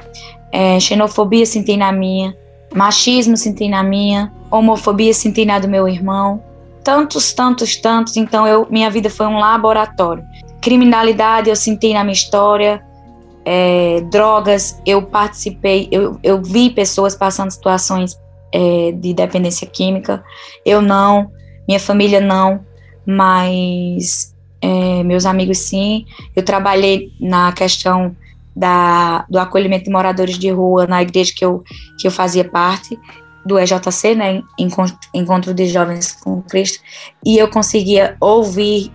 é, 0.51 0.79
xenofobia 0.79 1.45
senti 1.45 1.77
na 1.77 1.91
minha, 1.91 2.35
machismo 2.73 3.37
senti 3.37 3.69
na 3.69 3.83
minha, 3.83 4.31
homofobia 4.51 5.13
senti 5.13 5.45
na 5.45 5.59
do 5.59 5.67
meu 5.67 5.87
irmão, 5.87 6.43
tantos, 6.85 7.33
tantos, 7.33 7.75
tantos. 7.75 8.15
Então 8.15 8.47
eu, 8.47 8.67
minha 8.69 8.89
vida 8.91 9.09
foi 9.09 9.25
um 9.25 9.39
laboratório. 9.39 10.23
Criminalidade 10.61 11.49
eu 11.49 11.55
senti 11.55 11.93
na 11.93 12.03
minha 12.03 12.13
história, 12.13 12.81
é, 13.43 14.01
drogas 14.11 14.79
eu 14.85 15.01
participei, 15.01 15.89
eu, 15.91 16.17
eu 16.23 16.41
vi 16.41 16.69
pessoas 16.69 17.15
passando 17.15 17.51
situações 17.51 18.17
é, 18.53 18.91
de 18.91 19.13
dependência 19.13 19.67
química. 19.67 20.23
Eu 20.63 20.81
não, 20.81 21.31
minha 21.67 21.79
família 21.79 22.21
não, 22.21 22.63
mas 23.05 24.33
é, 24.61 25.03
meus 25.03 25.25
amigos 25.25 25.57
sim. 25.57 26.05
Eu 26.35 26.43
trabalhei 26.43 27.11
na 27.19 27.51
questão 27.51 28.15
da, 28.55 29.25
do 29.27 29.39
acolhimento 29.39 29.85
de 29.85 29.91
moradores 29.91 30.37
de 30.37 30.51
rua 30.51 30.85
na 30.85 31.01
igreja 31.01 31.33
que 31.35 31.43
eu, 31.43 31.63
que 31.99 32.07
eu 32.07 32.11
fazia 32.11 32.45
parte 32.45 32.97
do 33.45 33.59
EJC, 33.59 34.15
né, 34.15 34.41
Encontro 35.13 35.53
de 35.53 35.67
Jovens 35.67 36.13
com 36.13 36.41
Cristo, 36.41 36.79
e 37.23 37.37
eu 37.37 37.47
conseguia 37.47 38.17
ouvir 38.19 38.91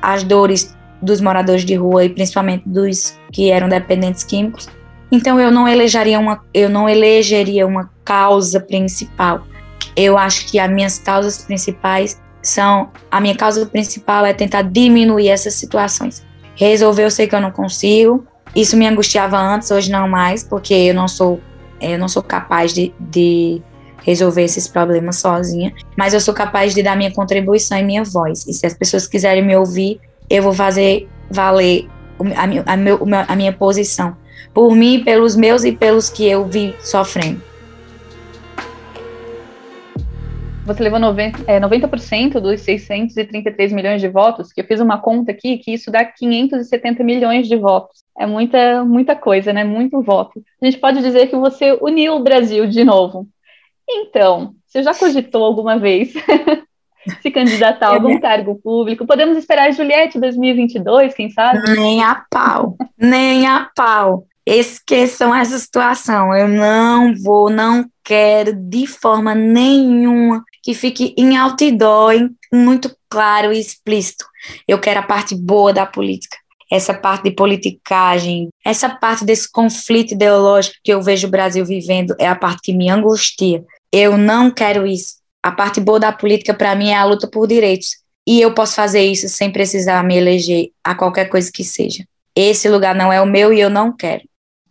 as 0.00 0.22
dores 0.22 0.74
dos 1.02 1.20
moradores 1.20 1.64
de 1.64 1.74
rua 1.74 2.04
e 2.04 2.08
principalmente 2.08 2.62
dos 2.66 3.18
que 3.32 3.50
eram 3.50 3.68
dependentes 3.68 4.24
químicos. 4.24 4.68
Então 5.12 5.40
eu 5.40 5.50
não 5.50 5.66
elegeria 5.66 6.18
uma 6.18 6.42
eu 6.54 6.68
não 6.68 6.88
elegeria 6.88 7.66
uma 7.66 7.90
causa 8.04 8.60
principal. 8.60 9.42
Eu 9.96 10.16
acho 10.16 10.46
que 10.46 10.58
as 10.58 10.70
minhas 10.70 10.98
causas 10.98 11.38
principais 11.38 12.20
são 12.42 12.90
a 13.10 13.20
minha 13.20 13.36
causa 13.36 13.66
principal 13.66 14.24
é 14.24 14.32
tentar 14.32 14.62
diminuir 14.62 15.28
essas 15.28 15.54
situações. 15.54 16.24
Resolver, 16.54 17.04
eu 17.04 17.10
sei 17.10 17.26
que 17.26 17.34
eu 17.34 17.40
não 17.40 17.50
consigo. 17.50 18.26
Isso 18.54 18.76
me 18.76 18.86
angustiava 18.86 19.38
antes, 19.38 19.70
hoje 19.70 19.90
não 19.90 20.08
mais, 20.08 20.42
porque 20.44 20.74
eu 20.74 20.94
não 20.94 21.08
sou 21.08 21.40
eu 21.80 21.98
não 21.98 22.08
sou 22.08 22.22
capaz 22.22 22.74
de, 22.74 22.92
de 23.00 23.62
resolver 24.04 24.42
esses 24.42 24.68
problemas 24.68 25.16
sozinha, 25.16 25.72
mas 25.96 26.14
eu 26.14 26.20
sou 26.20 26.34
capaz 26.34 26.74
de 26.74 26.82
dar 26.82 26.96
minha 26.96 27.12
contribuição 27.12 27.78
e 27.78 27.82
minha 27.82 28.04
voz. 28.04 28.46
E 28.46 28.52
se 28.52 28.66
as 28.66 28.74
pessoas 28.74 29.06
quiserem 29.06 29.44
me 29.44 29.56
ouvir, 29.56 30.00
eu 30.28 30.42
vou 30.42 30.52
fazer 30.52 31.08
valer 31.30 31.88
a 32.36 32.46
minha, 32.46 32.62
a, 32.66 32.76
meu, 32.76 32.98
a 33.28 33.36
minha 33.36 33.52
posição. 33.52 34.16
Por 34.52 34.74
mim, 34.74 35.02
pelos 35.04 35.36
meus 35.36 35.64
e 35.64 35.72
pelos 35.72 36.08
que 36.08 36.26
eu 36.26 36.46
vi 36.46 36.74
sofrendo. 36.80 37.50
você 40.74 40.82
levou 40.84 41.00
90%, 41.00 41.44
é, 41.46 41.58
90 41.58 42.40
dos 42.40 42.60
633 42.60 43.72
milhões 43.72 44.00
de 44.00 44.08
votos, 44.08 44.52
que 44.52 44.60
eu 44.60 44.64
fiz 44.64 44.80
uma 44.80 44.98
conta 44.98 45.32
aqui, 45.32 45.58
que 45.58 45.72
isso 45.72 45.90
dá 45.90 46.04
570 46.04 47.02
milhões 47.02 47.48
de 47.48 47.56
votos. 47.56 48.04
É 48.18 48.26
muita, 48.26 48.84
muita 48.84 49.16
coisa, 49.16 49.52
né? 49.52 49.64
Muito 49.64 50.00
voto. 50.02 50.42
A 50.60 50.64
gente 50.64 50.78
pode 50.78 51.02
dizer 51.02 51.28
que 51.28 51.36
você 51.36 51.76
uniu 51.80 52.14
o 52.14 52.22
Brasil 52.22 52.66
de 52.66 52.84
novo. 52.84 53.26
Então, 53.92 54.54
você 54.66 54.82
já 54.82 54.94
cogitou 54.94 55.44
alguma 55.44 55.78
vez 55.78 56.12
se 57.22 57.30
candidatar 57.30 57.88
a 57.88 57.94
algum 57.94 58.20
cargo 58.20 58.54
público? 58.62 59.06
Podemos 59.06 59.36
esperar 59.36 59.68
a 59.68 59.72
Juliette 59.72 60.18
2022, 60.18 61.14
quem 61.14 61.30
sabe? 61.30 61.58
Nem 61.76 62.02
a 62.02 62.24
pau, 62.30 62.76
nem 62.96 63.46
a 63.46 63.68
pau. 63.74 64.26
Esqueçam 64.46 65.34
essa 65.34 65.58
situação. 65.58 66.34
Eu 66.34 66.48
não 66.48 67.14
vou, 67.22 67.50
não 67.50 67.84
quero 68.02 68.52
de 68.52 68.86
forma 68.86 69.34
nenhuma 69.34 70.42
que 70.62 70.74
fique 70.74 71.14
em 71.16 71.36
outdoor, 71.36 72.14
muito 72.52 72.94
claro 73.08 73.52
e 73.52 73.60
explícito. 73.60 74.24
Eu 74.66 74.78
quero 74.78 75.00
a 75.00 75.04
parte 75.04 75.34
boa 75.34 75.72
da 75.72 75.86
política, 75.86 76.36
essa 76.70 76.94
parte 76.94 77.24
de 77.24 77.32
politicagem, 77.32 78.48
essa 78.64 78.88
parte 78.88 79.24
desse 79.24 79.50
conflito 79.50 80.14
ideológico 80.14 80.76
que 80.82 80.92
eu 80.92 81.02
vejo 81.02 81.26
o 81.26 81.30
Brasil 81.30 81.64
vivendo 81.64 82.14
é 82.18 82.28
a 82.28 82.36
parte 82.36 82.62
que 82.62 82.72
me 82.72 82.88
angustia. 82.88 83.64
Eu 83.92 84.16
não 84.16 84.50
quero 84.50 84.86
isso. 84.86 85.16
A 85.42 85.50
parte 85.50 85.80
boa 85.80 85.98
da 85.98 86.12
política, 86.12 86.54
para 86.54 86.74
mim, 86.74 86.90
é 86.90 86.96
a 86.96 87.04
luta 87.04 87.26
por 87.26 87.46
direitos. 87.46 87.98
E 88.26 88.40
eu 88.40 88.54
posso 88.54 88.74
fazer 88.74 89.02
isso 89.02 89.28
sem 89.28 89.50
precisar 89.50 90.04
me 90.04 90.16
eleger 90.16 90.70
a 90.84 90.94
qualquer 90.94 91.28
coisa 91.28 91.50
que 91.52 91.64
seja. 91.64 92.04
Esse 92.36 92.68
lugar 92.68 92.94
não 92.94 93.12
é 93.12 93.20
o 93.20 93.26
meu 93.26 93.52
e 93.52 93.60
eu 93.60 93.70
não 93.70 93.94
quero. 93.94 94.22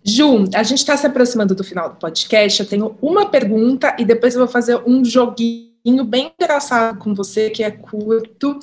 Ju, 0.03 0.45
a 0.53 0.63
gente 0.63 0.79
está 0.79 0.95
se 0.95 1.05
aproximando 1.05 1.53
do 1.53 1.63
final 1.63 1.89
do 1.89 1.95
podcast. 1.95 2.61
Eu 2.61 2.67
tenho 2.67 2.97
uma 3.01 3.29
pergunta 3.29 3.95
e 3.99 4.05
depois 4.05 4.33
eu 4.33 4.39
vou 4.39 4.47
fazer 4.47 4.81
um 4.85 5.03
joguinho 5.03 6.03
bem 6.05 6.31
engraçado 6.39 6.97
com 6.99 7.13
você, 7.13 7.49
que 7.49 7.63
é 7.63 7.71
curto, 7.71 8.57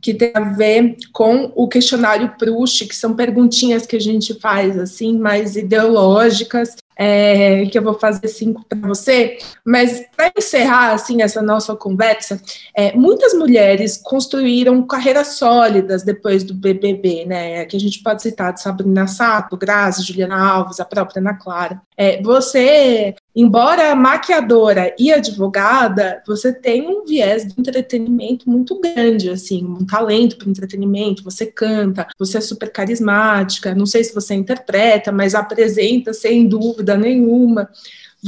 que 0.00 0.14
tem 0.14 0.30
a 0.34 0.40
ver 0.40 0.96
com 1.12 1.52
o 1.54 1.66
questionário 1.66 2.34
Proust, 2.38 2.86
que 2.86 2.94
são 2.94 3.16
perguntinhas 3.16 3.86
que 3.86 3.96
a 3.96 4.00
gente 4.00 4.38
faz, 4.38 4.78
assim, 4.78 5.18
mais 5.18 5.56
ideológicas, 5.56 6.76
é, 6.96 7.66
que 7.66 7.78
eu 7.78 7.82
vou 7.82 7.94
fazer 7.94 8.26
cinco 8.28 8.64
para 8.64 8.78
você, 8.88 9.38
mas 9.64 10.02
para 10.16 10.32
encerrar 10.36 10.92
assim 10.92 11.22
essa 11.22 11.42
nossa 11.42 11.76
conversa, 11.76 12.40
é, 12.74 12.96
muitas 12.96 13.34
mulheres 13.34 13.98
construíram 14.02 14.86
carreiras 14.86 15.36
sólidas 15.36 16.02
depois 16.02 16.42
do 16.42 16.54
BBB, 16.54 17.26
né? 17.26 17.64
Que 17.66 17.76
a 17.76 17.80
gente 17.80 18.02
pode 18.02 18.22
citar 18.22 18.56
Sabrina 18.56 19.06
Sato, 19.06 19.56
Grazi, 19.56 20.02
Juliana 20.04 20.38
Alves, 20.38 20.80
a 20.80 20.84
própria 20.84 21.20
Ana 21.20 21.34
Clara. 21.34 21.80
É, 21.96 22.20
você, 22.22 23.14
embora 23.34 23.94
maquiadora 23.94 24.94
e 24.98 25.12
advogada, 25.12 26.22
você 26.26 26.52
tem 26.52 26.86
um 26.86 27.04
viés 27.04 27.46
de 27.46 27.54
entretenimento 27.58 28.48
muito 28.48 28.78
grande, 28.80 29.30
assim, 29.30 29.64
um 29.64 29.84
talento 29.86 30.36
para 30.36 30.50
entretenimento. 30.50 31.24
Você 31.24 31.46
canta, 31.46 32.06
você 32.18 32.38
é 32.38 32.40
super 32.40 32.70
carismática. 32.70 33.74
Não 33.74 33.86
sei 33.86 34.04
se 34.04 34.14
você 34.14 34.34
interpreta, 34.34 35.10
mas 35.10 35.34
apresenta 35.34 36.12
sem 36.12 36.46
dúvida 36.46 36.66
dúvida 36.76 36.96
nenhuma. 36.96 37.70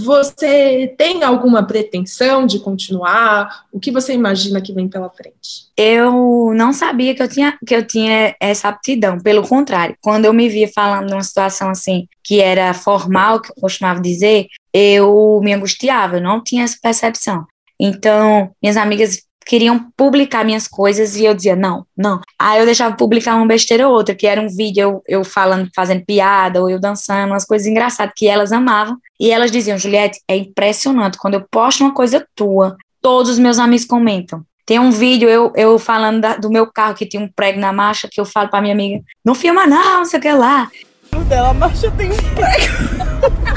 Você 0.00 0.94
tem 0.96 1.24
alguma 1.24 1.66
pretensão 1.66 2.46
de 2.46 2.60
continuar? 2.60 3.64
O 3.72 3.80
que 3.80 3.90
você 3.90 4.12
imagina 4.12 4.60
que 4.60 4.72
vem 4.72 4.88
pela 4.88 5.10
frente? 5.10 5.66
Eu 5.76 6.52
não 6.54 6.72
sabia 6.72 7.14
que 7.14 7.22
eu 7.22 7.28
tinha, 7.28 7.58
que 7.66 7.74
eu 7.74 7.84
tinha 7.84 8.34
essa 8.40 8.68
aptidão, 8.68 9.18
pelo 9.18 9.46
contrário. 9.46 9.96
Quando 10.00 10.24
eu 10.24 10.32
me 10.32 10.48
via 10.48 10.68
falando 10.68 11.10
numa 11.10 11.22
situação 11.22 11.70
assim, 11.70 12.06
que 12.22 12.40
era 12.40 12.72
formal, 12.74 13.40
que 13.40 13.50
eu 13.50 13.56
costumava 13.60 14.00
dizer, 14.00 14.46
eu 14.72 15.40
me 15.42 15.52
angustiava, 15.52 16.18
eu 16.18 16.22
não 16.22 16.42
tinha 16.42 16.62
essa 16.62 16.78
percepção. 16.80 17.44
Então, 17.80 18.50
minhas 18.62 18.76
amigas 18.76 19.22
queriam 19.48 19.90
publicar 19.96 20.44
minhas 20.44 20.68
coisas 20.68 21.16
e 21.16 21.24
eu 21.24 21.32
dizia, 21.32 21.56
não, 21.56 21.86
não. 21.96 22.20
Aí 22.38 22.60
eu 22.60 22.66
deixava 22.66 22.94
publicar 22.94 23.34
uma 23.34 23.46
besteira 23.46 23.88
ou 23.88 23.94
outra, 23.94 24.14
que 24.14 24.26
era 24.26 24.38
um 24.38 24.46
vídeo 24.46 24.82
eu, 24.82 25.02
eu 25.08 25.24
falando, 25.24 25.70
fazendo 25.74 26.04
piada, 26.04 26.60
ou 26.60 26.68
eu 26.68 26.78
dançando, 26.78 27.30
umas 27.30 27.46
coisas 27.46 27.66
engraçadas 27.66 28.12
que 28.14 28.28
elas 28.28 28.52
amavam. 28.52 28.98
E 29.18 29.30
elas 29.30 29.50
diziam, 29.50 29.78
Juliette, 29.78 30.20
é 30.28 30.36
impressionante, 30.36 31.16
quando 31.16 31.34
eu 31.34 31.46
posto 31.50 31.82
uma 31.82 31.94
coisa 31.94 32.26
tua, 32.36 32.76
todos 33.00 33.32
os 33.32 33.38
meus 33.38 33.58
amigos 33.58 33.86
comentam. 33.86 34.44
Tem 34.66 34.78
um 34.78 34.90
vídeo 34.90 35.30
eu, 35.30 35.50
eu 35.56 35.78
falando 35.78 36.20
da, 36.20 36.36
do 36.36 36.50
meu 36.50 36.70
carro 36.70 36.94
que 36.94 37.06
tinha 37.06 37.22
um 37.22 37.28
prego 37.34 37.58
na 37.58 37.72
marcha, 37.72 38.06
que 38.06 38.20
eu 38.20 38.26
falo 38.26 38.50
pra 38.50 38.60
minha 38.60 38.74
amiga, 38.74 39.02
não 39.24 39.34
filma 39.34 39.66
não, 39.66 40.00
não 40.00 40.04
sei 40.04 40.18
o 40.18 40.22
que 40.22 40.30
lá. 40.30 40.68
O 41.16 41.20
dela, 41.24 41.48
a 41.48 41.54
marcha 41.54 41.90
tem 41.92 42.10
um 42.12 42.16
prego. 42.34 43.48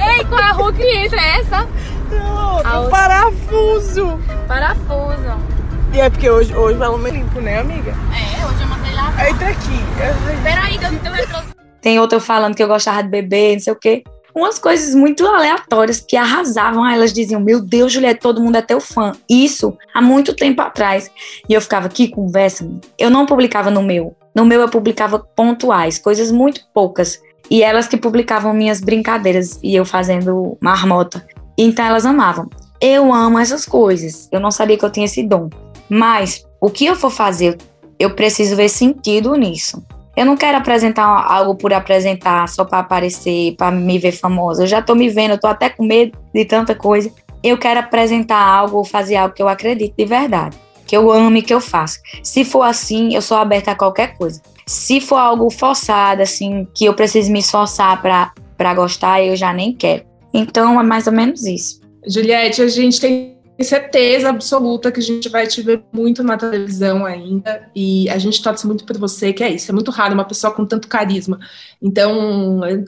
Ei, 0.00 0.24
qual 0.24 0.40
é 0.40 0.44
a 0.44 0.52
rua 0.52 0.72
que 0.72 0.82
entra 0.82 1.20
essa? 1.20 1.68
Um 2.16 2.90
parafuso. 2.90 4.18
Parafuso. 4.46 5.54
E 5.92 6.00
é 6.00 6.10
porque 6.10 6.28
hoje, 6.28 6.54
hoje 6.54 6.76
vai 6.76 6.90
me 6.98 7.10
limpo, 7.10 7.40
né, 7.40 7.60
amiga? 7.60 7.92
É, 7.92 8.46
hoje 8.46 8.62
eu 8.62 8.66
mandei 8.66 8.92
lá. 8.94 9.28
Entra 9.28 9.48
aqui. 9.48 10.42
Peraí, 10.42 10.78
que 10.78 10.84
eu 10.84 10.92
não 10.92 10.98
tenho 10.98 11.14
retrovisor. 11.14 11.54
Tem 11.80 12.00
outra 12.00 12.18
falando 12.18 12.54
que 12.54 12.62
eu 12.62 12.66
gostava 12.66 13.02
de 13.02 13.08
beber, 13.10 13.54
não 13.54 13.60
sei 13.60 13.72
o 13.72 13.76
quê. 13.76 14.02
Umas 14.34 14.58
coisas 14.58 14.94
muito 14.94 15.24
aleatórias 15.26 16.00
que 16.00 16.16
arrasavam. 16.16 16.82
Aí 16.82 16.96
elas 16.96 17.12
diziam, 17.12 17.40
meu 17.40 17.60
Deus, 17.60 17.92
Juliette, 17.92 18.20
todo 18.20 18.40
mundo 18.40 18.56
é 18.56 18.62
teu 18.62 18.80
fã. 18.80 19.12
Isso 19.30 19.76
há 19.94 20.02
muito 20.02 20.34
tempo 20.34 20.60
atrás. 20.62 21.10
E 21.48 21.52
eu 21.52 21.60
ficava, 21.60 21.88
que 21.88 22.08
conversa. 22.08 22.68
Eu 22.98 23.10
não 23.10 23.26
publicava 23.26 23.70
no 23.70 23.82
meu. 23.82 24.16
No 24.34 24.44
meu 24.44 24.62
eu 24.62 24.68
publicava 24.68 25.20
pontuais, 25.20 25.98
coisas 25.98 26.32
muito 26.32 26.62
poucas. 26.74 27.20
E 27.48 27.62
elas 27.62 27.86
que 27.86 27.96
publicavam 27.96 28.52
minhas 28.52 28.80
brincadeiras 28.80 29.60
e 29.62 29.76
eu 29.76 29.84
fazendo 29.84 30.56
marmota. 30.60 31.24
Então 31.56 31.84
elas 31.84 32.06
amavam. 32.06 32.48
Eu 32.80 33.12
amo 33.12 33.38
essas 33.38 33.64
coisas. 33.64 34.28
Eu 34.30 34.40
não 34.40 34.50
sabia 34.50 34.76
que 34.76 34.84
eu 34.84 34.90
tinha 34.90 35.06
esse 35.06 35.22
dom. 35.22 35.48
Mas 35.88 36.44
o 36.60 36.70
que 36.70 36.86
eu 36.86 36.96
for 36.96 37.10
fazer, 37.10 37.58
eu 37.98 38.14
preciso 38.14 38.56
ver 38.56 38.68
sentido 38.68 39.34
nisso. 39.34 39.82
Eu 40.16 40.24
não 40.24 40.36
quero 40.36 40.58
apresentar 40.58 41.04
algo 41.04 41.56
por 41.56 41.72
apresentar, 41.72 42.48
só 42.48 42.64
para 42.64 42.78
aparecer, 42.78 43.56
para 43.56 43.70
me 43.70 43.98
ver 43.98 44.12
famosa. 44.12 44.62
Eu 44.62 44.66
já 44.66 44.80
tô 44.80 44.94
me 44.94 45.08
vendo, 45.08 45.32
eu 45.32 45.40
tô 45.40 45.46
até 45.46 45.68
com 45.68 45.84
medo 45.84 46.16
de 46.32 46.44
tanta 46.44 46.74
coisa. 46.74 47.10
Eu 47.42 47.58
quero 47.58 47.80
apresentar 47.80 48.38
algo 48.38 48.84
fazer 48.84 49.16
algo 49.16 49.34
que 49.34 49.42
eu 49.42 49.48
acredito 49.48 49.94
de 49.96 50.04
verdade, 50.04 50.56
que 50.86 50.96
eu 50.96 51.10
ame, 51.10 51.42
que 51.42 51.52
eu 51.52 51.60
faço. 51.60 51.98
Se 52.22 52.44
for 52.44 52.62
assim, 52.62 53.14
eu 53.14 53.20
sou 53.20 53.36
aberta 53.36 53.72
a 53.72 53.74
qualquer 53.74 54.16
coisa. 54.16 54.40
Se 54.66 55.00
for 55.00 55.16
algo 55.16 55.50
forçado, 55.50 56.22
assim, 56.22 56.66
que 56.74 56.86
eu 56.86 56.94
preciso 56.94 57.30
me 57.30 57.40
esforçar 57.40 58.00
para 58.00 58.74
gostar, 58.74 59.20
eu 59.22 59.36
já 59.36 59.52
nem 59.52 59.74
quero. 59.74 60.04
Então 60.34 60.80
é 60.80 60.82
mais 60.82 61.06
ou 61.06 61.12
menos 61.12 61.46
isso. 61.46 61.80
Juliette, 62.06 62.60
a 62.60 62.66
gente 62.66 63.00
tem 63.00 63.38
certeza 63.62 64.28
absoluta 64.28 64.90
que 64.90 64.98
a 64.98 65.02
gente 65.02 65.28
vai 65.28 65.46
te 65.46 65.62
ver 65.62 65.84
muito 65.92 66.24
na 66.24 66.36
televisão 66.36 67.06
ainda 67.06 67.70
e 67.74 68.10
a 68.10 68.18
gente 68.18 68.42
torce 68.42 68.66
muito 68.66 68.84
por 68.84 68.98
você, 68.98 69.32
que 69.32 69.44
é 69.44 69.50
isso, 69.50 69.70
é 69.70 69.74
muito 69.74 69.92
raro 69.92 70.12
uma 70.12 70.24
pessoa 70.24 70.52
com 70.52 70.66
tanto 70.66 70.88
carisma. 70.88 71.38
Então, 71.80 72.66
eu 72.66 72.84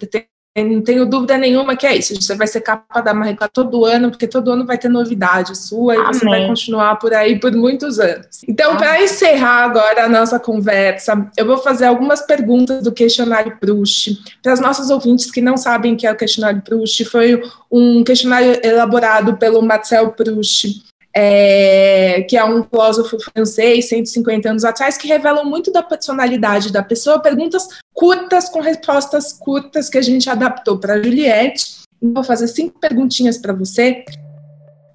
não 0.65 0.81
tenho 0.81 1.05
dúvida 1.05 1.37
nenhuma 1.37 1.77
que 1.77 1.87
é 1.87 1.97
isso. 1.97 2.15
Você 2.15 2.35
vai 2.35 2.47
ser 2.47 2.63
capa 2.63 3.01
da 3.01 3.13
Maricá 3.13 3.47
todo 3.47 3.85
ano, 3.85 4.11
porque 4.11 4.27
todo 4.27 4.51
ano 4.51 4.65
vai 4.65 4.79
ter 4.79 4.89
novidade 4.89 5.57
sua 5.57 5.95
e 5.95 5.99
você 5.99 6.27
Amém. 6.27 6.41
vai 6.41 6.49
continuar 6.49 6.97
por 6.97 7.13
aí 7.13 7.39
por 7.39 7.53
muitos 7.53 7.99
anos. 7.99 8.43
Então, 8.49 8.71
Amém. 8.71 8.79
para 8.79 9.03
encerrar 9.03 9.65
agora 9.65 10.05
a 10.05 10.09
nossa 10.09 10.41
conversa, 10.41 11.31
eu 11.37 11.47
vou 11.47 11.59
fazer 11.59 11.85
algumas 11.85 12.23
perguntas 12.23 12.83
do 12.83 12.93
questionário 12.93 13.57
Proust. 13.59 14.19
Para 14.43 14.55
os 14.55 14.61
nossos 14.61 14.91
ouvintes 14.91 15.31
que 15.31 15.41
não 15.41 15.57
sabem 15.57 15.95
o 15.95 15.97
que 15.97 16.07
é 16.07 16.13
o 16.13 16.17
questionário 16.17 16.63
Proust, 16.63 17.05
foi 17.05 17.43
um 17.71 18.03
questionário 18.03 18.59
elaborado 18.63 19.37
pelo 19.37 19.61
Marcel 19.63 20.13
Proust, 20.13 20.83
é, 21.19 22.27
que 22.29 22.37
é 22.37 22.45
um 22.45 22.63
filósofo 22.63 23.17
francês, 23.19 23.89
150 23.89 24.51
anos 24.51 24.65
atrás, 24.67 24.99
que 24.99 25.09
revelam 25.09 25.47
muito 25.47 25.73
da 25.73 25.83
personalidade 25.83 26.71
da 26.71 26.83
pessoa, 26.83 27.23
perguntas 27.23 27.67
curtas 27.95 28.51
com 28.51 28.61
respostas 28.61 29.33
curtas 29.33 29.89
que 29.89 29.97
a 29.97 30.03
gente 30.03 30.29
adaptou 30.29 30.77
para 30.79 31.03
Juliette. 31.03 31.79
Vou 32.03 32.23
fazer 32.23 32.49
cinco 32.49 32.79
perguntinhas 32.79 33.39
para 33.39 33.55
você. 33.55 34.05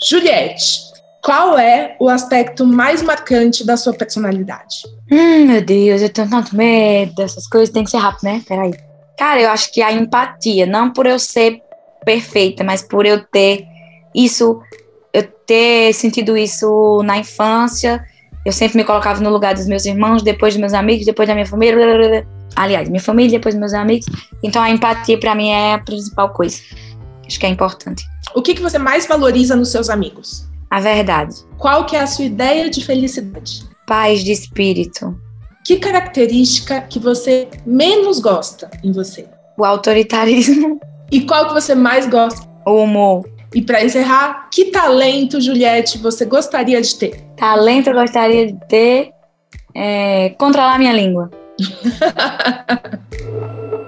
Juliette, 0.07 0.81
qual 1.23 1.57
é 1.57 1.95
o 1.99 2.07
aspecto 2.07 2.67
mais 2.67 3.01
marcante 3.01 3.65
da 3.65 3.75
sua 3.75 3.93
personalidade? 3.93 4.83
Hum, 5.11 5.47
meu 5.47 5.65
Deus, 5.65 6.03
eu 6.03 6.09
tenho 6.09 6.29
tanto 6.29 6.55
medo 6.55 7.15
dessas 7.15 7.47
coisas, 7.47 7.73
tem 7.73 7.83
que 7.83 7.89
ser 7.89 7.97
rápido, 7.97 8.25
né? 8.25 8.43
Peraí. 8.47 8.73
Cara, 9.17 9.41
eu 9.41 9.49
acho 9.49 9.73
que 9.73 9.81
a 9.81 9.91
empatia, 9.91 10.67
não 10.67 10.93
por 10.93 11.07
eu 11.07 11.17
ser 11.17 11.63
perfeita, 12.05 12.63
mas 12.63 12.83
por 12.83 13.07
eu 13.07 13.23
ter 13.25 13.65
isso, 14.13 14.61
eu 15.13 15.23
ter 15.45 15.93
sentido 15.93 16.37
isso 16.37 17.01
na 17.03 17.17
infância. 17.17 18.03
Eu 18.45 18.51
sempre 18.51 18.77
me 18.77 18.83
colocava 18.83 19.21
no 19.21 19.29
lugar 19.29 19.53
dos 19.53 19.67
meus 19.67 19.85
irmãos, 19.85 20.23
depois 20.23 20.53
dos 20.53 20.61
meus 20.61 20.73
amigos, 20.73 21.05
depois 21.05 21.27
da 21.27 21.33
minha 21.33 21.45
família. 21.45 21.75
blá, 21.75 21.97
blá, 21.97 22.07
blá. 22.09 22.23
Aliás, 22.55 22.89
minha 22.89 23.01
família, 23.01 23.31
depois 23.31 23.55
dos 23.55 23.59
meus 23.59 23.73
amigos. 23.73 24.05
Então 24.43 24.61
a 24.61 24.69
empatia 24.69 25.19
pra 25.19 25.35
mim 25.35 25.49
é 25.49 25.73
a 25.75 25.79
principal 25.79 26.29
coisa. 26.29 26.61
Acho 27.25 27.39
que 27.39 27.45
é 27.45 27.49
importante. 27.49 28.03
O 28.33 28.41
que, 28.41 28.53
que 28.53 28.61
você 28.61 28.77
mais 28.77 29.07
valoriza 29.07 29.55
nos 29.55 29.69
seus 29.69 29.89
amigos? 29.89 30.49
A 30.69 30.79
verdade. 30.79 31.35
Qual 31.57 31.85
que 31.85 31.95
é 31.95 32.01
a 32.01 32.07
sua 32.07 32.25
ideia 32.25 32.69
de 32.69 32.83
felicidade? 32.83 33.63
Paz 33.85 34.23
de 34.23 34.31
espírito. 34.31 35.17
Que 35.65 35.77
característica 35.77 36.81
que 36.81 36.97
você 36.97 37.47
menos 37.65 38.19
gosta 38.19 38.69
em 38.83 38.91
você? 38.91 39.27
O 39.57 39.63
autoritarismo. 39.63 40.79
E 41.11 41.21
qual 41.21 41.47
que 41.47 41.53
você 41.53 41.75
mais 41.75 42.07
gosta? 42.07 42.47
O 42.65 42.83
humor. 42.83 43.25
E 43.53 43.61
para 43.61 43.83
encerrar, 43.83 44.47
que 44.49 44.65
talento, 44.65 45.41
Juliette, 45.41 45.97
você 45.97 46.25
gostaria 46.25 46.81
de 46.81 46.95
ter? 46.95 47.21
Talento 47.35 47.89
eu 47.89 47.93
gostaria 47.93 48.47
de 48.47 48.57
ter. 48.67 49.11
é, 49.75 50.29
controlar 50.37 50.79
minha 50.79 50.93
língua. 50.93 51.29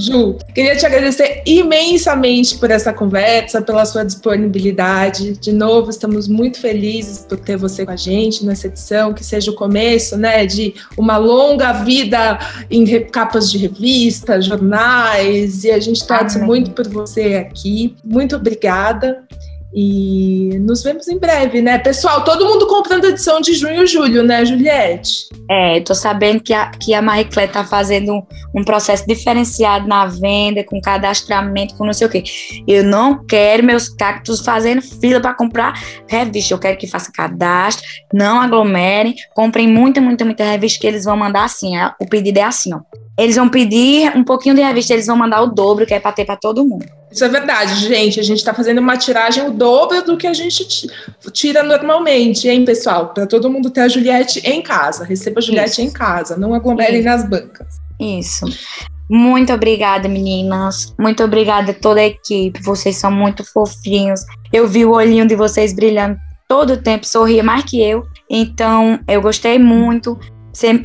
Ju, 0.00 0.38
queria 0.54 0.74
te 0.74 0.86
agradecer 0.86 1.42
imensamente 1.44 2.56
por 2.56 2.70
essa 2.70 2.90
conversa, 2.90 3.60
pela 3.60 3.84
sua 3.84 4.02
disponibilidade. 4.02 5.32
De 5.32 5.52
novo, 5.52 5.90
estamos 5.90 6.26
muito 6.26 6.58
felizes 6.58 7.18
por 7.18 7.38
ter 7.38 7.58
você 7.58 7.84
com 7.84 7.92
a 7.92 7.96
gente 7.96 8.44
nessa 8.46 8.66
edição, 8.66 9.12
que 9.12 9.22
seja 9.22 9.50
o 9.50 9.54
começo, 9.54 10.16
né, 10.16 10.46
de 10.46 10.74
uma 10.96 11.18
longa 11.18 11.72
vida 11.84 12.38
em 12.70 12.86
capas 13.04 13.50
de 13.50 13.58
revista, 13.58 14.40
jornais, 14.40 15.64
e 15.64 15.70
a 15.70 15.78
gente 15.78 16.06
torce 16.06 16.38
muito 16.38 16.70
por 16.70 16.88
você 16.88 17.34
aqui. 17.34 17.94
Muito 18.02 18.36
obrigada. 18.36 19.22
E 19.72 20.58
nos 20.60 20.82
vemos 20.82 21.06
em 21.06 21.18
breve, 21.18 21.62
né? 21.62 21.78
Pessoal, 21.78 22.24
todo 22.24 22.44
mundo 22.44 22.66
comprando 22.66 23.04
edição 23.04 23.40
de 23.40 23.54
junho 23.54 23.84
e 23.84 23.86
julho, 23.86 24.22
né, 24.24 24.44
Juliette? 24.44 25.28
É, 25.48 25.78
eu 25.78 25.84
tô 25.84 25.94
sabendo 25.94 26.42
que 26.42 26.52
a, 26.52 26.70
que 26.70 26.92
a 26.92 27.00
Marie 27.00 27.26
Claire 27.26 27.52
tá 27.52 27.64
fazendo 27.64 28.12
um, 28.12 28.22
um 28.54 28.64
processo 28.64 29.06
diferenciado 29.06 29.86
na 29.86 30.06
venda, 30.06 30.64
com 30.64 30.80
cadastramento, 30.80 31.76
com 31.76 31.84
não 31.84 31.92
sei 31.92 32.06
o 32.08 32.10
quê. 32.10 32.24
Eu 32.66 32.82
não 32.82 33.24
quero 33.24 33.62
meus 33.62 33.88
cactos 33.88 34.40
fazendo 34.40 34.82
fila 34.82 35.20
para 35.20 35.34
comprar 35.34 35.80
revista. 36.08 36.52
Eu 36.52 36.58
quero 36.58 36.76
que 36.76 36.88
faça 36.88 37.12
cadastro, 37.12 37.86
não 38.12 38.40
aglomerem, 38.40 39.14
comprem 39.34 39.68
muita, 39.68 40.00
muita, 40.00 40.24
muita 40.24 40.44
revista 40.44 40.80
que 40.80 40.86
eles 40.86 41.04
vão 41.04 41.16
mandar 41.16 41.44
assim. 41.44 41.74
O 42.00 42.08
pedido 42.08 42.38
é 42.38 42.42
assim, 42.42 42.74
ó. 42.74 42.80
Eles 43.16 43.36
vão 43.36 43.48
pedir 43.48 44.16
um 44.16 44.24
pouquinho 44.24 44.54
de 44.54 44.62
revista, 44.62 44.94
eles 44.94 45.06
vão 45.06 45.16
mandar 45.16 45.42
o 45.42 45.46
dobro, 45.48 45.86
que 45.86 45.94
é 45.94 46.00
pra 46.00 46.10
ter 46.10 46.24
pra 46.24 46.36
todo 46.36 46.64
mundo. 46.64 46.99
Isso 47.10 47.24
é 47.24 47.28
verdade, 47.28 47.74
gente. 47.88 48.20
A 48.20 48.22
gente 48.22 48.38
está 48.38 48.54
fazendo 48.54 48.78
uma 48.78 48.96
tiragem 48.96 49.44
o 49.46 49.50
dobro 49.50 50.02
do 50.04 50.16
que 50.16 50.26
a 50.26 50.32
gente 50.32 50.66
ti- 50.66 50.88
tira 51.32 51.62
normalmente, 51.62 52.48
hein, 52.48 52.64
pessoal? 52.64 53.08
Para 53.08 53.26
todo 53.26 53.50
mundo 53.50 53.68
ter 53.70 53.80
a 53.80 53.88
Juliette 53.88 54.40
em 54.44 54.62
casa. 54.62 55.04
Receba 55.04 55.40
a 55.40 55.42
Juliette 55.42 55.72
Isso. 55.72 55.80
em 55.82 55.90
casa, 55.90 56.36
não 56.36 56.54
aglomerem 56.54 57.00
Isso. 57.00 57.08
nas 57.08 57.28
bancas. 57.28 57.66
Isso. 57.98 58.46
Muito 59.08 59.52
obrigada, 59.52 60.08
meninas. 60.08 60.94
Muito 60.98 61.24
obrigada 61.24 61.72
a 61.72 61.74
toda 61.74 62.00
a 62.00 62.06
equipe. 62.06 62.62
Vocês 62.62 62.94
são 62.96 63.10
muito 63.10 63.44
fofinhos. 63.44 64.20
Eu 64.52 64.68
vi 64.68 64.84
o 64.84 64.92
olhinho 64.92 65.26
de 65.26 65.34
vocês 65.34 65.72
brilhando 65.72 66.16
todo 66.48 66.74
o 66.74 66.76
tempo, 66.76 67.04
sorria 67.06 67.42
mais 67.42 67.64
que 67.64 67.80
eu. 67.82 68.04
Então, 68.28 69.00
eu 69.08 69.20
gostei 69.20 69.58
muito. 69.58 70.16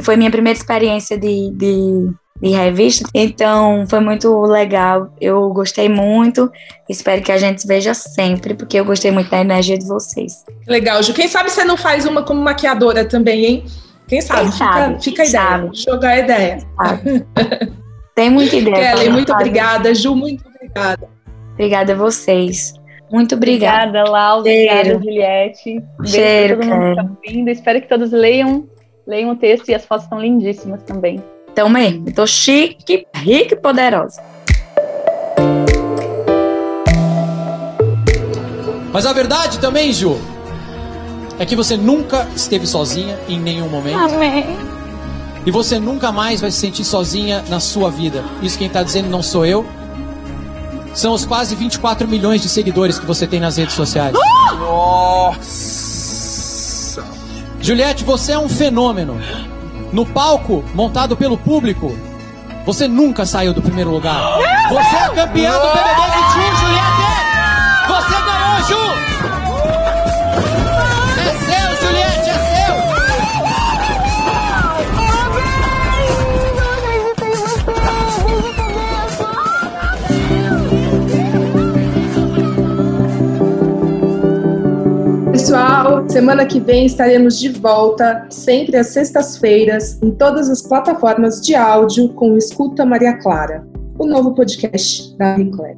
Foi 0.01 0.15
minha 0.15 0.32
primeira 0.32 0.57
experiência 0.57 1.17
de, 1.17 1.51
de, 1.51 2.09
de 2.41 2.49
revista. 2.49 3.07
Então, 3.13 3.86
foi 3.88 3.99
muito 3.99 4.41
legal. 4.41 5.09
Eu 5.19 5.49
gostei 5.49 5.88
muito. 5.88 6.51
Espero 6.89 7.21
que 7.21 7.31
a 7.31 7.38
gente 7.38 7.61
se 7.61 7.67
veja 7.67 7.93
sempre, 7.93 8.53
porque 8.53 8.77
eu 8.79 8.86
gostei 8.86 9.11
muito 9.11 9.29
da 9.29 9.39
energia 9.39 9.77
de 9.77 9.86
vocês. 9.88 10.43
Legal, 10.67 11.01
Ju. 11.01 11.13
Quem 11.13 11.27
sabe 11.27 11.49
você 11.49 11.63
não 11.63 11.77
faz 11.77 12.05
uma 12.05 12.23
como 12.23 12.41
maquiadora 12.41 13.05
também, 13.05 13.45
hein? 13.45 13.65
Quem 14.07 14.21
sabe? 14.21 14.41
Quem 14.41 14.51
fica, 14.51 14.65
sabe? 14.65 15.03
fica 15.03 15.23
a 15.23 15.25
Quem 15.25 15.29
ideia. 15.29 15.49
sabe? 15.49 15.69
Jogar 15.77 16.09
a 16.09 16.19
ideia. 16.19 16.57
Tem 18.13 18.29
muita 18.29 18.55
ideia. 18.55 18.95
Kelly, 18.95 19.09
muito 19.09 19.31
fazer. 19.31 19.41
obrigada. 19.43 19.95
Ju, 19.95 20.15
muito 20.15 20.43
obrigada. 20.47 21.09
Obrigada 21.53 21.93
a 21.93 21.95
vocês. 21.95 22.73
Muito 23.11 23.36
obrigada. 23.36 23.88
Obrigada, 23.89 24.11
Lau. 24.11 24.39
Obrigada. 24.39 24.93
Juliette. 24.99 25.79
Beijo 25.99 26.13
Cheiro, 26.13 26.59
todo 26.59 26.69
mundo 26.69 27.17
que 27.21 27.43
tá. 27.43 27.51
Espero 27.51 27.81
que 27.81 27.88
todos 27.88 28.11
leiam, 28.11 28.67
leiam 29.07 29.31
o 29.31 29.36
texto 29.36 29.69
e 29.69 29.75
as 29.75 29.86
fotos 29.86 30.05
estão 30.05 30.19
lindíssimas 30.19 30.83
também. 30.83 31.21
Então 31.56 31.70
mesmo, 31.70 32.12
tô 32.12 32.28
chique, 32.28 33.08
rica 33.16 33.53
e 33.53 33.58
poderosa. 33.58 34.22
Mas 38.91 39.06
a 39.06 39.14
verdade 39.14 39.58
também, 39.60 39.93
Ju, 39.93 40.20
é 41.39 41.45
que 41.45 41.56
você 41.56 41.78
nunca 41.78 42.28
esteve 42.36 42.68
sozinha 42.68 43.18
em 43.30 43.39
nenhum 43.39 43.70
momento. 43.70 43.97
Amém. 43.97 44.58
E 45.45 45.51
você 45.51 45.80
nunca 45.80 46.12
mais 46.12 46.41
vai 46.41 46.51
se 46.51 46.58
sentir 46.58 46.84
sozinha 46.84 47.41
na 47.47 47.62
sua 47.62 47.89
vida. 47.89 48.22
Isso 48.41 48.58
quem 48.58 48.68
tá 48.68 48.84
dizendo 48.84 49.10
não 49.10 49.24
sou 49.24 49.45
eu. 49.45 49.66
são 50.93 51.14
os 51.14 51.26
quase 51.26 51.56
24 51.56 52.06
milhões 52.06 52.41
de 52.41 52.49
seguidores 52.49 52.99
que 52.99 53.06
você 53.06 53.26
tem 53.26 53.39
nas 53.39 53.56
redes 53.56 53.76
sociais. 53.76 54.14
Nossa! 54.60 55.45
Juliette, 57.62 58.03
você 58.03 58.34
é 58.34 58.38
um 58.38 58.49
fenômeno. 58.49 59.18
No 59.96 60.06
palco, 60.06 60.62
montado 60.74 61.16
pelo 61.16 61.38
público, 61.38 61.98
você 62.66 62.86
nunca 62.86 63.26
saiu 63.26 63.54
do 63.54 63.62
primeiro 63.62 63.91
lugar. 63.91 64.38
Você 64.68 64.93
é 64.93 65.08
campeã 65.16 65.54
do 65.54 65.68
BBB 65.68 66.02
21, 66.12 66.56
Juliette! 66.58 67.16
Você 67.88 68.16
ganhou, 68.26 68.60
Ju! 68.68 68.76
É 71.18 71.32
seu, 71.46 71.68
Juliette, 71.88 72.30
é 72.30 72.38
seu! 72.52 72.76
Pessoal, 85.32 85.84
semana 86.16 86.45
que 86.45 86.61
vem 86.61 86.86
estaremos 86.86 87.38
de 87.38 87.49
volta, 87.49 88.26
sempre 88.30 88.78
às 88.78 88.88
sextas-feiras, 88.88 89.99
em 90.01 90.11
todas 90.11 90.49
as 90.49 90.61
plataformas 90.61 91.41
de 91.41 91.53
áudio 91.55 92.07
com 92.13 92.38
Escuta 92.38 92.86
Maria 92.86 93.18
Clara, 93.18 93.68
o 93.99 94.05
novo 94.05 94.34
podcast 94.34 95.13
da 95.18 95.36
Claire. 95.36 95.78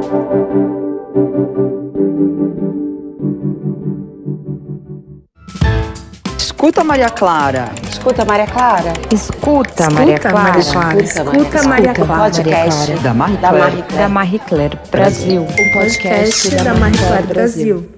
Escuta, 6.38 6.82
Maria 6.82 7.10
Clara. 7.10 7.70
Escuta, 7.88 8.24
Maria 8.24 8.46
Clara. 8.46 8.92
Escuta, 9.12 9.90
Maria 9.90 10.18
Clara. 10.18 10.58
Escuta, 10.58 11.62
Maria 11.62 11.92
Clara. 11.92 12.24
Podcast 12.24 12.92
Da 12.94 13.14
Marie 13.14 13.36
da 13.36 13.50
Claire. 13.50 13.76
Marie 13.76 13.84
Da 13.96 14.08
Marie 14.08 14.38
Claire 14.40 14.78
Brasil. 14.90 15.42
O 15.42 15.72
podcast 15.72 16.50
da 16.56 16.74
Marie 16.74 16.98
Claire 16.98 17.26
Brasil. 17.26 17.88